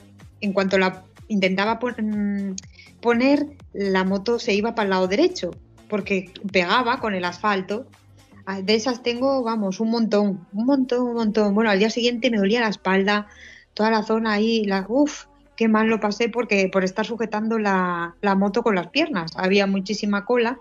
en 0.42 0.54
cuanto 0.54 0.78
la 0.78 1.04
intentaba 1.28 1.80
pon 1.80 2.56
poner, 3.02 3.46
la 3.74 4.04
moto 4.04 4.40
se 4.40 4.54
iba 4.54 4.74
para 4.74 4.86
el 4.86 4.90
lado 4.90 5.08
derecho, 5.08 5.52
porque 5.90 6.32
pegaba 6.52 7.00
con 7.00 7.14
el 7.14 7.26
asfalto. 7.26 7.86
De 8.64 8.76
esas 8.76 9.02
tengo, 9.02 9.44
vamos, 9.44 9.80
un 9.80 9.90
montón, 9.90 10.48
un 10.54 10.66
montón, 10.66 11.02
un 11.02 11.14
montón. 11.16 11.56
Bueno, 11.56 11.70
al 11.70 11.80
día 11.80 11.90
siguiente 11.90 12.30
me 12.30 12.38
dolía 12.38 12.62
la 12.62 12.70
espalda, 12.70 13.28
toda 13.74 13.92
la 13.92 14.04
zona 14.04 14.34
ahí, 14.34 14.66
la, 14.66 14.86
uff, 14.88 15.26
qué 15.56 15.68
mal 15.68 15.88
lo 15.88 16.00
pasé 16.00 16.30
porque 16.30 16.70
por 16.72 16.84
estar 16.84 17.06
sujetando 17.06 17.58
la, 17.58 18.16
la 18.22 18.36
moto 18.36 18.64
con 18.64 18.76
las 18.76 18.88
piernas. 18.88 19.32
Había 19.36 19.68
muchísima 19.68 20.26
cola 20.26 20.60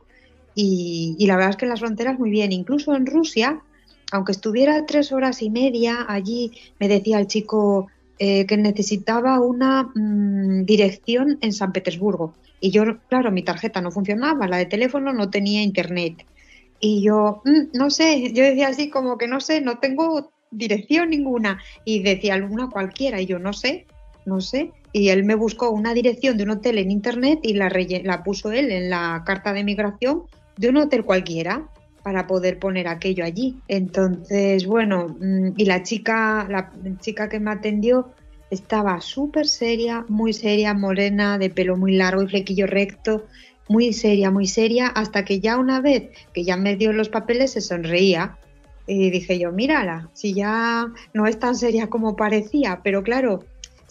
y, 0.54 1.16
y, 1.18 1.26
la 1.26 1.36
verdad 1.36 1.50
es 1.50 1.56
que 1.56 1.64
en 1.64 1.70
las 1.70 1.80
fronteras 1.80 2.18
muy 2.18 2.30
bien. 2.30 2.52
Incluso 2.52 2.94
en 2.94 3.06
Rusia, 3.06 3.60
aunque 4.14 4.30
estuviera 4.30 4.86
tres 4.86 5.10
horas 5.10 5.42
y 5.42 5.50
media 5.50 6.06
allí, 6.08 6.52
me 6.78 6.86
decía 6.86 7.18
el 7.18 7.26
chico 7.26 7.88
eh, 8.20 8.46
que 8.46 8.56
necesitaba 8.56 9.40
una 9.40 9.90
mmm, 9.92 10.64
dirección 10.64 11.36
en 11.40 11.52
San 11.52 11.72
Petersburgo. 11.72 12.32
Y 12.60 12.70
yo, 12.70 12.84
claro, 13.08 13.32
mi 13.32 13.42
tarjeta 13.42 13.80
no 13.80 13.90
funcionaba, 13.90 14.46
la 14.46 14.58
de 14.58 14.66
teléfono 14.66 15.12
no 15.12 15.30
tenía 15.30 15.62
internet. 15.62 16.24
Y 16.78 17.02
yo, 17.02 17.42
mmm, 17.44 17.76
no 17.76 17.90
sé, 17.90 18.32
yo 18.32 18.44
decía 18.44 18.68
así 18.68 18.88
como 18.88 19.18
que 19.18 19.26
no 19.26 19.40
sé, 19.40 19.60
no 19.60 19.78
tengo 19.78 20.30
dirección 20.52 21.10
ninguna. 21.10 21.58
Y 21.84 22.04
decía 22.04 22.34
alguna 22.34 22.68
cualquiera, 22.68 23.20
y 23.20 23.26
yo 23.26 23.40
no 23.40 23.52
sé, 23.52 23.84
no 24.26 24.40
sé. 24.40 24.70
Y 24.92 25.08
él 25.08 25.24
me 25.24 25.34
buscó 25.34 25.70
una 25.70 25.92
dirección 25.92 26.36
de 26.36 26.44
un 26.44 26.50
hotel 26.50 26.78
en 26.78 26.92
internet 26.92 27.40
y 27.42 27.54
la, 27.54 27.68
la 28.04 28.22
puso 28.22 28.52
él 28.52 28.70
en 28.70 28.90
la 28.90 29.24
carta 29.26 29.52
de 29.52 29.64
migración 29.64 30.22
de 30.56 30.68
un 30.68 30.76
hotel 30.76 31.04
cualquiera. 31.04 31.68
Para 32.04 32.26
poder 32.26 32.58
poner 32.58 32.86
aquello 32.86 33.24
allí. 33.24 33.56
Entonces, 33.66 34.66
bueno, 34.66 35.16
mm, 35.18 35.54
y 35.56 35.64
la 35.64 35.82
chica, 35.82 36.46
la 36.48 36.70
chica 37.00 37.30
que 37.30 37.40
me 37.40 37.50
atendió 37.50 38.10
estaba 38.50 39.00
súper 39.00 39.48
seria, 39.48 40.04
muy 40.08 40.34
seria, 40.34 40.74
morena, 40.74 41.38
de 41.38 41.48
pelo 41.48 41.78
muy 41.78 41.96
largo 41.96 42.22
y 42.22 42.28
flequillo 42.28 42.66
recto, 42.66 43.24
muy 43.68 43.94
seria, 43.94 44.30
muy 44.30 44.46
seria, 44.46 44.88
hasta 44.88 45.24
que 45.24 45.40
ya 45.40 45.56
una 45.56 45.80
vez 45.80 46.10
que 46.34 46.44
ya 46.44 46.58
me 46.58 46.76
dio 46.76 46.92
los 46.92 47.08
papeles 47.08 47.52
se 47.52 47.62
sonreía. 47.62 48.36
Y 48.86 49.08
dije 49.08 49.38
yo, 49.38 49.50
mírala, 49.50 50.10
si 50.12 50.34
ya 50.34 50.92
no 51.14 51.26
es 51.26 51.38
tan 51.38 51.56
seria 51.56 51.88
como 51.88 52.16
parecía, 52.16 52.80
pero 52.84 53.02
claro, 53.02 53.44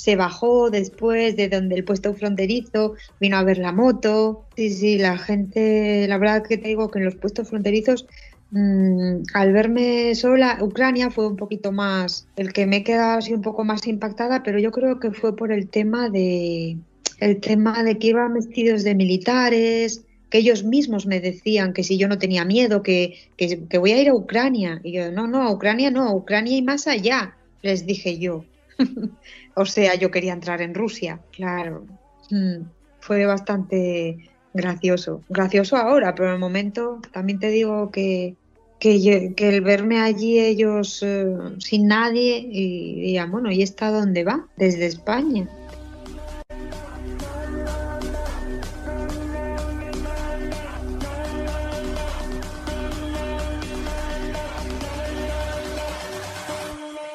se 0.04 0.18
bajó 0.18 0.70
después 0.70 1.38
de 1.38 1.48
donde 1.48 1.76
el 1.76 1.86
puesto 1.86 2.14
fronterizo, 2.14 2.96
vino 3.22 3.38
a 3.38 3.44
ver 3.46 3.58
la 3.58 3.72
moto. 3.72 4.44
Sí, 4.58 4.70
sí, 4.70 4.98
la 4.98 5.18
gente, 5.18 6.06
la 6.10 6.18
verdad 6.18 6.44
que 6.44 6.58
te 6.58 6.68
digo 6.68 6.92
que 6.92 7.00
en 7.00 7.06
los 7.06 7.16
puestos 7.16 7.48
fronterizos, 7.48 8.06
mm, 8.52 9.22
al 9.34 9.54
verme 9.54 10.14
sola, 10.14 10.58
Ucrania 10.62 11.10
fue 11.10 11.26
un 11.26 11.38
poquito 11.38 11.72
más, 11.72 12.28
el 12.36 12.52
que 12.52 12.66
me 12.66 12.78
he 12.78 12.84
quedado 12.84 13.20
así 13.20 13.34
un 13.34 13.42
poco 13.42 13.64
más 13.64 13.88
impactada, 13.88 14.44
pero 14.44 14.60
yo 14.60 14.72
creo 14.72 15.00
que 15.00 15.12
fue 15.12 15.38
por 15.38 15.54
el 15.54 15.70
tema 15.70 16.10
de, 16.10 16.76
el 17.22 17.40
tema 17.40 17.82
de 17.82 17.98
que 17.98 18.08
iban 18.08 18.34
vestidos 18.34 18.84
de 18.84 18.96
militares, 18.96 20.04
que 20.30 20.40
ellos 20.40 20.66
mismos 20.66 21.06
me 21.06 21.22
decían 21.22 21.72
que 21.72 21.84
si 21.84 21.98
yo 21.98 22.10
no 22.10 22.18
tenía 22.18 22.44
miedo, 22.44 22.84
que, 22.84 23.18
que, 23.38 23.78
voy 23.78 23.94
a 23.94 24.02
ir 24.02 24.10
a 24.10 24.16
Ucrania. 24.16 24.82
Y 24.84 24.92
yo, 24.92 25.14
no, 25.14 25.28
no, 25.28 25.44
a 25.44 25.52
Ucrania 25.54 25.92
no, 25.92 26.10
a 26.10 26.14
Ucrania 26.14 26.58
y 26.58 26.62
más 26.62 26.88
allá, 26.88 27.38
les 27.62 27.86
dije 27.86 28.20
yo. 28.20 28.44
o 29.56 29.66
sea, 29.66 29.96
yo 29.96 30.12
quería 30.12 30.34
entrar 30.34 30.62
en 30.62 30.74
Rusia, 30.74 31.20
claro. 31.32 31.86
Mm, 32.32 32.66
fue 33.00 33.26
bastante 33.26 34.18
gracioso. 34.54 35.22
Gracioso 35.30 35.76
ahora, 35.76 36.16
pero 36.16 36.30
en 36.30 36.36
el 36.36 36.40
momento 36.40 37.00
también 37.12 37.40
te 37.40 37.50
digo 37.50 37.92
que, 37.92 38.36
que, 38.80 39.34
que 39.36 39.50
el 39.50 39.62
verme 39.62 40.00
allí 40.00 40.40
ellos 40.40 41.02
eh, 41.04 41.26
sin 41.60 41.88
nadie 41.88 42.46
y 42.50 43.02
digan, 43.02 43.32
bueno, 43.32 43.52
¿y 43.52 43.62
está 43.62 43.92
dónde 43.92 44.24
va? 44.24 44.48
Desde 44.58 44.86
España. 44.86 45.48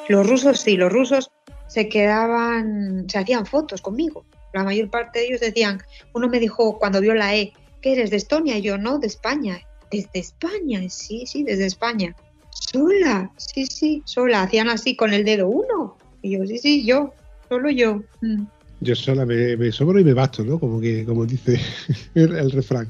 Los 0.09 0.27
rusos 0.27 0.61
sí, 0.61 0.79
los 0.79 0.91
rusos 0.91 1.31
se 1.69 1.89
quedaban, 1.89 3.09
se 3.09 3.19
hacían 3.19 3.47
fotos 3.47 3.81
conmigo. 3.81 4.25
La 4.53 4.65
mayor 4.65 4.91
parte 4.91 5.21
de 5.21 5.27
ellos 5.27 5.41
decían, 5.41 5.81
uno 6.15 6.29
me 6.29 6.41
dijo 6.41 6.79
cuando 6.79 7.01
vio 7.01 7.15
la 7.15 7.37
E, 7.37 7.53
¿qué 7.83 7.93
eres 7.93 8.11
de 8.11 8.17
Estonia? 8.17 8.59
Y 8.59 8.63
yo, 8.63 8.79
no, 8.79 8.99
de 8.99 9.07
España. 9.07 9.61
Desde 9.91 10.19
España, 10.19 10.81
sí, 10.89 11.25
sí, 11.27 11.45
desde 11.45 11.67
España. 11.67 12.17
Sola, 12.51 13.31
sí, 13.37 13.67
sí, 13.67 14.03
sola. 14.05 14.43
Hacían 14.43 14.69
así 14.69 14.97
con 14.97 15.13
el 15.13 15.25
dedo 15.25 15.49
uno. 15.49 15.97
Y 16.23 16.33
yo, 16.33 16.47
sí, 16.47 16.59
sí, 16.59 16.85
yo, 16.85 17.15
solo 17.49 17.71
yo. 17.71 18.03
Mm. 18.21 18.45
Yo 18.81 18.95
sola 18.95 19.27
me, 19.27 19.57
me, 19.57 19.73
sobro 19.73 19.99
y 19.99 20.05
me 20.05 20.15
basto, 20.15 20.45
¿no? 20.45 20.59
Como 20.59 20.81
que, 20.81 21.05
como 21.05 21.27
dice 21.27 21.61
el, 22.15 22.51
refrán. 22.51 22.89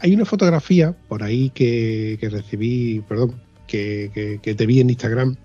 Hay, 0.00 0.14
una 0.14 0.24
fotografía 0.24 0.94
por 1.08 1.22
ahí 1.22 1.50
que, 1.50 2.18
que 2.20 2.28
recibí, 2.28 3.00
perdón, 3.08 3.40
que, 3.66 4.10
que, 4.12 4.40
que, 4.42 4.54
te 4.54 4.66
vi 4.66 4.80
en 4.80 4.90
Instagram, 4.90 5.36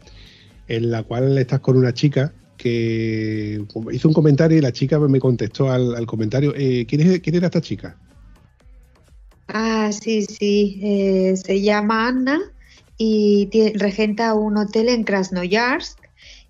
en 0.68 0.92
la 0.92 1.04
cual 1.04 1.38
estás 1.38 1.60
con 1.60 1.78
una 1.78 1.94
chica 1.94 2.34
que 2.62 3.60
hizo 3.92 4.08
un 4.08 4.14
comentario 4.14 4.56
y 4.56 4.62
la 4.62 4.72
chica 4.72 5.00
me 5.00 5.20
contestó 5.20 5.72
al, 5.72 6.06
comentario. 6.06 6.54
Eh, 6.56 6.86
¿quién, 6.88 7.02
es, 7.02 7.20
¿quién, 7.20 7.36
era 7.36 7.48
esta 7.48 7.60
chica? 7.60 7.98
Ah, 9.48 9.90
sí, 9.92 10.22
sí. 10.22 10.80
Eh, 10.84 11.34
se 11.44 11.60
llama 11.60 12.08
Anna 12.08 12.40
y 12.98 13.48
tiene, 13.48 13.74
regenta 13.78 14.36
un 14.36 14.58
hotel 14.58 14.90
en 14.90 15.04
Krasnoyarsk 15.04 15.98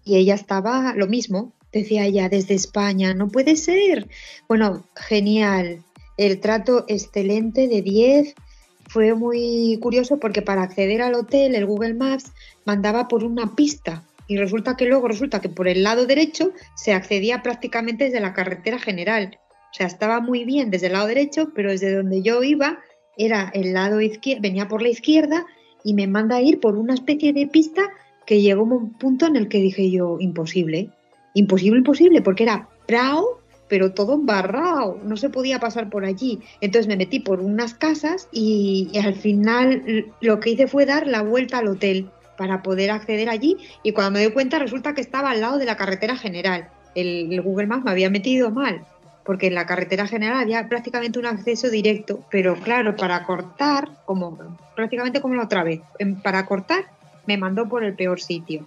y 0.03 0.18
ella 0.18 0.36
estaba 0.36 0.93
lo 0.95 1.07
mismo. 1.07 1.53
Decía 1.72 2.05
ella 2.05 2.28
desde 2.28 2.55
España, 2.55 3.14
no 3.14 3.30
puede 3.30 3.55
ser. 3.55 4.09
Bueno, 4.49 4.84
genial. 4.97 5.82
El 6.18 6.41
trato 6.41 6.84
excelente 6.89 7.70
de 7.70 7.82
10. 7.82 8.36
Fue 8.89 9.14
muy 9.16 9.80
curioso 9.82 10.20
porque 10.20 10.41
para 10.41 10.64
acceder 10.64 11.01
al 11.01 11.14
hotel 11.14 11.55
el 11.55 11.66
Google 11.66 11.93
Maps 11.93 12.34
mandaba 12.66 13.07
por 13.07 13.24
una 13.24 13.55
pista 13.55 14.03
y 14.28 14.38
resulta 14.38 14.76
que 14.78 14.86
luego 14.86 15.07
resulta 15.07 15.41
que 15.41 15.49
por 15.49 15.67
el 15.67 15.84
lado 15.84 16.05
derecho 16.05 16.51
se 16.76 16.93
accedía 16.93 17.41
prácticamente 17.43 18.05
desde 18.05 18.19
la 18.19 18.34
carretera 18.34 18.80
general. 18.80 19.39
O 19.72 19.74
sea, 19.74 19.88
estaba 19.88 20.19
muy 20.19 20.43
bien 20.43 20.69
desde 20.69 20.88
el 20.88 20.93
lado 20.93 21.07
derecho, 21.07 21.51
pero 21.55 21.72
desde 21.72 21.95
donde 21.95 22.22
yo 22.22 22.43
iba 22.43 22.80
era 23.17 23.51
el 23.53 23.74
lado 23.74 24.01
izquierdo, 24.01 24.41
venía 24.41 24.67
por 24.67 24.82
la 24.82 24.89
izquierda 24.89 25.45
y 25.84 25.93
me 25.93 26.07
manda 26.07 26.38
a 26.38 26.41
ir 26.41 26.59
por 26.59 26.78
una 26.78 26.93
especie 26.93 27.34
de 27.34 27.47
pista 27.47 27.89
que 28.26 28.41
llegó 28.41 28.61
a 28.61 28.76
un 28.76 28.93
punto 28.93 29.26
en 29.26 29.36
el 29.36 29.47
que 29.47 29.59
dije 29.59 29.89
yo, 29.91 30.17
imposible, 30.19 30.89
imposible, 31.34 31.80
imposible, 31.80 32.22
porque 32.22 32.43
era 32.43 32.69
prao, 32.86 33.41
pero 33.67 33.93
todo 33.93 34.15
embarrado, 34.15 34.99
no 35.03 35.15
se 35.17 35.30
podía 35.30 35.59
pasar 35.59 35.89
por 35.89 36.05
allí. 36.05 36.39
Entonces 36.59 36.88
me 36.88 36.97
metí 36.97 37.19
por 37.19 37.39
unas 37.39 37.74
casas 37.74 38.28
y, 38.32 38.89
y 38.91 38.97
al 38.99 39.15
final 39.15 40.11
lo 40.19 40.39
que 40.39 40.51
hice 40.51 40.67
fue 40.67 40.86
dar 40.86 41.07
la 41.07 41.24
vuelta 41.24 41.59
al 41.59 41.69
hotel 41.69 42.09
para 42.42 42.64
poder 42.64 42.89
acceder 42.89 43.30
allí 43.30 43.56
y 43.84 43.92
cuando 43.92 44.14
me 44.14 44.24
doy 44.24 44.34
cuenta 44.34 44.58
resulta 44.58 44.96
que 44.96 45.02
estaba 45.02 45.30
al 45.30 45.42
lado 45.42 45.60
de 45.60 45.66
la 45.66 45.78
carretera 45.78 46.16
general. 46.16 46.70
El, 46.96 47.32
el, 47.32 47.39
Google 47.44 47.68
Maps 47.68 47.86
me 47.86 47.92
había 47.92 48.10
metido 48.10 48.50
mal 48.50 48.84
porque 49.24 49.46
en 49.46 49.54
la 49.54 49.68
carretera 49.68 50.08
general 50.08 50.39
había 50.39 50.68
prácticamente 50.68 51.20
un 51.20 51.28
acceso 51.28 51.70
directo, 51.70 52.26
pero 52.32 52.56
claro, 52.56 52.96
para 52.96 53.24
cortar, 53.28 53.89
como 54.06 54.58
prácticamente 54.76 55.22
como 55.22 55.36
la 55.36 55.44
otra 55.44 55.64
vez, 55.64 55.82
para 56.24 56.48
cortar 56.48 56.86
me 57.28 57.38
mandó 57.38 57.70
por 57.70 57.84
el 57.84 57.94
peor 57.94 58.20
sitio. 58.20 58.66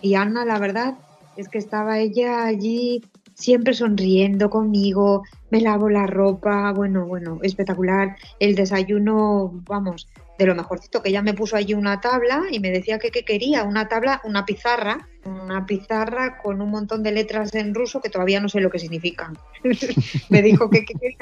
Y 0.00 0.14
Ana, 0.14 0.44
la 0.44 0.58
verdad, 0.58 0.94
es 1.36 1.48
que 1.48 1.58
estaba 1.58 2.00
ella 2.00 2.44
allí 2.44 3.04
siempre 3.34 3.72
sonriendo 3.72 4.50
conmigo, 4.50 5.22
me 5.50 5.60
lavo 5.60 5.88
la 5.88 6.08
ropa, 6.08 6.72
bueno, 6.72 7.06
bueno, 7.06 7.38
espectacular. 7.42 8.16
El 8.40 8.56
desayuno, 8.56 9.52
vamos, 9.68 10.08
de 10.38 10.46
lo 10.46 10.54
mejorcito, 10.54 11.02
que 11.02 11.10
ella 11.10 11.22
me 11.22 11.34
puso 11.34 11.56
allí 11.56 11.74
una 11.74 12.00
tabla 12.00 12.44
y 12.50 12.58
me 12.58 12.70
decía 12.70 12.98
que, 12.98 13.10
que 13.10 13.24
quería, 13.24 13.64
una 13.64 13.88
tabla, 13.88 14.20
una 14.24 14.44
pizarra, 14.44 15.08
una 15.24 15.66
pizarra 15.66 16.38
con 16.38 16.60
un 16.60 16.70
montón 16.70 17.02
de 17.02 17.12
letras 17.12 17.54
en 17.54 17.74
ruso 17.74 18.00
que 18.00 18.08
todavía 18.08 18.40
no 18.40 18.48
sé 18.48 18.60
lo 18.60 18.70
que 18.70 18.78
significan. 18.78 19.38
me 20.30 20.42
dijo 20.42 20.70
que 20.70 20.84
qué 20.84 20.94
quería 20.94 21.16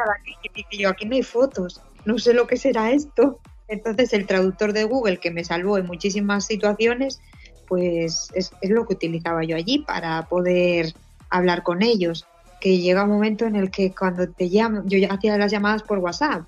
y 0.70 0.78
yo 0.78 0.88
aquí 0.88 1.06
no 1.06 1.16
hay 1.16 1.22
fotos, 1.22 1.80
no 2.04 2.18
sé 2.18 2.34
lo 2.34 2.46
que 2.46 2.56
será 2.56 2.92
esto. 2.92 3.40
Entonces 3.68 4.12
el 4.12 4.26
traductor 4.26 4.72
de 4.72 4.84
Google 4.84 5.18
que 5.18 5.30
me 5.30 5.44
salvó 5.44 5.78
en 5.78 5.86
muchísimas 5.86 6.46
situaciones, 6.46 7.20
pues 7.68 8.30
es, 8.34 8.52
es 8.61 8.70
lo 8.70 8.86
que 8.86 8.94
utilizaba 8.94 9.44
yo 9.44 9.56
allí 9.56 9.80
para 9.80 10.22
poder 10.26 10.94
hablar 11.28 11.62
con 11.62 11.82
ellos. 11.82 12.26
Que 12.61 12.78
llega 12.78 13.04
un 13.04 13.11
momento 13.11 13.46
en 13.46 13.56
el 13.56 13.70
que 13.70 13.92
cuando 13.92 14.28
te 14.28 14.50
llaman, 14.50 14.86
yo 14.86 14.98
hacía 15.11 15.38
las 15.38 15.50
llamadas 15.50 15.82
por 15.82 15.98
WhatsApp, 15.98 16.42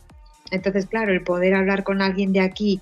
entonces, 0.53 0.87
claro, 0.87 1.13
el 1.13 1.23
poder 1.23 1.55
hablar 1.55 1.83
con 1.83 2.03
alguien 2.03 2.33
de 2.33 2.41
aquí 2.41 2.81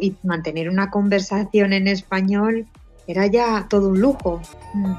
y 0.00 0.14
mantener 0.22 0.70
una 0.70 0.90
conversación 0.90 1.74
en 1.74 1.88
español 1.88 2.66
era 3.06 3.26
ya 3.26 3.66
todo 3.68 3.90
un 3.90 4.00
lujo. 4.00 4.40
Mm. 4.74 4.94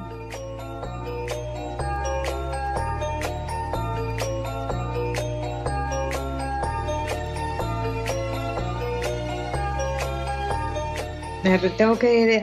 Tengo 11.78 11.98
que 11.98 12.42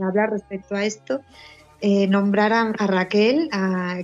hablar 0.00 0.30
respecto 0.30 0.76
a 0.76 0.84
esto. 0.84 1.20
Eh, 1.80 2.06
nombrar 2.06 2.52
a, 2.52 2.72
Raquel, 2.86 3.50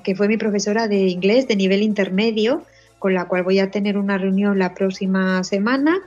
que 0.03 0.15
fue 0.17 0.27
mi 0.29 0.37
profesora 0.37 0.89
de 0.89 1.07
inglés 1.07 1.47
de 1.47 1.57
nivel 1.57 1.83
intermedio, 1.83 2.65
con 3.03 3.15
la 3.15 3.25
cual 3.25 3.43
voy 3.43 3.59
a 3.59 3.69
tener 3.69 3.99
una 3.99 4.17
reunión 4.17 4.61
la 4.61 4.75
próxima 4.75 5.43
semana 5.43 6.01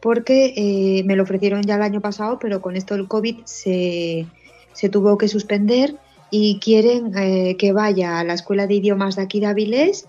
porque 0.00 0.54
eh, 0.56 1.04
me 1.04 1.14
lo 1.14 1.24
ofrecieron 1.24 1.60
ya 1.64 1.74
el 1.74 1.82
año 1.82 2.00
pasado, 2.00 2.38
pero 2.38 2.62
con 2.62 2.76
esto 2.76 2.94
del 2.94 3.08
COVID 3.08 3.40
se, 3.44 4.26
se 4.72 4.88
tuvo 4.88 5.18
que 5.18 5.28
suspender 5.28 5.96
y 6.30 6.58
quieren 6.58 7.12
eh, 7.14 7.58
que 7.58 7.72
vaya 7.72 8.18
a 8.18 8.24
la 8.24 8.32
Escuela 8.32 8.66
de 8.66 8.72
Idiomas 8.72 9.16
de 9.16 9.22
aquí 9.22 9.38
de 9.38 9.48
Avilés 9.48 10.06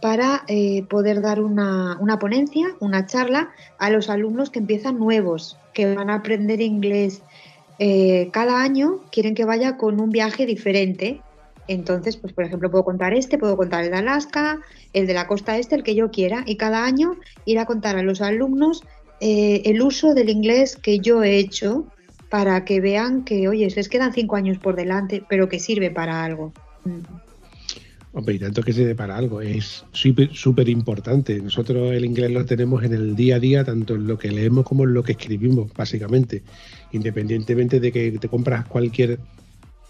para 0.00 0.44
eh, 0.46 0.84
poder 0.84 1.20
dar 1.20 1.40
una, 1.40 1.96
una, 1.98 2.20
ponencia, 2.20 2.68
una 2.78 3.06
charla 3.06 3.50
a 3.78 3.90
los 3.90 4.08
alumnos 4.08 4.50
que 4.50 4.60
empiezan 4.60 5.00
nuevos, 5.00 5.58
que 5.74 5.92
van 5.96 6.10
a 6.10 6.14
aprender 6.14 6.60
inglés. 6.60 7.22
Cada 8.30 8.62
año 8.62 9.00
quieren 9.10 9.34
que 9.34 9.44
vaya 9.44 9.76
con 9.76 9.98
un 9.98 10.10
viaje 10.10 10.46
diferente 10.46 11.20
entonces, 11.68 12.16
pues 12.16 12.32
por 12.32 12.44
ejemplo, 12.44 12.70
puedo 12.70 12.84
contar 12.84 13.14
este, 13.14 13.38
puedo 13.38 13.56
contar 13.56 13.84
el 13.84 13.90
de 13.90 13.98
Alaska, 13.98 14.60
el 14.92 15.06
de 15.06 15.14
la 15.14 15.26
costa 15.26 15.58
este, 15.58 15.74
el 15.74 15.82
que 15.82 15.94
yo 15.94 16.10
quiera, 16.10 16.42
y 16.46 16.56
cada 16.56 16.84
año 16.84 17.16
ir 17.44 17.58
a 17.58 17.66
contar 17.66 17.96
a 17.96 18.02
los 18.02 18.20
alumnos 18.20 18.82
eh, 19.20 19.62
el 19.66 19.80
uso 19.82 20.14
del 20.14 20.28
inglés 20.28 20.76
que 20.76 20.98
yo 20.98 21.22
he 21.22 21.38
hecho 21.38 21.86
para 22.28 22.64
que 22.64 22.80
vean 22.80 23.24
que, 23.24 23.46
oye, 23.46 23.68
les 23.68 23.88
quedan 23.88 24.12
cinco 24.12 24.36
años 24.36 24.58
por 24.58 24.74
delante, 24.74 25.22
pero 25.28 25.48
que 25.48 25.60
sirve 25.60 25.90
para 25.90 26.24
algo. 26.24 26.52
Hombre, 28.14 28.34
y 28.34 28.38
tanto 28.38 28.62
que 28.62 28.72
se 28.72 28.94
para 28.94 29.16
algo, 29.16 29.40
es 29.40 29.84
súper 29.92 30.68
importante. 30.68 31.40
Nosotros 31.40 31.92
el 31.92 32.04
inglés 32.04 32.30
lo 32.30 32.44
tenemos 32.44 32.82
en 32.84 32.94
el 32.94 33.16
día 33.16 33.36
a 33.36 33.38
día, 33.38 33.64
tanto 33.64 33.94
en 33.94 34.06
lo 34.06 34.18
que 34.18 34.30
leemos 34.30 34.64
como 34.66 34.84
en 34.84 34.92
lo 34.92 35.02
que 35.02 35.12
escribimos, 35.12 35.72
básicamente. 35.74 36.42
Independientemente 36.92 37.80
de 37.80 37.92
que 37.92 38.12
te 38.12 38.28
compras 38.28 38.66
cualquier 38.66 39.18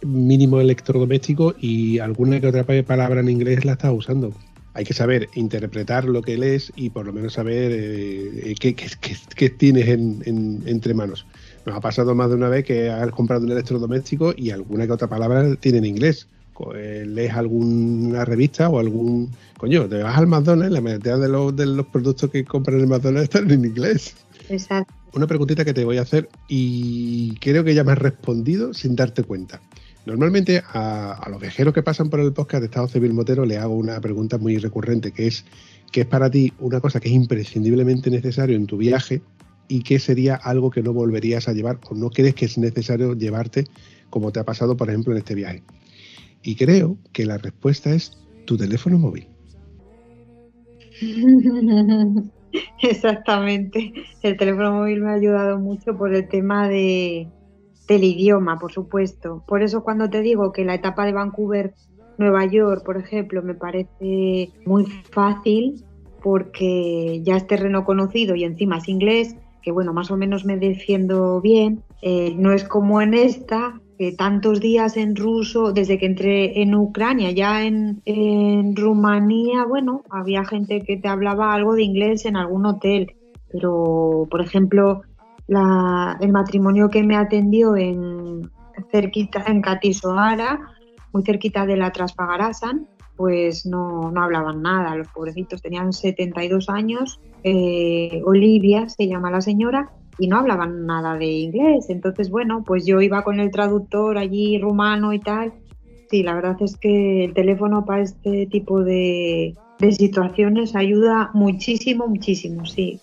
mínimo 0.05 0.61
electrodoméstico 0.61 1.55
y 1.61 1.98
alguna 1.98 2.40
que 2.40 2.48
otra 2.48 2.64
palabra 2.64 3.20
en 3.20 3.28
inglés 3.28 3.64
la 3.64 3.72
estás 3.72 3.92
usando. 3.94 4.32
Hay 4.74 4.84
que 4.84 4.94
saber 4.94 5.28
interpretar 5.34 6.05
lo 6.07 6.22
que 6.22 6.38
lees 6.38 6.72
y 6.76 6.90
por 6.90 7.05
lo 7.05 7.12
menos 7.12 7.34
saber 7.34 7.72
eh, 7.74 8.55
qué, 8.59 8.74
qué, 8.74 9.50
tienes 9.50 9.88
en, 9.88 10.62
entre 10.64 10.94
manos. 10.94 11.26
Nos 11.66 11.76
ha 11.76 11.80
pasado 11.80 12.14
más 12.14 12.30
de 12.30 12.36
una 12.36 12.48
vez 12.48 12.64
que 12.64 12.88
has 12.88 13.11
comprado 13.11 13.44
un 13.44 13.53
electrodoméstico 13.53 14.32
y 14.36 14.50
alguna 14.50 14.86
que 14.86 14.92
otra 14.92 15.09
palabra 15.09 15.57
tiene 15.57 15.78
en 15.78 15.84
inglés 15.84 16.26
eh, 16.74 17.05
lees 17.07 17.32
alguna 17.32 18.24
revista 18.24 18.68
o 18.68 18.78
algún. 18.78 19.30
Coño, 19.59 19.88
te 19.88 20.03
vas 20.03 20.16
al 20.16 20.26
McDonald's, 20.26 20.72
la 20.72 20.80
mayoría 20.80 21.16
de 21.16 21.28
los, 21.28 21.55
de 21.57 21.66
los 21.66 21.86
productos 21.86 22.30
que 22.30 22.44
compran 22.44 22.76
en 22.76 22.82
el 22.82 22.88
McDonald's 22.88 23.24
están 23.24 23.50
en 23.50 23.64
inglés. 23.64 24.14
Exacto. 24.48 24.92
Una 25.14 25.26
preguntita 25.26 25.64
que 25.64 25.74
te 25.74 25.84
voy 25.84 25.98
a 25.98 26.03
hacer 26.03 26.28
y 26.48 27.36
creo 27.36 27.64
que 27.64 27.74
ya 27.74 27.84
me 27.84 27.92
has 27.92 27.98
respondido 27.98 28.74
sin 28.74 28.96
darte 28.96 29.22
cuenta. 29.22 29.61
Normalmente 30.05 30.62
a, 30.72 31.26
los 31.30 31.40
viajeros 31.40 31.72
que 31.72 31.82
pasan 31.82 32.11
por 32.11 32.18
el 32.20 32.32
podcast 32.32 32.61
de 32.61 32.66
Estado 32.66 32.88
Civil 32.88 33.14
Motero 33.14 33.44
le 33.44 33.59
hago 33.59 33.76
una 33.76 34.00
pregunta 34.00 34.36
muy 34.36 34.59
recurrente, 34.59 35.12
que 35.12 35.28
es 35.28 35.44
¿qué 35.92 36.00
es 36.00 36.07
para 36.07 36.30
ti 36.30 36.53
una 36.59 36.80
cosa 36.80 36.98
que 36.98 37.09
es 37.09 37.14
imprescindiblemente 37.14 38.11
necesario 38.11 38.57
en 38.57 38.66
tu 38.66 38.76
viaje 38.76 39.22
y 39.68 39.82
qué 39.82 40.00
sería 40.00 40.34
algo 40.34 40.70
que 40.70 40.82
no 40.82 40.92
volverías 40.92 41.46
a 41.48 41.53
llevar 41.53 41.78
o 41.88 41.94
no 41.94 42.11
crees 42.11 42.34
que 42.34 42.46
es 42.46 42.59
necesario 42.59 43.14
llevarte 43.14 43.64
como 44.11 44.32
te 44.32 44.40
ha 44.40 44.44
pasado, 44.44 44.76
por 44.76 44.88
ejemplo, 44.88 45.12
en 45.12 45.18
este 45.18 45.36
viaje? 45.36 45.62
Y 46.42 46.57
creo 46.57 46.98
que 47.12 47.24
la 47.24 47.38
respuesta 47.38 47.94
es 47.94 48.18
tu 48.44 48.57
teléfono 48.57 48.98
móvil. 48.98 49.28
Exactamente. 52.82 53.92
El 54.22 54.36
teléfono 54.36 54.72
móvil 54.72 55.00
me 55.00 55.11
ha 55.11 55.14
ayudado 55.14 55.59
mucho 55.59 55.96
por 55.96 56.12
el 56.12 56.28
tema 56.28 56.68
de, 56.68 57.28
del 57.89 58.05
idioma, 58.05 58.59
por 58.59 58.72
supuesto. 58.72 59.43
Por 59.47 59.62
eso 59.62 59.83
cuando 59.83 60.09
te 60.09 60.20
digo 60.20 60.53
que 60.53 60.64
la 60.64 60.74
etapa 60.74 61.05
de 61.05 61.12
Vancouver, 61.12 61.74
Nueva 62.18 62.45
York, 62.47 62.85
por 62.85 62.97
ejemplo, 62.97 63.43
me 63.43 63.55
parece 63.55 64.51
muy 64.66 64.87
fácil 65.11 65.85
porque 66.22 67.20
ya 67.24 67.37
es 67.37 67.47
terreno 67.47 67.85
conocido 67.85 68.37
y 68.37 68.45
encima 68.45 68.78
es 68.78 68.89
inglés, 68.89 69.37
que 69.62 69.72
bueno, 69.72 69.93
más 69.93 70.11
o 70.11 70.16
menos 70.16 70.45
me 70.45 70.57
defiendo 70.57 71.41
bien. 71.41 71.83
Eh, 72.01 72.35
no 72.37 72.53
es 72.53 72.64
como 72.64 73.01
en 73.01 73.14
esta, 73.14 73.80
tantos 74.11 74.61
días 74.61 74.97
en 74.97 75.14
ruso, 75.14 75.72
desde 75.72 75.99
que 75.99 76.07
entré 76.07 76.61
en 76.61 76.74
Ucrania, 76.74 77.30
ya 77.30 77.64
en, 77.64 78.03
en 78.05 78.74
Rumanía, 78.74 79.64
bueno, 79.64 80.03
había 80.11 80.45
gente 80.45 80.80
que 80.80 80.97
te 80.97 81.09
hablaba 81.09 81.55
algo 81.55 81.74
de 81.74 81.85
inglés 81.85 82.24
en 82.24 82.37
algún 82.37 82.66
hotel, 82.66 83.14
pero 83.51 84.26
por 84.30 84.41
ejemplo, 84.41 85.03
la, 85.53 86.16
el 86.20 86.32
matrimonio 86.32 86.88
que 86.88 87.03
me 87.03 87.16
atendió 87.16 87.76
en 87.76 88.50
cerquita 88.90 89.44
en 89.46 89.61
Katisoara, 89.61 90.61
muy 91.12 91.22
cerquita 91.22 91.66
de 91.66 91.76
la 91.76 91.92
Traspagarasan, 91.92 92.88
pues 93.16 93.66
no, 93.66 94.11
no 94.11 94.22
hablaban 94.22 94.62
nada, 94.62 94.96
los 94.96 95.09
pobrecitos 95.09 95.61
tenían 95.61 95.92
72 95.92 96.70
años, 96.70 97.20
eh, 97.44 98.22
Olivia 98.24 98.88
se 98.88 99.07
llama 99.07 99.30
la 99.30 99.42
señora, 99.42 99.90
y 100.18 100.26
no 100.26 100.38
hablaban 100.38 100.86
nada 100.86 101.16
de 101.16 101.26
inglés. 101.26 101.86
Entonces, 101.88 102.30
bueno, 102.30 102.64
pues 102.66 102.84
yo 102.84 103.00
iba 103.00 103.22
con 103.22 103.40
el 103.40 103.50
traductor 103.50 104.18
allí 104.18 104.59
rumano 104.59 105.12
y 105.12 105.20
tal. 105.20 105.53
Sí, 106.11 106.22
la 106.22 106.34
verdad 106.34 106.57
es 106.61 106.76
que 106.76 107.24
el 107.24 107.34
teléfono 107.34 107.84
para 107.84 108.03
este 108.03 108.46
tipo 108.46 108.82
de, 108.82 109.55
de 109.78 109.92
situaciones 109.92 110.76
ayuda 110.76 111.30
muchísimo, 111.32 112.07
muchísimo, 112.07 112.66
sí. 112.66 113.00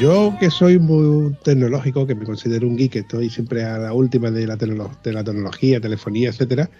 Yo 0.00 0.34
que 0.40 0.50
soy 0.50 0.78
muy 0.78 1.34
tecnológico, 1.44 2.06
que 2.06 2.14
me 2.14 2.24
considero 2.24 2.66
un 2.66 2.74
geek, 2.74 2.96
estoy 2.96 3.28
siempre 3.28 3.64
a 3.64 3.76
la 3.76 3.92
última 3.92 4.30
de 4.30 4.46
la, 4.46 4.56
de 4.56 5.12
la 5.12 5.24
tecnología, 5.24 5.78
telefonía, 5.78 6.30
etcétera, 6.30 6.70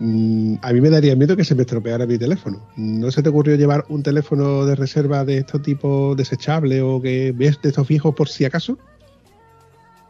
mm, 0.00 0.56
a 0.60 0.72
mí 0.74 0.80
me 0.82 0.90
daría 0.90 1.16
miedo 1.16 1.34
que 1.34 1.44
se 1.44 1.54
me 1.54 1.62
estropeara 1.62 2.04
mi 2.04 2.18
teléfono. 2.18 2.60
¿No 2.76 3.10
se 3.10 3.22
te 3.22 3.30
ocurrió 3.30 3.56
llevar 3.56 3.86
un 3.88 4.02
teléfono 4.02 4.66
de 4.66 4.76
reserva 4.76 5.24
de 5.24 5.38
estos 5.38 5.62
tipos 5.62 6.14
desechable 6.14 6.82
o 6.82 7.00
que 7.00 7.32
ves 7.34 7.58
de 7.62 7.70
estos 7.70 7.86
fijos 7.86 8.14
por 8.14 8.28
si 8.28 8.44
acaso? 8.44 8.76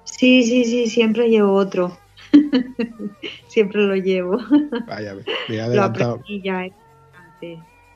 Sí, 0.02 0.42
sí, 0.42 0.64
sí, 0.64 0.88
siempre 0.88 1.28
llevo 1.28 1.52
otro. 1.52 1.96
siempre 3.46 3.82
lo 3.82 3.94
llevo. 3.94 4.36
Vaya, 4.88 5.14
me 5.48 5.54
he 5.54 5.61
adelantado. 5.61 6.16
Lo 6.16 6.22
aprendí 6.22 6.42
ya, 6.42 6.66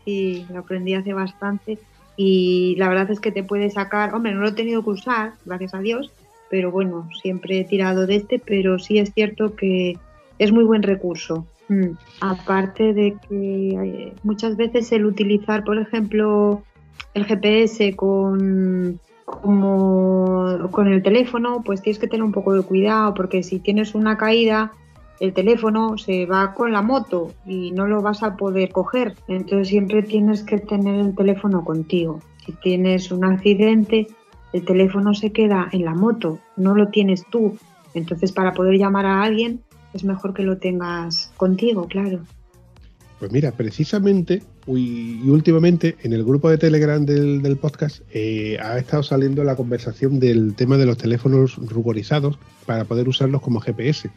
sí, 0.04 0.46
lo 0.52 0.60
aprendí 0.60 0.94
hace 0.94 1.12
bastante 1.12 1.80
y 2.24 2.76
la 2.76 2.88
verdad 2.88 3.10
es 3.10 3.18
que 3.18 3.32
te 3.32 3.42
puede 3.42 3.68
sacar, 3.68 4.14
hombre, 4.14 4.32
no 4.32 4.42
lo 4.42 4.48
he 4.48 4.52
tenido 4.52 4.84
que 4.84 4.90
usar, 4.90 5.32
gracias 5.44 5.74
a 5.74 5.80
Dios, 5.80 6.12
pero 6.48 6.70
bueno, 6.70 7.08
siempre 7.20 7.58
he 7.58 7.64
tirado 7.64 8.06
de 8.06 8.14
este, 8.14 8.38
pero 8.38 8.78
sí 8.78 8.98
es 8.98 9.12
cierto 9.12 9.56
que 9.56 9.98
es 10.38 10.52
muy 10.52 10.62
buen 10.62 10.84
recurso. 10.84 11.44
Mm. 11.68 11.96
Aparte 12.20 12.94
de 12.94 13.16
que 13.28 13.70
eh, 13.70 14.12
muchas 14.22 14.56
veces 14.56 14.92
el 14.92 15.04
utilizar, 15.04 15.64
por 15.64 15.78
ejemplo, 15.78 16.62
el 17.14 17.24
GPS 17.24 17.96
con 17.96 19.00
como 19.24 20.68
con 20.70 20.86
el 20.86 21.02
teléfono, 21.02 21.62
pues 21.64 21.82
tienes 21.82 21.98
que 21.98 22.06
tener 22.06 22.22
un 22.22 22.32
poco 22.32 22.52
de 22.52 22.62
cuidado 22.62 23.14
porque 23.14 23.42
si 23.42 23.58
tienes 23.58 23.96
una 23.96 24.16
caída 24.16 24.70
el 25.22 25.32
teléfono 25.34 25.96
se 25.98 26.26
va 26.26 26.52
con 26.52 26.72
la 26.72 26.82
moto 26.82 27.32
y 27.46 27.70
no 27.70 27.86
lo 27.86 28.02
vas 28.02 28.24
a 28.24 28.36
poder 28.36 28.70
coger. 28.72 29.14
Entonces 29.28 29.68
siempre 29.68 30.02
tienes 30.02 30.42
que 30.42 30.58
tener 30.58 30.96
el 30.96 31.14
teléfono 31.14 31.64
contigo. 31.64 32.18
Si 32.44 32.50
tienes 32.54 33.12
un 33.12 33.24
accidente, 33.24 34.08
el 34.52 34.64
teléfono 34.64 35.14
se 35.14 35.30
queda 35.30 35.68
en 35.70 35.84
la 35.84 35.94
moto, 35.94 36.40
no 36.56 36.74
lo 36.74 36.88
tienes 36.88 37.24
tú. 37.30 37.56
Entonces 37.94 38.32
para 38.32 38.52
poder 38.52 38.76
llamar 38.78 39.06
a 39.06 39.22
alguien 39.22 39.60
es 39.94 40.02
mejor 40.02 40.34
que 40.34 40.42
lo 40.42 40.58
tengas 40.58 41.32
contigo, 41.36 41.86
claro. 41.86 42.18
Pues 43.20 43.30
mira, 43.30 43.52
precisamente 43.52 44.42
y 44.66 45.28
últimamente 45.28 45.98
en 46.02 46.14
el 46.14 46.24
grupo 46.24 46.50
de 46.50 46.58
Telegram 46.58 47.06
del, 47.06 47.56
podcast 47.58 48.00
eh, 48.10 48.58
ha 48.60 48.76
estado 48.76 49.04
saliendo 49.04 49.44
la 49.44 49.54
conversación 49.54 50.18
del 50.18 50.56
tema 50.56 50.78
de 50.78 50.86
los 50.86 50.98
teléfonos 50.98 51.58
ruborizados 51.58 52.40
para 52.66 52.84
poder 52.86 53.08
usarlos 53.08 53.40
como 53.40 53.60
GPS. 53.60 54.10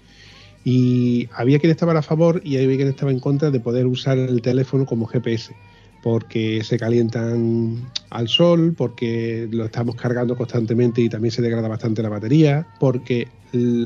Y 0.65 1.29
había 1.31 1.59
quien 1.59 1.71
estaba 1.71 1.97
a 1.97 2.01
favor 2.01 2.41
y 2.43 2.57
había 2.57 2.75
quien 2.75 2.89
estaba 2.89 3.11
en 3.11 3.19
contra 3.19 3.51
de 3.51 3.59
poder 3.59 3.85
usar 3.85 4.17
el 4.17 4.41
teléfono 4.41 4.87
como 4.87 5.05
GPS, 5.05 5.55
porque 6.01 6.63
se 6.63 6.79
calientan 6.79 7.91
al 8.09 8.27
sol, 8.27 8.73
porque 8.75 9.47
lo 9.51 9.65
estamos 9.65 9.95
cargando 9.95 10.35
constantemente 10.35 11.01
y 11.01 11.07
también 11.07 11.31
se 11.31 11.43
degrada 11.43 11.67
bastante 11.67 12.01
la 12.01 12.09
batería, 12.09 12.67
porque 12.79 13.27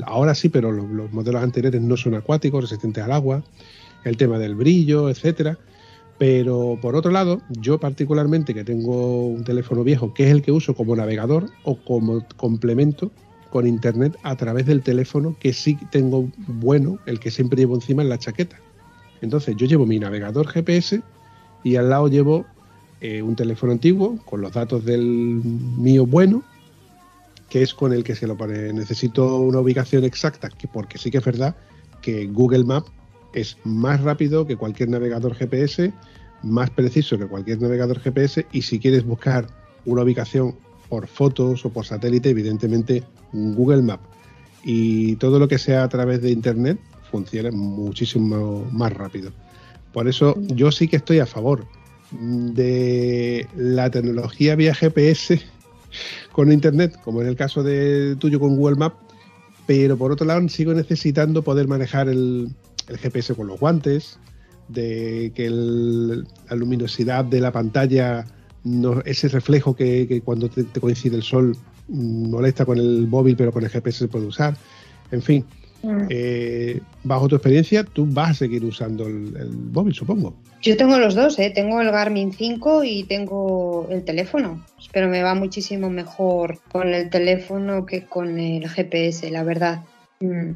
ahora 0.06 0.34
sí, 0.34 0.48
pero 0.48 0.72
los, 0.72 1.12
modelos 1.12 1.42
anteriores 1.42 1.82
no 1.82 1.98
son 1.98 2.14
acuáticos, 2.14 2.62
resistentes 2.62 3.04
al 3.04 3.12
agua, 3.12 3.44
el 4.04 4.16
tema 4.16 4.38
del 4.38 4.54
brillo, 4.54 5.10
etcétera. 5.10 5.58
Pero 6.18 6.78
por 6.80 6.96
otro 6.96 7.10
lado, 7.10 7.42
yo 7.48 7.78
particularmente 7.78 8.54
que 8.54 8.64
tengo 8.64 9.26
un 9.26 9.44
teléfono 9.44 9.84
viejo, 9.84 10.12
que 10.14 10.24
es 10.24 10.30
el 10.30 10.42
que 10.42 10.52
uso 10.52 10.74
como 10.74 10.96
navegador 10.96 11.50
o 11.64 11.76
como 11.76 12.26
complemento, 12.36 13.10
con 13.50 13.66
internet 13.66 14.16
a 14.22 14.36
través 14.36 14.66
del 14.66 14.82
teléfono 14.82 15.36
que 15.38 15.52
sí 15.52 15.76
tengo 15.90 16.28
bueno, 16.46 16.98
el 17.06 17.18
que 17.20 17.30
siempre 17.30 17.58
llevo 17.58 17.74
encima 17.74 18.02
en 18.02 18.08
la 18.08 18.18
chaqueta. 18.18 18.58
Entonces 19.20 19.56
yo 19.56 19.66
llevo 19.66 19.86
mi 19.86 19.98
navegador 19.98 20.46
GPS 20.46 21.02
y 21.62 21.76
al 21.76 21.90
lado 21.90 22.08
llevo 22.08 22.46
eh, 23.00 23.22
un 23.22 23.36
teléfono 23.36 23.72
antiguo 23.72 24.18
con 24.24 24.40
los 24.40 24.52
datos 24.52 24.84
del 24.84 25.02
mío 25.02 26.06
bueno, 26.06 26.42
que 27.48 27.62
es 27.62 27.74
con 27.74 27.92
el 27.92 28.04
que 28.04 28.14
se 28.14 28.26
lo 28.26 28.36
pone. 28.36 28.72
Necesito 28.72 29.38
una 29.38 29.60
ubicación 29.60 30.04
exacta, 30.04 30.48
que 30.48 30.68
porque 30.68 30.96
sí 30.98 31.10
que 31.10 31.18
es 31.18 31.24
verdad 31.24 31.56
que 32.00 32.26
Google 32.26 32.64
Maps 32.64 32.90
es 33.34 33.58
más 33.64 34.00
rápido 34.00 34.46
que 34.46 34.56
cualquier 34.56 34.88
navegador 34.88 35.34
GPS, 35.34 35.92
más 36.42 36.70
preciso 36.70 37.18
que 37.18 37.26
cualquier 37.26 37.60
navegador 37.60 38.00
GPS 38.00 38.46
y 38.52 38.62
si 38.62 38.78
quieres 38.78 39.04
buscar 39.04 39.46
una 39.84 40.02
ubicación 40.02 40.56
por 40.90 41.06
fotos 41.06 41.64
o 41.64 41.70
por 41.70 41.86
satélite, 41.86 42.28
evidentemente 42.28 43.04
Google 43.32 43.82
Maps 43.82 44.04
y 44.62 45.16
todo 45.16 45.38
lo 45.38 45.48
que 45.48 45.56
sea 45.56 45.84
a 45.84 45.88
través 45.88 46.20
de 46.20 46.30
Internet 46.30 46.78
funciona 47.10 47.50
muchísimo 47.50 48.68
más 48.70 48.92
rápido. 48.92 49.32
Por 49.92 50.06
eso 50.08 50.36
yo 50.48 50.70
sí 50.70 50.86
que 50.88 50.96
estoy 50.96 51.20
a 51.20 51.26
favor 51.26 51.66
de 52.10 53.46
la 53.56 53.90
tecnología 53.90 54.56
vía 54.56 54.74
GPS 54.74 55.40
con 56.32 56.52
Internet, 56.52 56.98
como 57.02 57.22
en 57.22 57.28
el 57.28 57.36
caso 57.36 57.62
de 57.62 58.16
tuyo 58.16 58.38
con 58.38 58.56
Google 58.56 58.76
Maps, 58.76 58.96
pero 59.66 59.96
por 59.96 60.12
otro 60.12 60.26
lado 60.26 60.46
sigo 60.48 60.74
necesitando 60.74 61.42
poder 61.42 61.68
manejar 61.68 62.08
el, 62.08 62.50
GPS 62.88 63.34
con 63.34 63.46
los 63.46 63.60
guantes, 63.60 64.18
de 64.68 65.32
que 65.34 65.48
la 65.50 66.56
luminosidad 66.56 67.24
de 67.24 67.40
la 67.40 67.52
pantalla 67.52 68.24
no, 68.64 69.00
ese 69.04 69.28
reflejo 69.28 69.74
que, 69.74 70.06
que 70.06 70.20
cuando 70.20 70.48
te, 70.48 70.64
te 70.64 70.80
coincide 70.80 71.16
el 71.16 71.22
sol 71.22 71.56
mm, 71.88 72.30
molesta 72.30 72.64
con 72.64 72.78
el 72.78 73.06
móvil, 73.08 73.36
pero 73.36 73.52
con 73.52 73.64
el 73.64 73.70
GPS 73.70 73.98
se 73.98 74.08
puede 74.08 74.26
usar. 74.26 74.56
En 75.10 75.22
fin, 75.22 75.44
Mm. 75.82 76.06
eh, 76.10 76.80
bajo 77.04 77.26
tu 77.28 77.36
experiencia, 77.36 77.84
tú 77.84 78.06
vas 78.06 78.30
a 78.30 78.34
seguir 78.34 78.64
usando 78.64 79.06
el, 79.06 79.34
el 79.36 79.50
móvil, 79.50 79.94
supongo. 79.94 80.34
Yo 80.60 80.76
tengo 80.76 80.98
los 80.98 81.14
dos, 81.14 81.38
¿eh? 81.38 81.50
tengo 81.54 81.80
el 81.80 81.90
Garmin 81.90 82.32
5 82.34 82.84
y 82.84 83.04
tengo 83.04 83.86
el 83.90 84.04
teléfono, 84.04 84.62
pero 84.92 85.08
me 85.08 85.22
va 85.22 85.34
muchísimo 85.34 85.88
mejor 85.88 86.58
con 86.70 86.88
el 86.92 87.08
teléfono 87.08 87.86
que 87.86 88.04
con 88.04 88.38
el 88.38 88.68
GPS, 88.68 89.30
la 89.30 89.42
verdad. 89.42 89.80
Mm. 90.20 90.50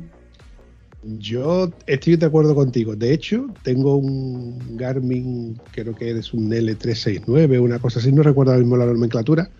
Yo 1.06 1.70
estoy 1.86 2.16
de 2.16 2.26
acuerdo 2.26 2.54
contigo. 2.54 2.96
De 2.96 3.12
hecho, 3.12 3.46
tengo 3.62 3.96
un 3.96 4.76
Garmin, 4.76 5.60
creo 5.72 5.94
que 5.94 6.10
es 6.10 6.32
un 6.32 6.50
L369, 6.50 7.60
una 7.60 7.78
cosa 7.78 7.98
así, 7.98 8.10
no 8.10 8.22
recuerdo 8.22 8.52
ahora 8.52 8.62
mismo 8.62 8.76
la 8.76 8.86
nomenclatura. 8.86 9.50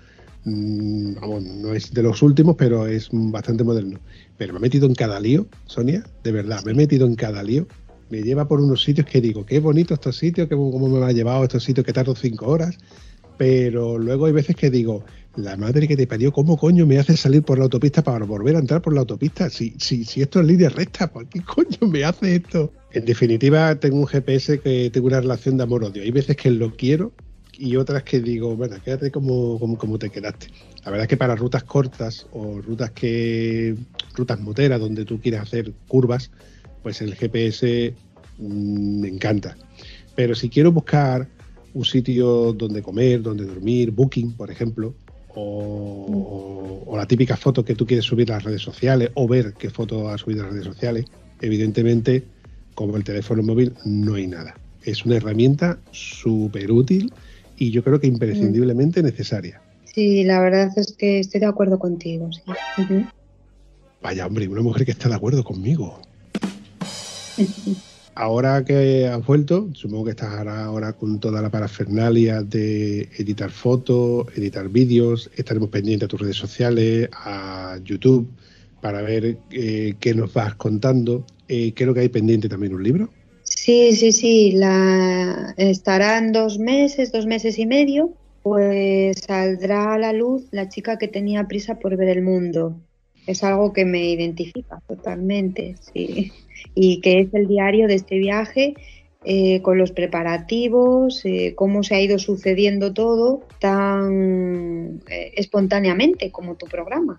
Mm, 0.45 1.15
vamos, 1.21 1.43
no 1.43 1.75
es 1.75 1.93
de 1.93 2.03
los 2.03 2.23
últimos, 2.23 2.57
pero 2.57 2.87
es 2.87 3.09
bastante 3.13 3.63
moderno. 3.63 4.01
Pero 4.39 4.55
me 4.55 4.59
he 4.59 4.63
metido 4.63 4.87
en 4.87 4.95
cada 4.95 5.21
lío, 5.21 5.47
Sonia, 5.67 6.03
de 6.23 6.33
verdad, 6.33 6.65
me 6.65 6.73
he 6.73 6.75
metido 6.75 7.07
en 7.07 7.15
cada 7.15 7.43
lío. 7.43 7.67
Me 8.09 8.23
lleva 8.23 8.49
por 8.49 8.61
unos 8.61 8.83
sitios 8.83 9.07
que 9.07 9.21
digo, 9.21 9.45
qué 9.45 9.61
bonito 9.61 9.95
estos 9.95 10.17
sitios, 10.17 10.49
cómo 10.49 10.89
me 10.89 11.05
ha 11.05 11.13
llevado 11.13 11.43
estos 11.43 11.65
sitios 11.65 11.85
que 11.85 11.93
tardo 11.93 12.15
cinco 12.15 12.47
horas. 12.47 12.79
Pero 13.37 13.99
luego 13.99 14.27
hay 14.27 14.33
veces 14.33 14.57
que 14.57 14.71
digo, 14.71 15.05
la 15.37 15.57
madre 15.57 15.89
que 15.89 15.97
te 15.97 16.07
parió, 16.07 16.33
¿cómo 16.33 16.57
coño 16.57 16.87
me 16.87 16.99
hace 16.99 17.17
salir 17.17 17.43
por 17.43 17.59
la 17.59 17.65
autopista 17.65 18.03
para 18.03 18.25
volver 18.25 18.57
a 18.57 18.61
entrar 18.61 18.81
por 18.81 18.95
la 18.95 19.01
autopista? 19.01 19.51
Si, 19.51 19.75
si, 19.79 20.05
si 20.05 20.23
esto 20.23 20.41
es 20.41 20.47
línea 20.47 20.69
recta, 20.69 21.11
¿por 21.11 21.27
qué 21.27 21.41
coño 21.43 21.91
me 21.91 22.05
hace 22.05 22.37
esto? 22.37 22.73
En 22.93 23.05
definitiva, 23.05 23.75
tengo 23.77 23.97
un 23.97 24.07
GPS 24.07 24.61
que 24.61 24.91
tengo 24.91 25.09
una 25.09 25.21
relación 25.21 25.57
de 25.57 25.65
amor-odio. 25.65 26.03
Hay 26.03 26.11
veces 26.13 26.37
que 26.37 26.51
lo 26.51 26.75
quiero 26.77 27.13
y 27.53 27.77
otras 27.77 28.05
que 28.05 28.21
digo, 28.21 28.57
bueno, 28.57 28.77
quédate 28.85 29.11
como, 29.11 29.59
como, 29.77 29.99
te 29.99 30.11
quedaste. 30.11 30.49
La 30.85 30.91
verdad 30.91 31.05
es 31.05 31.09
que 31.09 31.17
para 31.17 31.35
rutas 31.35 31.65
cortas 31.65 32.27
o 32.33 32.61
rutas 32.61 32.91
que 32.91 33.75
rutas 34.15 34.41
moteras 34.41 34.81
donde 34.81 35.05
tú 35.05 35.21
quieres 35.21 35.41
hacer 35.41 35.73
curvas, 35.89 36.31
pues 36.83 37.01
el 37.01 37.15
GPS 37.15 37.95
mm, 38.39 39.01
me 39.01 39.09
encanta. 39.09 39.57
Pero 40.15 40.35
si 40.35 40.49
quiero 40.49 40.71
buscar 40.71 41.29
un 41.73 41.85
sitio 41.85 42.53
donde 42.53 42.83
comer, 42.83 43.21
donde 43.21 43.45
dormir, 43.45 43.91
Booking, 43.91 44.33
por 44.33 44.51
ejemplo, 44.51 44.95
o, 45.35 46.95
la 46.97 47.07
típica 47.07 47.37
foto 47.37 47.65
que 47.65 47.75
tú 47.75 47.87
quieres 47.87 48.05
subir 48.05 48.31
a 48.31 48.37
las 48.37 48.45
redes 48.45 48.63
sociales 48.63 49.11
o 49.15 49.27
ver 49.27 49.55
qué 49.55 49.69
foto 49.71 50.09
has 50.09 50.21
subido 50.21 50.43
a 50.43 50.45
las 50.45 50.53
redes 50.55 50.67
sociales, 50.67 51.07
evidentemente, 51.41 52.25
como 52.75 52.97
el 52.97 53.05
teléfono 53.05 53.43
móvil, 53.43 53.73
no 53.85 54.15
hay 54.15 54.27
nada. 54.27 54.55
Es 54.85 55.05
una 55.05 55.17
herramienta 55.17 55.79
súper 55.91 56.71
útil 56.71 57.13
y 57.57 57.71
yo 57.71 57.83
creo 57.83 58.01
que 58.01 58.07
imprescindiblemente 58.07 59.03
necesaria. 59.03 59.61
Sí, 59.85 60.25
la 60.25 60.41
verdad 60.41 60.71
es 60.77 60.95
que 60.97 61.21
estoy 61.21 61.41
de 61.41 61.47
acuerdo 61.47 61.79
contigo. 61.79 62.31
sí. 62.33 62.43
Vaya, 64.03 64.27
hombre, 64.27 64.47
una 64.49 64.61
mujer 64.61 64.85
que 64.85 64.93
está 64.93 65.09
de 65.09 65.15
acuerdo 65.15 65.43
conmigo. 65.43 66.01
Ahora 68.17 68.65
que 68.65 69.09
has 69.09 69.27
vuelto, 69.27 69.71
supongo 69.73 70.05
que 70.05 70.11
estás 70.11 70.33
ahora, 70.47 70.93
con 70.93 71.19
toda 71.19 71.43
la 71.43 71.51
parafernalia 71.51 72.43
de 72.43 73.09
editar 73.19 73.51
fotos, 73.51 74.27
editar 74.37 74.69
vídeos. 74.69 75.31
Estaremos 75.37 75.69
pendientes 75.71 76.07
a 76.07 76.09
tus 76.09 76.21
redes 76.21 76.37
sociales, 76.37 77.09
a 77.13 77.79
YouTube, 77.83 78.29
para 78.81 79.03
ver 79.03 79.39
eh, 79.51 79.95
qué 79.99 80.15
nos 80.15 80.33
vas 80.33 80.55
contando. 80.55 81.27
Eh, 81.49 81.73
creo 81.75 81.93
que 81.93 82.01
hay 82.01 82.09
pendiente 82.09 82.49
también 82.49 82.75
un 82.75 82.85
libro. 82.85 83.11
Sí, 83.43 83.97
sí, 83.97 84.13
sí, 84.13 84.53
la... 84.53 85.55
estarán 85.57 86.33
dos 86.33 86.59
meses, 86.59 87.11
dos 87.11 87.27
meses 87.27 87.59
y 87.59 87.67
medio, 87.67 88.13
pues 88.43 89.23
saldrá 89.27 89.95
a 89.95 89.99
la 89.99 90.13
luz 90.13 90.45
la 90.53 90.69
chica 90.69 90.99
que 90.99 91.09
tenía 91.09 91.49
prisa 91.49 91.81
por 91.81 91.97
ver 91.97 92.09
el 92.09 92.23
mundo. 92.23 92.77
Es 93.27 93.43
algo 93.43 93.73
que 93.73 93.85
me 93.85 94.11
identifica 94.11 94.81
totalmente, 94.87 95.77
sí. 95.81 96.31
Y 96.75 97.01
que 97.01 97.21
es 97.21 97.35
el 97.35 97.47
diario 97.47 97.87
de 97.87 97.95
este 97.95 98.19
viaje, 98.19 98.75
eh, 99.25 99.63
con 99.63 99.79
los 99.79 99.91
preparativos, 99.93 101.25
eh, 101.25 101.55
cómo 101.57 101.83
se 101.83 101.95
ha 101.95 102.01
ido 102.01 102.19
sucediendo 102.19 102.93
todo 102.93 103.43
tan 103.59 105.01
eh, 105.09 105.33
espontáneamente 105.37 106.31
como 106.31 106.57
tu 106.57 106.67
programa. 106.67 107.17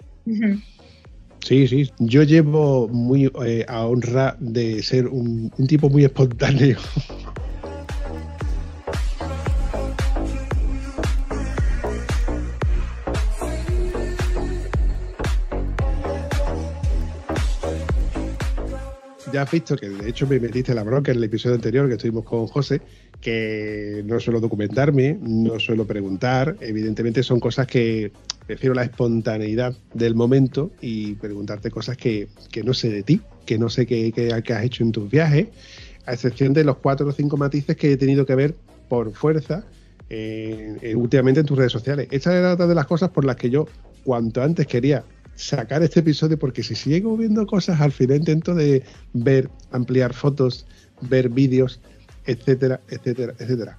Sí, 1.45 1.67
sí. 1.67 1.91
Yo 1.99 2.23
llevo 2.23 2.87
muy 2.87 3.31
eh, 3.45 3.65
a 3.67 3.87
honra 3.87 4.35
de 4.39 4.83
ser 4.83 5.07
un, 5.07 5.51
un 5.57 5.67
tipo 5.67 5.89
muy 5.89 6.03
espontáneo. 6.03 6.77
Ya 19.35 19.41
has 19.41 19.51
visto 19.51 19.75
que 19.75 19.89
de 19.89 20.07
hecho 20.09 20.25
me 20.27 20.39
metiste 20.39 20.73
la 20.73 20.81
bronca 20.83 21.11
en 21.11 21.17
el 21.17 21.25
episodio 21.25 21.55
anterior 21.55 21.89
que 21.89 21.95
estuvimos 21.95 22.23
con 22.23 22.47
José, 22.47 22.79
que 23.19 24.01
no 24.05 24.17
suelo 24.21 24.39
documentarme, 24.39 25.17
no 25.21 25.59
suelo 25.59 25.85
preguntar, 25.85 26.55
evidentemente 26.61 27.21
son 27.21 27.41
cosas 27.41 27.67
que 27.67 28.13
prefiero 28.47 28.73
la 28.73 28.83
espontaneidad 28.83 29.75
del 29.91 30.15
momento 30.15 30.71
y 30.79 31.15
preguntarte 31.15 31.69
cosas 31.69 31.97
que, 31.97 32.29
que 32.49 32.63
no 32.63 32.73
sé 32.73 32.89
de 32.89 33.03
ti, 33.03 33.19
que 33.45 33.57
no 33.57 33.67
sé 33.67 33.85
qué, 33.85 34.13
qué- 34.13 34.31
has 34.53 34.63
hecho 34.63 34.83
en 34.85 34.93
tus 34.93 35.11
viajes, 35.11 35.47
a 36.05 36.13
excepción 36.13 36.53
de 36.53 36.63
los 36.63 36.77
cuatro 36.77 37.05
o 37.05 37.11
cinco 37.11 37.35
matices 37.35 37.75
que 37.75 37.91
he 37.91 37.97
tenido 37.97 38.25
que 38.25 38.35
ver 38.35 38.55
por 38.87 39.13
fuerza 39.13 39.65
eh, 40.09 40.77
eh, 40.81 40.95
últimamente 40.95 41.41
en 41.41 41.45
tus 41.45 41.57
redes 41.57 41.73
sociales. 41.73 42.07
Esta 42.09 42.33
era 42.33 42.53
otra 42.53 42.67
de 42.67 42.75
las 42.75 42.85
cosas 42.87 43.09
por 43.09 43.25
las 43.25 43.35
que 43.35 43.49
yo 43.49 43.65
cuanto 44.05 44.41
antes 44.41 44.65
quería 44.65 45.03
sacar 45.35 45.83
este 45.83 45.99
episodio 45.99 46.39
porque 46.39 46.63
si 46.63 46.75
sigo 46.75 47.15
viendo 47.17 47.45
cosas 47.45 47.81
al 47.81 47.91
final 47.91 48.17
intento 48.17 48.55
de 48.55 48.83
ver, 49.13 49.49
ampliar 49.71 50.13
fotos, 50.13 50.65
ver 51.01 51.29
vídeos, 51.29 51.81
etcétera, 52.25 52.81
etcétera, 52.89 53.33
etcétera. 53.37 53.77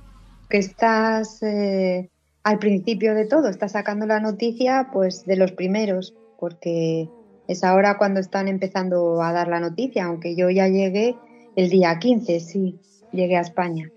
que 0.49 0.59
estás 0.59 1.43
eh, 1.43 2.11
al 2.45 2.59
principio 2.59 3.15
de 3.15 3.27
todo, 3.27 3.49
estás 3.49 3.73
sacando 3.73 4.07
la 4.07 4.21
noticia 4.21 4.91
pues 4.93 5.25
de 5.25 5.37
los 5.37 5.53
primeros, 5.53 6.15
porque 6.39 7.09
es 7.49 7.65
ahora 7.65 7.99
cuando 7.99 8.21
están 8.21 8.49
empezando 8.49 9.23
a 9.23 9.33
dar 9.33 9.49
la 9.49 9.61
noticia, 9.61 10.05
aunque 10.05 10.37
yo 10.37 10.51
ya 10.51 10.69
llegué 10.69 11.17
el 11.57 11.71
día 11.71 11.99
15, 11.99 12.41
sí, 12.41 12.79
llegué 13.13 13.37
a 13.37 13.41
España. 13.41 13.91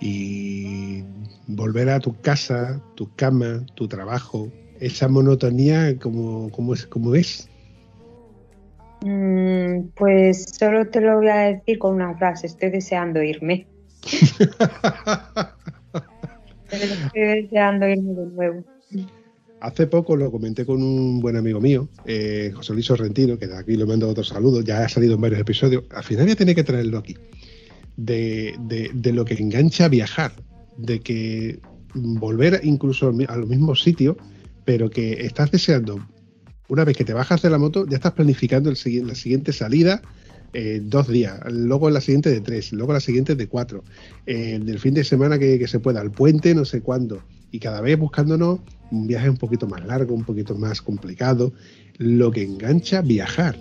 y 0.00 1.02
volver 1.48 1.88
a 1.88 1.98
tu 1.98 2.20
casa, 2.20 2.80
tu 2.94 3.12
cama, 3.16 3.66
tu 3.74 3.88
trabajo, 3.88 4.48
esa 4.80 5.08
monotonía 5.08 5.96
como, 5.98 6.50
como 6.50 6.74
es 6.74 6.86
como 6.86 7.14
es. 7.14 7.48
Mm, 9.04 9.88
pues 9.94 10.46
solo 10.58 10.88
te 10.88 11.00
lo 11.00 11.18
voy 11.18 11.28
a 11.28 11.36
decir 11.52 11.78
con 11.78 11.94
una 11.94 12.16
frase, 12.16 12.46
estoy 12.48 12.70
deseando 12.70 13.22
irme. 13.22 13.66
Estoy 16.70 17.20
deseando 17.42 17.88
irme 17.88 18.12
de 18.14 18.26
nuevo. 18.26 18.64
Hace 19.60 19.86
poco 19.88 20.16
lo 20.16 20.30
comenté 20.30 20.64
con 20.64 20.82
un 20.82 21.18
buen 21.20 21.36
amigo 21.36 21.60
mío, 21.60 21.88
eh, 22.04 22.52
José 22.54 22.74
Luis 22.74 22.86
Sorrentino, 22.86 23.38
que 23.38 23.48
de 23.48 23.56
aquí 23.56 23.76
le 23.76 23.86
mando 23.86 24.08
otro 24.08 24.22
saludo, 24.22 24.60
ya 24.60 24.84
ha 24.84 24.88
salido 24.88 25.14
en 25.14 25.20
varios 25.20 25.40
episodios. 25.40 25.84
Al 25.90 26.04
final 26.04 26.28
ya 26.28 26.36
tiene 26.36 26.54
que 26.54 26.62
traerlo 26.62 26.98
aquí. 26.98 27.16
De, 27.96 28.54
de- 28.60 28.90
de 28.94 29.12
lo 29.12 29.24
que 29.24 29.34
engancha 29.34 29.86
a 29.86 29.88
viajar, 29.88 30.30
de 30.76 31.00
que 31.00 31.58
volver 31.94 32.60
incluso 32.62 33.08
a 33.26 33.36
los 33.36 33.48
mismos 33.48 33.82
sitios, 33.82 34.16
pero 34.68 34.90
que 34.90 35.24
estás 35.24 35.50
deseando, 35.50 36.06
una 36.68 36.84
vez 36.84 36.94
que 36.94 37.02
te 37.02 37.14
bajas 37.14 37.40
de 37.40 37.48
la 37.48 37.56
moto, 37.56 37.86
ya 37.86 37.96
estás 37.96 38.12
planificando 38.12 38.70
la 38.70 39.14
siguiente 39.14 39.50
salida. 39.54 40.02
eh, 40.52 40.82
dos 40.82 41.08
días, 41.08 41.40
luego 41.50 41.88
la 41.88 42.02
siguiente 42.02 42.28
de 42.28 42.42
tres, 42.42 42.72
luego 42.74 42.92
la 42.92 43.00
siguiente 43.00 43.34
de 43.34 43.48
cuatro, 43.48 43.82
eh, 44.26 44.58
del 44.62 44.78
fin 44.78 44.92
de 44.92 45.04
semana 45.04 45.38
que, 45.38 45.66
se 45.66 45.80
pueda, 45.80 46.02
el 46.02 46.10
puente, 46.10 46.54
no 46.54 46.66
sé 46.66 46.82
cuándo, 46.82 47.22
y 47.50 47.60
cada 47.60 47.80
vez 47.80 47.98
buscándonos 47.98 48.60
un 48.90 49.06
viaje 49.06 49.30
un 49.30 49.38
poquito 49.38 49.66
más 49.66 49.86
largo, 49.86 50.14
un 50.14 50.24
poquito 50.24 50.54
más 50.54 50.82
complicado, 50.82 51.54
lo 51.96 52.30
que 52.30 52.42
engancha 52.42 53.00
viajar. 53.00 53.56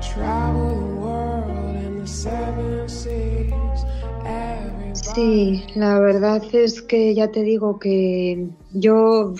Travel 0.00 0.68
the 0.68 0.94
world 1.00 2.00
the 2.00 2.06
seven 2.06 2.88
seas. 2.88 3.84
Sí, 5.14 5.64
la 5.74 5.98
verdad 6.00 6.42
es 6.52 6.82
que 6.82 7.14
ya 7.14 7.30
te 7.30 7.42
digo 7.42 7.78
que 7.78 8.48
yo 8.72 9.34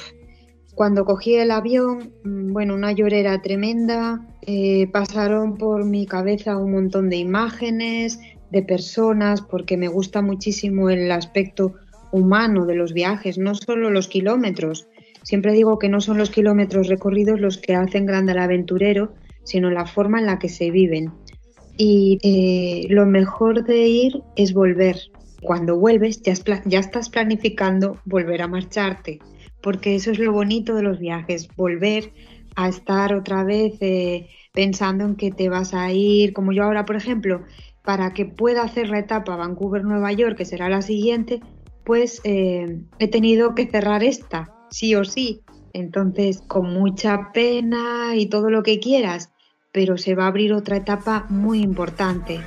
cuando 0.74 1.04
cogí 1.04 1.34
el 1.34 1.50
avión, 1.50 2.12
mm, 2.24 2.52
bueno, 2.52 2.74
una 2.74 2.92
llorera 2.92 3.42
tremenda, 3.42 4.26
eh, 4.46 4.86
pasaron 4.92 5.56
por 5.56 5.84
mi 5.84 6.06
cabeza 6.06 6.56
un 6.56 6.72
montón 6.72 7.10
de 7.10 7.16
imágenes, 7.16 8.20
de 8.50 8.62
personas, 8.62 9.42
porque 9.42 9.76
me 9.76 9.88
gusta 9.88 10.22
muchísimo 10.22 10.88
el 10.88 11.10
aspecto 11.10 11.74
humano 12.12 12.64
de 12.64 12.76
los 12.76 12.92
viajes, 12.92 13.38
no 13.38 13.54
solo 13.54 13.90
los 13.90 14.08
kilómetros. 14.08 14.88
Siempre 15.22 15.52
digo 15.52 15.78
que 15.78 15.88
no 15.88 16.00
son 16.00 16.16
los 16.16 16.30
kilómetros 16.30 16.88
recorridos 16.88 17.40
los 17.40 17.58
que 17.58 17.74
hacen 17.74 18.06
grande 18.06 18.32
al 18.32 18.38
aventurero, 18.38 19.12
sino 19.44 19.70
la 19.70 19.84
forma 19.84 20.20
en 20.20 20.26
la 20.26 20.38
que 20.38 20.48
se 20.48 20.70
viven. 20.70 21.12
Y 21.76 22.18
eh, 22.22 22.86
lo 22.88 23.04
mejor 23.04 23.64
de 23.64 23.86
ir 23.86 24.22
es 24.36 24.54
volver. 24.54 24.96
Cuando 25.42 25.76
vuelves 25.76 26.20
ya, 26.22 26.34
ya 26.64 26.80
estás 26.80 27.10
planificando 27.10 27.98
volver 28.04 28.42
a 28.42 28.48
marcharte, 28.48 29.20
porque 29.62 29.94
eso 29.94 30.10
es 30.10 30.18
lo 30.18 30.32
bonito 30.32 30.74
de 30.74 30.82
los 30.82 30.98
viajes, 30.98 31.48
volver 31.56 32.12
a 32.56 32.68
estar 32.68 33.14
otra 33.14 33.44
vez 33.44 33.74
eh, 33.80 34.28
pensando 34.52 35.04
en 35.04 35.14
que 35.14 35.30
te 35.30 35.48
vas 35.48 35.74
a 35.74 35.92
ir, 35.92 36.32
como 36.32 36.52
yo 36.52 36.64
ahora, 36.64 36.84
por 36.84 36.96
ejemplo, 36.96 37.44
para 37.84 38.12
que 38.12 38.24
pueda 38.26 38.62
hacer 38.62 38.88
la 38.88 38.98
etapa 38.98 39.36
Vancouver-Nueva 39.36 40.12
York, 40.12 40.36
que 40.36 40.44
será 40.44 40.68
la 40.68 40.82
siguiente, 40.82 41.40
pues 41.84 42.20
eh, 42.24 42.80
he 42.98 43.08
tenido 43.08 43.54
que 43.54 43.66
cerrar 43.66 44.02
esta, 44.02 44.52
sí 44.70 44.94
o 44.94 45.04
sí. 45.04 45.42
Entonces, 45.72 46.42
con 46.46 46.72
mucha 46.74 47.30
pena 47.32 48.16
y 48.16 48.26
todo 48.26 48.50
lo 48.50 48.62
que 48.62 48.80
quieras, 48.80 49.30
pero 49.72 49.96
se 49.96 50.14
va 50.14 50.24
a 50.24 50.28
abrir 50.28 50.52
otra 50.52 50.76
etapa 50.76 51.26
muy 51.28 51.60
importante. 51.60 52.40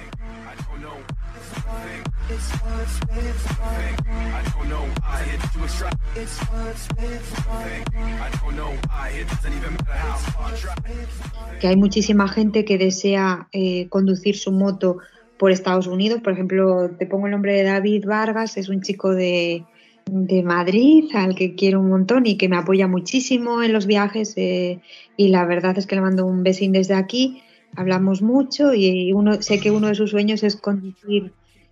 Que 11.59 11.67
hay 11.67 11.75
muchísima 11.75 12.27
gente 12.27 12.65
que 12.65 12.77
desea 12.77 13.47
eh, 13.51 13.87
conducir 13.89 14.37
su 14.37 14.51
moto 14.51 14.97
por 15.37 15.51
Estados 15.51 15.87
Unidos. 15.87 16.21
Por 16.21 16.33
ejemplo, 16.33 16.89
te 16.97 17.05
pongo 17.05 17.27
el 17.27 17.31
nombre 17.31 17.53
de 17.53 17.63
David 17.63 18.05
Vargas, 18.05 18.57
es 18.57 18.69
un 18.69 18.81
chico 18.81 19.13
de, 19.13 19.63
de 20.05 20.43
Madrid 20.43 21.05
al 21.13 21.35
que 21.35 21.55
quiero 21.55 21.79
un 21.79 21.89
montón 21.89 22.25
y 22.25 22.37
que 22.37 22.49
me 22.49 22.57
apoya 22.57 22.87
muchísimo 22.87 23.61
en 23.61 23.73
los 23.73 23.85
viajes. 23.87 24.33
eh, 24.37 24.79
y 25.17 25.27
la 25.27 25.45
verdad 25.45 25.77
es 25.77 25.85
que 25.85 25.95
le 25.95 26.01
mando 26.01 26.25
un 26.25 26.43
besín 26.43 26.71
desde 26.71 26.93
aquí. 26.95 27.43
Hablamos 27.75 28.21
mucho 28.21 28.73
y 28.73 29.13
uno, 29.13 29.41
sé 29.41 29.59
que 29.59 29.71
uno 29.71 29.87
de 29.87 29.95
sus 29.95 30.11
sueños 30.11 30.43
es 30.43 30.55
conducir 30.55 31.31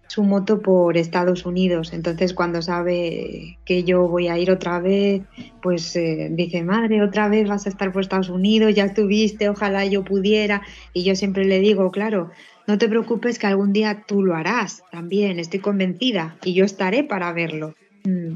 su 0.09 0.23
moto 0.23 0.59
por 0.59 0.97
Estados 0.97 1.45
Unidos. 1.45 1.93
Entonces, 1.93 2.33
cuando 2.33 2.63
sabe 2.63 3.59
que 3.63 3.83
yo 3.83 4.07
voy 4.07 4.27
a 4.27 4.39
ir 4.39 4.49
otra 4.49 4.79
vez, 4.79 5.21
pues 5.61 5.95
eh, 5.95 6.29
dice, 6.31 6.63
madre, 6.63 7.03
otra 7.03 7.29
vez 7.29 7.47
vas 7.47 7.67
a 7.67 7.69
estar 7.69 7.91
por 7.91 8.01
Estados 8.01 8.29
Unidos, 8.29 8.73
ya 8.73 8.85
estuviste, 8.85 9.49
ojalá 9.49 9.85
yo 9.85 10.03
pudiera. 10.03 10.63
Y 10.93 11.03
yo 11.03 11.15
siempre 11.15 11.45
le 11.45 11.59
digo, 11.59 11.91
claro, 11.91 12.31
no 12.65 12.79
te 12.79 12.89
preocupes 12.89 13.37
que 13.37 13.45
algún 13.45 13.71
día 13.71 14.03
tú 14.07 14.23
lo 14.23 14.35
harás 14.35 14.81
también, 14.91 15.39
estoy 15.39 15.59
convencida, 15.59 16.37
y 16.43 16.55
yo 16.55 16.65
estaré 16.65 17.03
para 17.03 17.31
verlo. 17.31 17.75
Mm. 18.03 18.33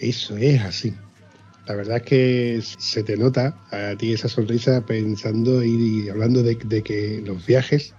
Eso 0.00 0.36
es 0.36 0.60
así. 0.62 0.92
La 1.68 1.76
verdad 1.76 1.98
es 1.98 2.02
que 2.02 2.60
se 2.78 3.04
te 3.04 3.16
nota 3.16 3.56
a 3.70 3.94
ti 3.96 4.12
esa 4.12 4.28
sonrisa 4.28 4.84
pensando 4.84 5.62
y, 5.62 6.08
hablando 6.08 6.42
de, 6.42 6.56
de 6.56 6.82
que 6.82 7.22
los 7.24 7.46
viajes 7.46 7.94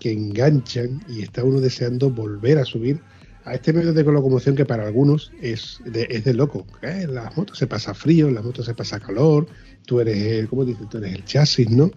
que 0.00 0.12
enganchan 0.12 1.04
y 1.08 1.22
está 1.22 1.44
uno 1.44 1.60
deseando 1.60 2.10
volver 2.10 2.58
a 2.58 2.64
subir 2.64 3.00
a 3.44 3.54
este 3.54 3.72
medio 3.72 3.92
de 3.92 4.02
locomoción 4.04 4.54
que 4.56 4.64
para 4.64 4.86
algunos 4.86 5.32
es 5.40 5.80
de, 5.84 6.06
es 6.10 6.24
de 6.24 6.34
loco. 6.34 6.66
¿eh? 6.82 7.02
En 7.02 7.14
las 7.14 7.36
motos 7.36 7.58
se 7.58 7.66
pasa 7.66 7.94
frío, 7.94 8.28
en 8.28 8.34
las 8.34 8.44
motos 8.44 8.66
se 8.66 8.74
pasa 8.74 9.00
calor, 9.00 9.46
tú 9.86 10.00
eres 10.00 10.18
el, 10.18 10.48
¿cómo 10.48 10.64
dices? 10.64 10.88
Tú 10.88 10.98
eres 10.98 11.14
el 11.14 11.24
chasis, 11.24 11.70
¿no? 11.70 11.90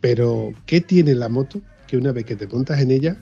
Pero, 0.00 0.52
¿qué 0.66 0.80
tiene 0.80 1.14
la 1.14 1.28
moto 1.28 1.60
que 1.86 1.96
una 1.96 2.12
vez 2.12 2.24
que 2.24 2.36
te 2.36 2.46
montas 2.46 2.80
en 2.80 2.90
ella 2.90 3.16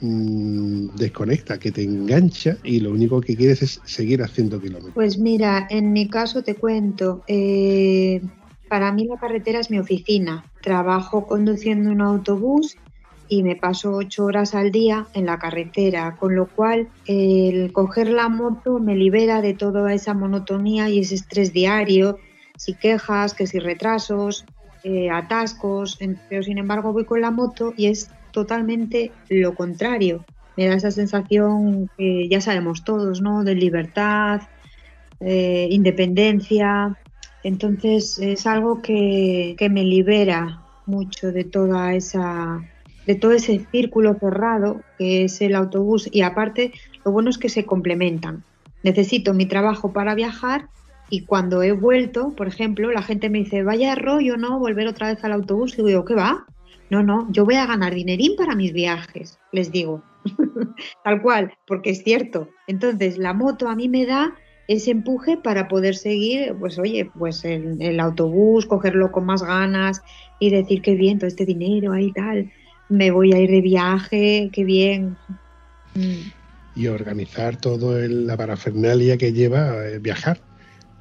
mm, 0.00 0.96
desconecta, 0.96 1.58
que 1.58 1.72
te 1.72 1.82
engancha 1.82 2.56
y 2.62 2.80
lo 2.80 2.90
único 2.90 3.20
que 3.20 3.36
quieres 3.36 3.62
es 3.62 3.80
seguir 3.84 4.22
haciendo 4.22 4.60
kilómetros? 4.60 4.94
Pues 4.94 5.18
mira, 5.18 5.66
en 5.70 5.92
mi 5.92 6.08
caso 6.08 6.42
te 6.42 6.54
cuento, 6.54 7.22
eh, 7.26 8.22
para 8.68 8.92
mí 8.92 9.06
la 9.06 9.18
carretera 9.18 9.60
es 9.60 9.70
mi 9.70 9.78
oficina. 9.78 10.44
Trabajo 10.62 11.26
conduciendo 11.26 11.90
un 11.90 12.00
autobús 12.00 12.76
y 13.32 13.42
me 13.42 13.56
paso 13.56 13.92
ocho 13.92 14.26
horas 14.26 14.54
al 14.54 14.70
día 14.70 15.06
en 15.14 15.24
la 15.24 15.38
carretera, 15.38 16.16
con 16.16 16.36
lo 16.36 16.48
cual 16.48 16.90
el 17.06 17.72
coger 17.72 18.10
la 18.10 18.28
moto 18.28 18.78
me 18.78 18.94
libera 18.94 19.40
de 19.40 19.54
toda 19.54 19.94
esa 19.94 20.12
monotonía 20.12 20.90
y 20.90 20.98
ese 20.98 21.14
estrés 21.14 21.50
diario, 21.50 22.18
si 22.58 22.74
quejas, 22.74 23.32
que 23.32 23.46
si 23.46 23.58
retrasos, 23.58 24.44
eh, 24.84 25.08
atascos, 25.08 25.98
pero 26.28 26.42
sin 26.42 26.58
embargo 26.58 26.92
voy 26.92 27.06
con 27.06 27.22
la 27.22 27.30
moto 27.30 27.72
y 27.74 27.86
es 27.86 28.10
totalmente 28.32 29.12
lo 29.30 29.54
contrario. 29.54 30.26
Me 30.58 30.66
da 30.66 30.74
esa 30.74 30.90
sensación 30.90 31.88
que 31.96 32.28
ya 32.28 32.42
sabemos 32.42 32.84
todos, 32.84 33.22
¿no? 33.22 33.44
De 33.44 33.54
libertad, 33.54 34.42
eh, 35.20 35.68
independencia. 35.70 36.98
Entonces 37.42 38.18
es 38.18 38.46
algo 38.46 38.82
que, 38.82 39.54
que 39.56 39.70
me 39.70 39.84
libera 39.84 40.60
mucho 40.84 41.32
de 41.32 41.44
toda 41.44 41.94
esa 41.94 42.60
de 43.06 43.14
todo 43.14 43.32
ese 43.32 43.66
círculo 43.70 44.14
cerrado 44.14 44.82
que 44.98 45.24
es 45.24 45.40
el 45.40 45.54
autobús 45.54 46.08
y 46.12 46.22
aparte 46.22 46.72
lo 47.04 47.12
bueno 47.12 47.30
es 47.30 47.38
que 47.38 47.48
se 47.48 47.64
complementan. 47.64 48.44
Necesito 48.82 49.34
mi 49.34 49.46
trabajo 49.46 49.92
para 49.92 50.14
viajar 50.14 50.68
y 51.10 51.26
cuando 51.26 51.62
he 51.62 51.72
vuelto, 51.72 52.34
por 52.34 52.48
ejemplo, 52.48 52.90
la 52.90 53.02
gente 53.02 53.28
me 53.28 53.40
dice, 53.40 53.62
vaya 53.62 53.94
rollo, 53.94 54.36
¿no? 54.36 54.58
Volver 54.58 54.88
otra 54.88 55.08
vez 55.08 55.22
al 55.24 55.32
autobús. 55.32 55.78
Y 55.78 55.82
digo, 55.82 56.06
¿qué 56.06 56.14
va? 56.14 56.46
No, 56.88 57.02
no, 57.02 57.30
yo 57.30 57.44
voy 57.44 57.56
a 57.56 57.66
ganar 57.66 57.94
dinerín 57.94 58.34
para 58.34 58.54
mis 58.54 58.72
viajes, 58.72 59.38
les 59.52 59.70
digo. 59.70 60.02
Tal 61.04 61.20
cual, 61.20 61.52
porque 61.66 61.90
es 61.90 62.02
cierto. 62.02 62.48
Entonces, 62.66 63.18
la 63.18 63.34
moto 63.34 63.68
a 63.68 63.76
mí 63.76 63.88
me 63.88 64.06
da 64.06 64.34
ese 64.68 64.90
empuje 64.90 65.36
para 65.36 65.68
poder 65.68 65.96
seguir, 65.96 66.54
pues 66.58 66.78
oye, 66.78 67.10
pues 67.18 67.44
el, 67.44 68.00
autobús, 68.00 68.66
cogerlo 68.66 69.12
con 69.12 69.26
más 69.26 69.42
ganas 69.42 70.02
y 70.38 70.50
decir 70.50 70.82
qué 70.82 70.94
bien 70.94 71.18
todo 71.18 71.28
este 71.28 71.44
dinero 71.44 71.92
ahí 71.92 72.12
tal, 72.12 72.50
me 72.92 73.10
voy 73.10 73.32
a 73.32 73.40
ir 73.40 73.50
de 73.50 73.60
viaje, 73.60 74.50
qué 74.52 74.64
bien. 74.64 75.16
Mm. 75.94 76.30
y 76.74 76.86
organizar 76.86 77.56
todo 77.58 77.98
el- 77.98 78.26
la 78.26 78.36
parafernalia 78.36 79.18
que 79.18 79.32
lleva 79.32 79.86
eh, 79.88 79.98
viajar. 79.98 80.42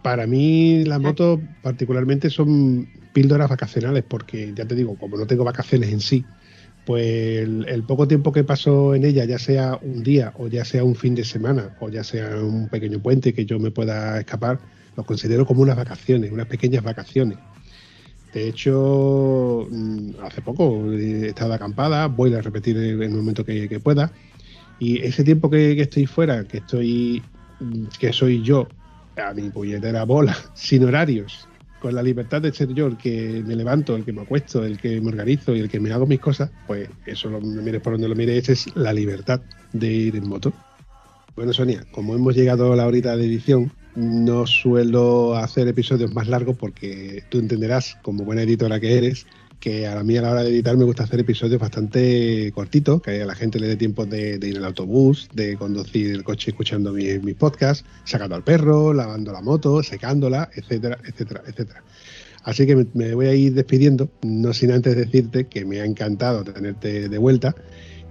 Para 0.01 0.27
mí 0.27 0.83
las 0.85 0.99
motos 0.99 1.39
particularmente 1.61 2.29
son 2.29 2.87
píldoras 3.13 3.49
vacacionales 3.49 4.03
porque 4.03 4.53
ya 4.53 4.65
te 4.67 4.75
digo, 4.75 4.97
como 4.97 5.17
no 5.17 5.27
tengo 5.27 5.43
vacaciones 5.45 5.91
en 5.91 6.01
sí, 6.01 6.25
pues 6.83 7.05
el, 7.43 7.65
el 7.69 7.85
poco 7.85 8.07
tiempo 8.07 8.31
que 8.31 8.43
paso 8.43 8.95
en 8.95 9.05
ella, 9.05 9.25
ya 9.25 9.39
sea 9.39 9.77
un 9.81 10.03
día 10.03 10.33
o 10.35 10.47
ya 10.47 10.65
sea 10.65 10.83
un 10.83 10.95
fin 10.95 11.15
de 11.15 11.23
semana 11.23 11.73
o 11.79 11.89
ya 11.89 12.03
sea 12.03 12.37
un 12.43 12.69
pequeño 12.69 13.01
puente 13.01 13.33
que 13.33 13.45
yo 13.45 13.59
me 13.59 13.71
pueda 13.71 14.19
escapar, 14.19 14.59
lo 14.95 15.05
considero 15.05 15.45
como 15.45 15.61
unas 15.61 15.77
vacaciones, 15.77 16.31
unas 16.31 16.47
pequeñas 16.47 16.83
vacaciones. 16.83 17.39
De 18.33 18.47
hecho, 18.47 19.67
mm, 19.69 20.11
hace 20.23 20.41
poco 20.41 20.91
he 20.93 21.27
estado 21.27 21.49
de 21.49 21.55
acampada, 21.55 22.07
voy 22.07 22.33
a 22.33 22.41
repetir 22.41 22.77
en 22.77 23.01
el 23.01 23.09
momento 23.11 23.43
que, 23.43 23.67
que 23.67 23.79
pueda. 23.79 24.11
Y 24.79 24.99
ese 24.99 25.23
tiempo 25.23 25.49
que, 25.49 25.79
estoy 25.79 26.05
fuera, 26.05 26.43
que 26.45 26.57
estoy, 26.57 27.21
mm, 27.59 27.85
que 27.99 28.13
soy 28.13 28.41
yo, 28.41 28.67
a 29.17 29.33
mi 29.33 29.49
puñetera 29.49 30.05
bola, 30.05 30.35
sin 30.53 30.85
horarios, 30.85 31.47
con 31.81 31.93
la 31.93 32.03
libertad 32.03 32.41
de 32.41 32.53
ser 32.53 32.73
yo 32.73 32.87
el 32.87 32.97
que 32.97 33.43
me 33.45 33.55
levanto, 33.55 33.95
el 33.95 34.05
que 34.05 34.13
me 34.13 34.21
acuesto, 34.21 34.63
el 34.63 34.79
que 34.79 35.01
me 35.01 35.09
organizo 35.09 35.55
y 35.55 35.59
el 35.59 35.69
que 35.69 35.79
me 35.79 35.91
hago 35.91 36.05
mis 36.05 36.19
cosas, 36.19 36.51
pues 36.67 36.89
eso 37.05 37.29
lo 37.29 37.41
mires 37.41 37.81
por 37.81 37.93
donde 37.93 38.07
lo 38.07 38.15
mires, 38.15 38.47
es 38.49 38.75
la 38.75 38.93
libertad 38.93 39.41
de 39.73 39.87
ir 39.87 40.15
en 40.15 40.27
moto. 40.27 40.53
Bueno, 41.35 41.53
Sonia, 41.53 41.85
como 41.91 42.15
hemos 42.15 42.35
llegado 42.35 42.71
a 42.71 42.75
la 42.75 42.87
horita 42.87 43.15
de 43.17 43.25
edición, 43.25 43.71
no 43.95 44.47
suelo 44.47 45.35
hacer 45.35 45.67
episodios 45.67 46.13
más 46.13 46.27
largos 46.27 46.55
porque 46.57 47.23
tú 47.29 47.39
entenderás, 47.39 47.97
como 48.01 48.23
buena 48.23 48.43
editora 48.43 48.79
que 48.79 48.97
eres, 48.97 49.25
que 49.59 49.85
a 49.85 50.03
mí 50.03 50.17
a 50.17 50.23
la 50.23 50.31
hora 50.31 50.43
de 50.43 50.49
editar 50.49 50.75
me 50.75 50.85
gusta 50.85 51.03
hacer 51.03 51.19
episodios 51.19 51.59
bastante 51.59 52.51
cortitos, 52.53 53.01
que 53.01 53.21
a 53.21 53.25
la 53.25 53.35
gente 53.35 53.59
le 53.59 53.67
dé 53.67 53.77
tiempo 53.77 54.05
de, 54.07 54.39
ir 54.41 54.57
el 54.57 54.65
autobús, 54.65 55.29
de 55.33 55.55
conducir 55.55 56.15
el 56.15 56.23
coche 56.23 56.49
escuchando 56.49 56.91
mi- 56.91 57.19
mis 57.19 57.35
podcasts, 57.35 57.85
sacando 58.03 58.35
al 58.35 58.43
perro, 58.43 58.91
lavando 58.91 59.31
la 59.31 59.41
moto, 59.41 59.83
secándola, 59.83 60.49
etcétera, 60.55 60.97
etcétera, 61.05 61.43
etcétera. 61.45 61.83
Así 62.43 62.65
que 62.65 62.75
me, 62.75 62.87
me 62.95 63.13
voy 63.13 63.27
a 63.27 63.35
ir 63.35 63.53
despidiendo, 63.53 64.09
no 64.23 64.51
sin 64.51 64.71
antes 64.71 64.95
decirte 64.95 65.45
que 65.45 65.63
me 65.63 65.79
ha 65.79 65.85
encantado 65.85 66.43
tenerte 66.43 67.07
de 67.07 67.17
vuelta 67.19 67.53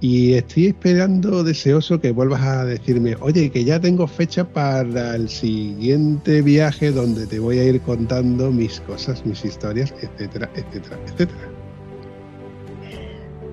y 0.01 0.35
estoy 0.35 0.69
esperando 0.69 1.45
deseoso 1.45 2.01
que 2.01 2.11
vuelvas 2.11 2.41
a 2.43 2.65
decirme, 2.65 3.17
oye, 3.21 3.51
que 3.51 3.65
ya 3.65 3.79
tengo 3.79 4.07
fecha 4.07 4.45
para 4.45 5.15
el 5.15 5.29
siguiente 5.29 6.41
viaje 6.41 6.91
donde 6.91 7.27
te 7.27 7.39
voy 7.39 7.59
a 7.59 7.65
ir 7.65 7.81
contando 7.83 8.51
mis 8.51 8.81
cosas, 8.81 9.25
mis 9.27 9.45
historias, 9.45 9.93
etcétera, 10.01 10.51
etcétera, 10.55 10.99
etcétera. 11.07 11.51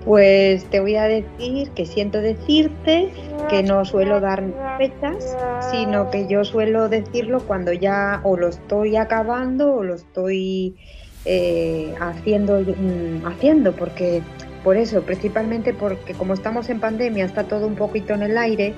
Pues 0.05 0.63
te 0.69 0.79
voy 0.79 0.95
a 0.95 1.03
decir 1.03 1.69
que 1.71 1.85
siento 1.85 2.21
decirte 2.21 3.09
que 3.49 3.61
no 3.61 3.83
suelo 3.83 4.21
dar 4.21 4.41
fechas, 4.77 5.35
sino 5.69 6.09
que 6.09 6.29
yo 6.29 6.45
suelo 6.45 6.87
decirlo 6.87 7.41
cuando 7.41 7.73
ya 7.73 8.21
o 8.23 8.37
lo 8.37 8.47
estoy 8.47 8.95
acabando 8.95 9.75
o 9.75 9.83
lo 9.83 9.95
estoy 9.95 10.77
eh, 11.25 11.93
haciendo, 11.99 12.61
mm, 12.61 13.25
haciendo, 13.25 13.73
porque 13.73 14.21
por 14.67 14.75
eso, 14.75 15.01
principalmente 15.03 15.73
porque 15.73 16.13
como 16.13 16.33
estamos 16.33 16.67
en 16.67 16.81
pandemia, 16.81 17.23
está 17.23 17.45
todo 17.45 17.65
un 17.65 17.75
poquito 17.75 18.13
en 18.15 18.21
el 18.21 18.37
aire, 18.37 18.73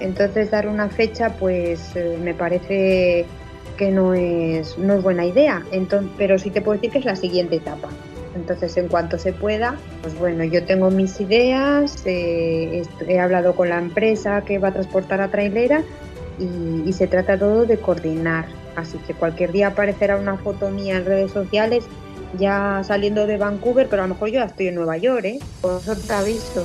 entonces 0.00 0.50
dar 0.50 0.66
una 0.66 0.88
fecha, 0.88 1.36
pues 1.38 1.94
eh, 1.96 2.16
me 2.18 2.32
parece 2.32 3.26
que 3.76 3.90
no 3.90 4.14
es, 4.14 4.78
no 4.78 4.94
es 4.94 5.02
buena 5.02 5.26
idea. 5.26 5.62
Entonces, 5.70 6.10
pero 6.16 6.38
sí 6.38 6.48
te 6.48 6.62
puedo 6.62 6.78
decir 6.78 6.92
que 6.92 7.00
es 7.00 7.04
la 7.04 7.14
siguiente 7.14 7.56
etapa. 7.56 7.90
Entonces, 8.34 8.74
en 8.78 8.88
cuanto 8.88 9.18
se 9.18 9.34
pueda, 9.34 9.76
pues 10.00 10.18
bueno, 10.18 10.44
yo 10.44 10.64
tengo 10.64 10.90
mis 10.90 11.20
ideas, 11.20 12.02
eh, 12.06 12.82
he 13.06 13.20
hablado 13.20 13.54
con 13.54 13.68
la 13.68 13.76
empresa 13.76 14.44
que 14.46 14.58
va 14.58 14.68
a 14.68 14.72
transportar 14.72 15.20
a 15.20 15.30
trailera 15.30 15.82
y 16.38 16.90
se 16.94 17.06
trata 17.06 17.38
todo 17.38 17.66
de 17.66 17.76
coordinar. 17.76 18.46
Así 18.76 18.96
que 19.06 19.12
cualquier 19.12 19.52
día 19.52 19.66
aparecerá 19.66 20.16
una 20.16 20.38
foto 20.38 20.70
mía 20.70 20.96
en 20.96 21.04
redes 21.04 21.32
sociales 21.32 21.84
ya 22.38 22.82
saliendo 22.84 23.26
de 23.26 23.36
Vancouver, 23.36 23.88
pero 23.88 24.02
a 24.02 24.06
lo 24.06 24.14
mejor 24.14 24.28
yo 24.28 24.34
ya 24.34 24.44
estoy 24.44 24.68
en 24.68 24.74
Nueva 24.76 24.96
York, 24.96 25.24
¿eh? 25.24 25.38
Por 25.60 25.80
eso 25.80 25.96
te 25.96 26.12
aviso. 26.12 26.64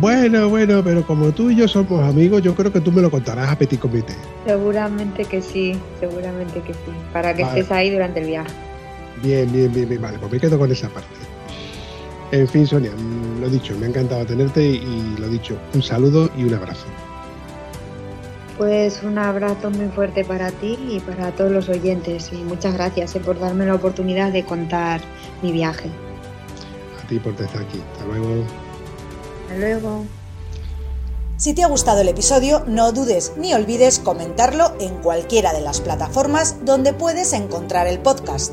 Bueno, 0.00 0.48
bueno, 0.48 0.82
pero 0.82 1.06
como 1.06 1.32
tú 1.32 1.50
y 1.50 1.56
yo 1.56 1.68
somos 1.68 2.02
amigos, 2.08 2.40
yo 2.42 2.54
creo 2.54 2.72
que 2.72 2.80
tú 2.80 2.90
me 2.92 3.02
lo 3.02 3.10
contarás 3.10 3.50
a 3.50 3.58
petit 3.58 3.78
comité. 3.78 4.14
Seguramente 4.46 5.24
que 5.24 5.42
sí, 5.42 5.78
seguramente 6.00 6.60
que 6.60 6.72
sí. 6.72 6.90
Para 7.12 7.34
que 7.34 7.42
Vale. 7.42 7.60
estés 7.60 7.72
ahí 7.76 7.90
durante 7.90 8.20
el 8.20 8.26
viaje. 8.26 8.50
Bien, 9.22 9.50
bien, 9.52 9.72
bien, 9.72 9.88
bien, 9.88 10.00
vale, 10.00 10.18
pues 10.18 10.32
me 10.32 10.40
quedo 10.40 10.58
con 10.58 10.70
esa 10.70 10.88
parte. 10.88 11.08
En 12.30 12.48
fin, 12.48 12.66
Sonia, 12.66 12.92
lo 13.40 13.48
dicho, 13.50 13.76
me 13.78 13.86
ha 13.86 13.88
encantado 13.90 14.24
tenerte 14.24 14.62
y 14.64 15.16
lo 15.18 15.28
dicho, 15.28 15.58
un 15.74 15.82
saludo 15.82 16.30
y 16.38 16.44
un 16.44 16.54
abrazo. 16.54 16.86
Pues 18.62 19.02
un 19.02 19.18
abrazo 19.18 19.72
muy 19.72 19.88
fuerte 19.88 20.24
para 20.24 20.52
ti 20.52 20.78
y 20.88 21.00
para 21.00 21.32
todos 21.32 21.50
los 21.50 21.68
oyentes 21.68 22.30
y 22.32 22.36
muchas 22.36 22.74
gracias 22.74 23.16
eh, 23.16 23.18
por 23.18 23.40
darme 23.40 23.66
la 23.66 23.74
oportunidad 23.74 24.30
de 24.30 24.44
contar 24.44 25.00
mi 25.42 25.50
viaje. 25.50 25.90
A 27.02 27.08
ti 27.08 27.18
por 27.18 27.32
estar 27.32 27.60
aquí. 27.60 27.82
Hasta 27.92 28.04
luego. 28.04 28.44
Hasta 29.42 29.58
luego. 29.58 30.04
Si 31.38 31.54
te 31.54 31.64
ha 31.64 31.66
gustado 31.66 32.02
el 32.02 32.08
episodio, 32.08 32.62
no 32.68 32.92
dudes 32.92 33.32
ni 33.36 33.52
olvides 33.52 33.98
comentarlo 33.98 34.76
en 34.78 34.94
cualquiera 34.98 35.52
de 35.52 35.60
las 35.60 35.80
plataformas 35.80 36.64
donde 36.64 36.92
puedes 36.92 37.32
encontrar 37.32 37.88
el 37.88 37.98
podcast. 37.98 38.52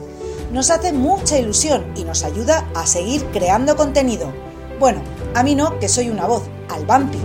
Nos 0.51 0.71
hace 0.71 0.91
mucha 0.91 1.37
ilusión 1.37 1.85
y 1.95 2.03
nos 2.03 2.23
ayuda 2.23 2.67
a 2.73 2.87
seguir 2.87 3.23
creando 3.25 3.75
contenido. 3.75 4.33
Bueno, 4.79 5.03
a 5.35 5.43
mí 5.43 5.53
no, 5.53 5.77
que 5.77 5.87
soy 5.87 6.09
una 6.09 6.25
voz, 6.25 6.49
al 6.67 6.87
vampi. 6.87 7.19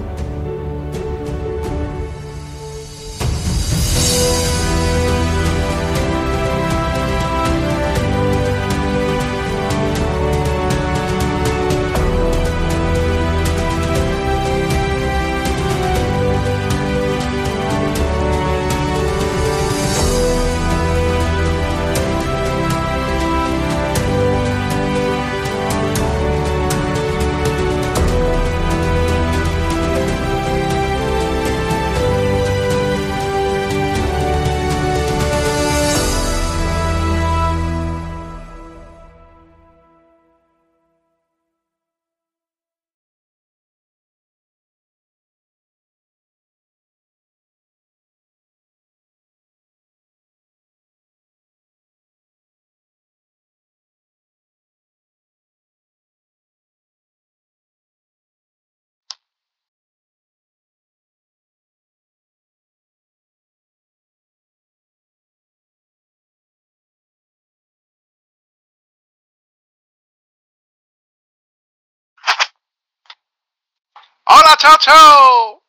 ¡Hola, 74.64 74.78
Chocho! 74.78 75.62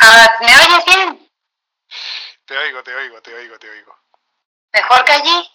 Ah, 0.00 0.36
¿Me 0.40 0.46
oyes 0.46 0.84
bien? 0.86 1.30
Te 2.44 2.58
oigo, 2.58 2.82
te 2.82 2.92
oigo, 2.92 3.22
te 3.22 3.32
oigo, 3.32 3.58
te 3.60 3.70
oigo. 3.70 3.96
¿Mejor 4.72 5.04
que 5.04 5.12
allí? 5.12 5.50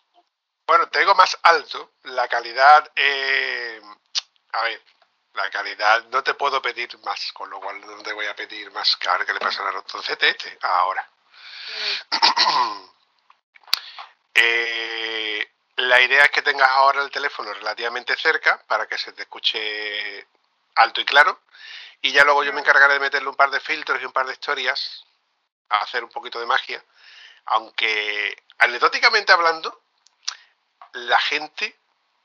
Bueno, 0.66 0.88
te 0.88 1.00
oigo 1.00 1.14
más 1.14 1.38
alto. 1.44 1.92
La 2.04 2.30
calidad, 2.30 2.90
eh, 2.96 3.82
a 4.54 4.62
ver, 4.62 4.82
la 5.34 5.50
calidad 5.50 6.06
no 6.06 6.24
te 6.24 6.36
puedo 6.36 6.62
pedir 6.62 6.98
más, 7.00 7.34
con 7.34 7.50
lo 7.50 7.60
cual 7.60 7.82
no 7.82 8.02
te 8.02 8.14
voy 8.14 8.28
a 8.28 8.36
pedir 8.36 8.72
más 8.72 8.96
que 8.96 9.10
ahora 9.10 9.26
que 9.26 9.34
le 9.34 9.40
pasa 9.42 9.68
al 9.68 9.74
ratoncete 9.74 10.30
este, 10.30 10.58
ahora. 10.62 11.06
Eh, 14.42 15.52
la 15.76 16.00
idea 16.00 16.24
es 16.24 16.32
que 16.32 16.42
tengas 16.42 16.70
ahora 16.70 17.02
el 17.02 17.12
teléfono 17.12 17.54
relativamente 17.54 18.16
cerca 18.16 18.64
para 18.68 18.88
que 18.88 18.98
se 18.98 19.12
te 19.12 19.24
escuche 19.24 20.26
alto 20.76 21.02
y 21.02 21.06
claro. 21.06 21.42
Y 22.02 22.12
ya 22.12 22.24
luego 22.24 22.44
yo 22.44 22.54
me 22.54 22.62
encargaré 22.62 22.94
de 22.94 23.00
meterle 23.00 23.30
un 23.30 23.36
par 23.36 23.52
de 23.52 23.60
filtros 23.60 24.02
y 24.02 24.06
un 24.06 24.12
par 24.12 24.26
de 24.26 24.34
historias 24.34 25.06
a 25.70 25.80
hacer 25.80 26.04
un 26.04 26.10
poquito 26.10 26.40
de 26.40 26.46
magia. 26.46 26.84
Aunque 27.46 28.44
anecdóticamente 28.60 29.32
hablando, 29.32 29.82
la 30.94 31.20
gente, 31.20 31.78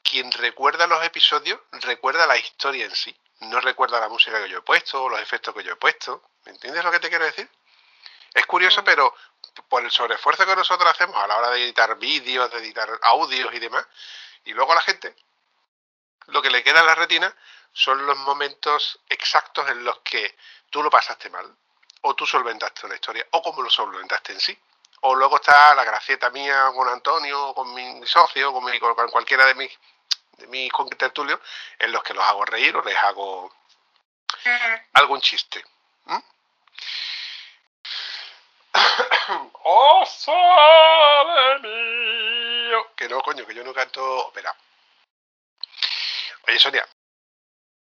quien 0.03 0.31
recuerda 0.33 0.87
los 0.87 1.05
episodios, 1.05 1.59
recuerda 1.73 2.27
la 2.27 2.37
historia 2.37 2.85
en 2.85 2.95
sí. 2.95 3.17
No 3.41 3.61
recuerda 3.61 4.01
la 4.01 4.09
música 4.09 4.43
que 4.43 4.49
yo 4.49 4.59
he 4.59 4.63
puesto 4.63 5.03
o 5.03 5.09
los 5.09 5.21
efectos 5.21 5.55
que 5.55 5.65
yo 5.65 5.73
he 5.73 5.77
puesto. 5.77 6.23
¿Me 6.45 6.53
entiendes 6.53 6.85
lo 6.85 6.91
que 6.91 7.01
te 7.01 7.09
quiero 7.09 7.25
decir? 7.25 7.49
Es 8.33 8.47
curioso, 8.47 8.83
pero 8.85 9.15
por 9.69 9.83
el 9.85 9.91
sobreesfuerzo 9.91 10.47
que 10.47 10.57
nosotros 10.57 10.91
hacemos 10.91 11.17
a 11.17 11.27
la 11.27 11.37
hora 11.37 11.51
de 11.51 11.63
editar 11.63 11.97
vídeos, 11.97 12.51
de 12.51 12.59
editar 12.59 12.89
audios 13.03 13.53
y 13.55 13.59
demás, 13.59 13.87
y 14.45 14.53
luego 14.53 14.73
a 14.73 14.77
la 14.77 14.81
gente, 14.81 15.15
lo 16.27 16.43
que 16.43 16.51
le 16.51 16.63
queda 16.63 16.81
en 16.81 16.87
la 16.87 16.95
retina 16.95 17.35
son 17.75 18.07
los 18.07 18.17
momentos 18.19 18.99
exactos 19.09 19.69
en 19.69 19.85
los 19.85 19.99
que 19.99 20.37
tú 20.71 20.83
lo 20.83 20.89
pasaste 20.89 21.29
mal, 21.29 21.55
o 22.03 22.15
tú 22.15 22.25
solventaste 22.27 22.87
una 22.87 22.95
historia, 22.95 23.27
o 23.33 23.43
cómo 23.43 23.61
lo 23.63 23.69
solventaste 23.69 24.33
en 24.33 24.41
sí. 24.41 24.59
O 25.01 25.15
luego 25.15 25.37
está 25.37 25.75
la 25.75 25.85
gracieta 25.85 26.31
mía 26.31 26.71
con 26.75 26.89
Antonio, 26.89 27.49
o 27.49 27.55
con 27.55 27.75
mi 27.75 28.07
socio, 28.07 28.53
con, 28.53 28.65
mi- 28.65 28.79
con 28.81 28.95
cualquiera 29.11 29.45
de 29.45 29.55
mis, 29.55 29.71
de 30.39 30.47
mis 30.47 30.73
contertulios, 30.73 31.39
en 31.79 31.93
los 31.93 32.03
que 32.03 32.15
los 32.15 32.25
hago 32.25 32.45
reír 32.47 32.75
o 32.77 32.83
les 32.83 32.97
hago 32.97 33.53
algún 34.95 35.21
chiste. 35.21 35.63
¿Mm? 36.05 36.19
¡Oh, 39.65 40.07
sole 40.07 41.59
mío! 41.61 42.93
Que 42.97 43.09
no, 43.09 43.21
coño, 43.23 43.47
que 43.47 43.55
yo 43.55 43.65
no 43.65 43.75
canto 43.75 44.03
ópera. 44.29 44.55
Oye, 46.47 46.59
Sonia, 46.59 46.87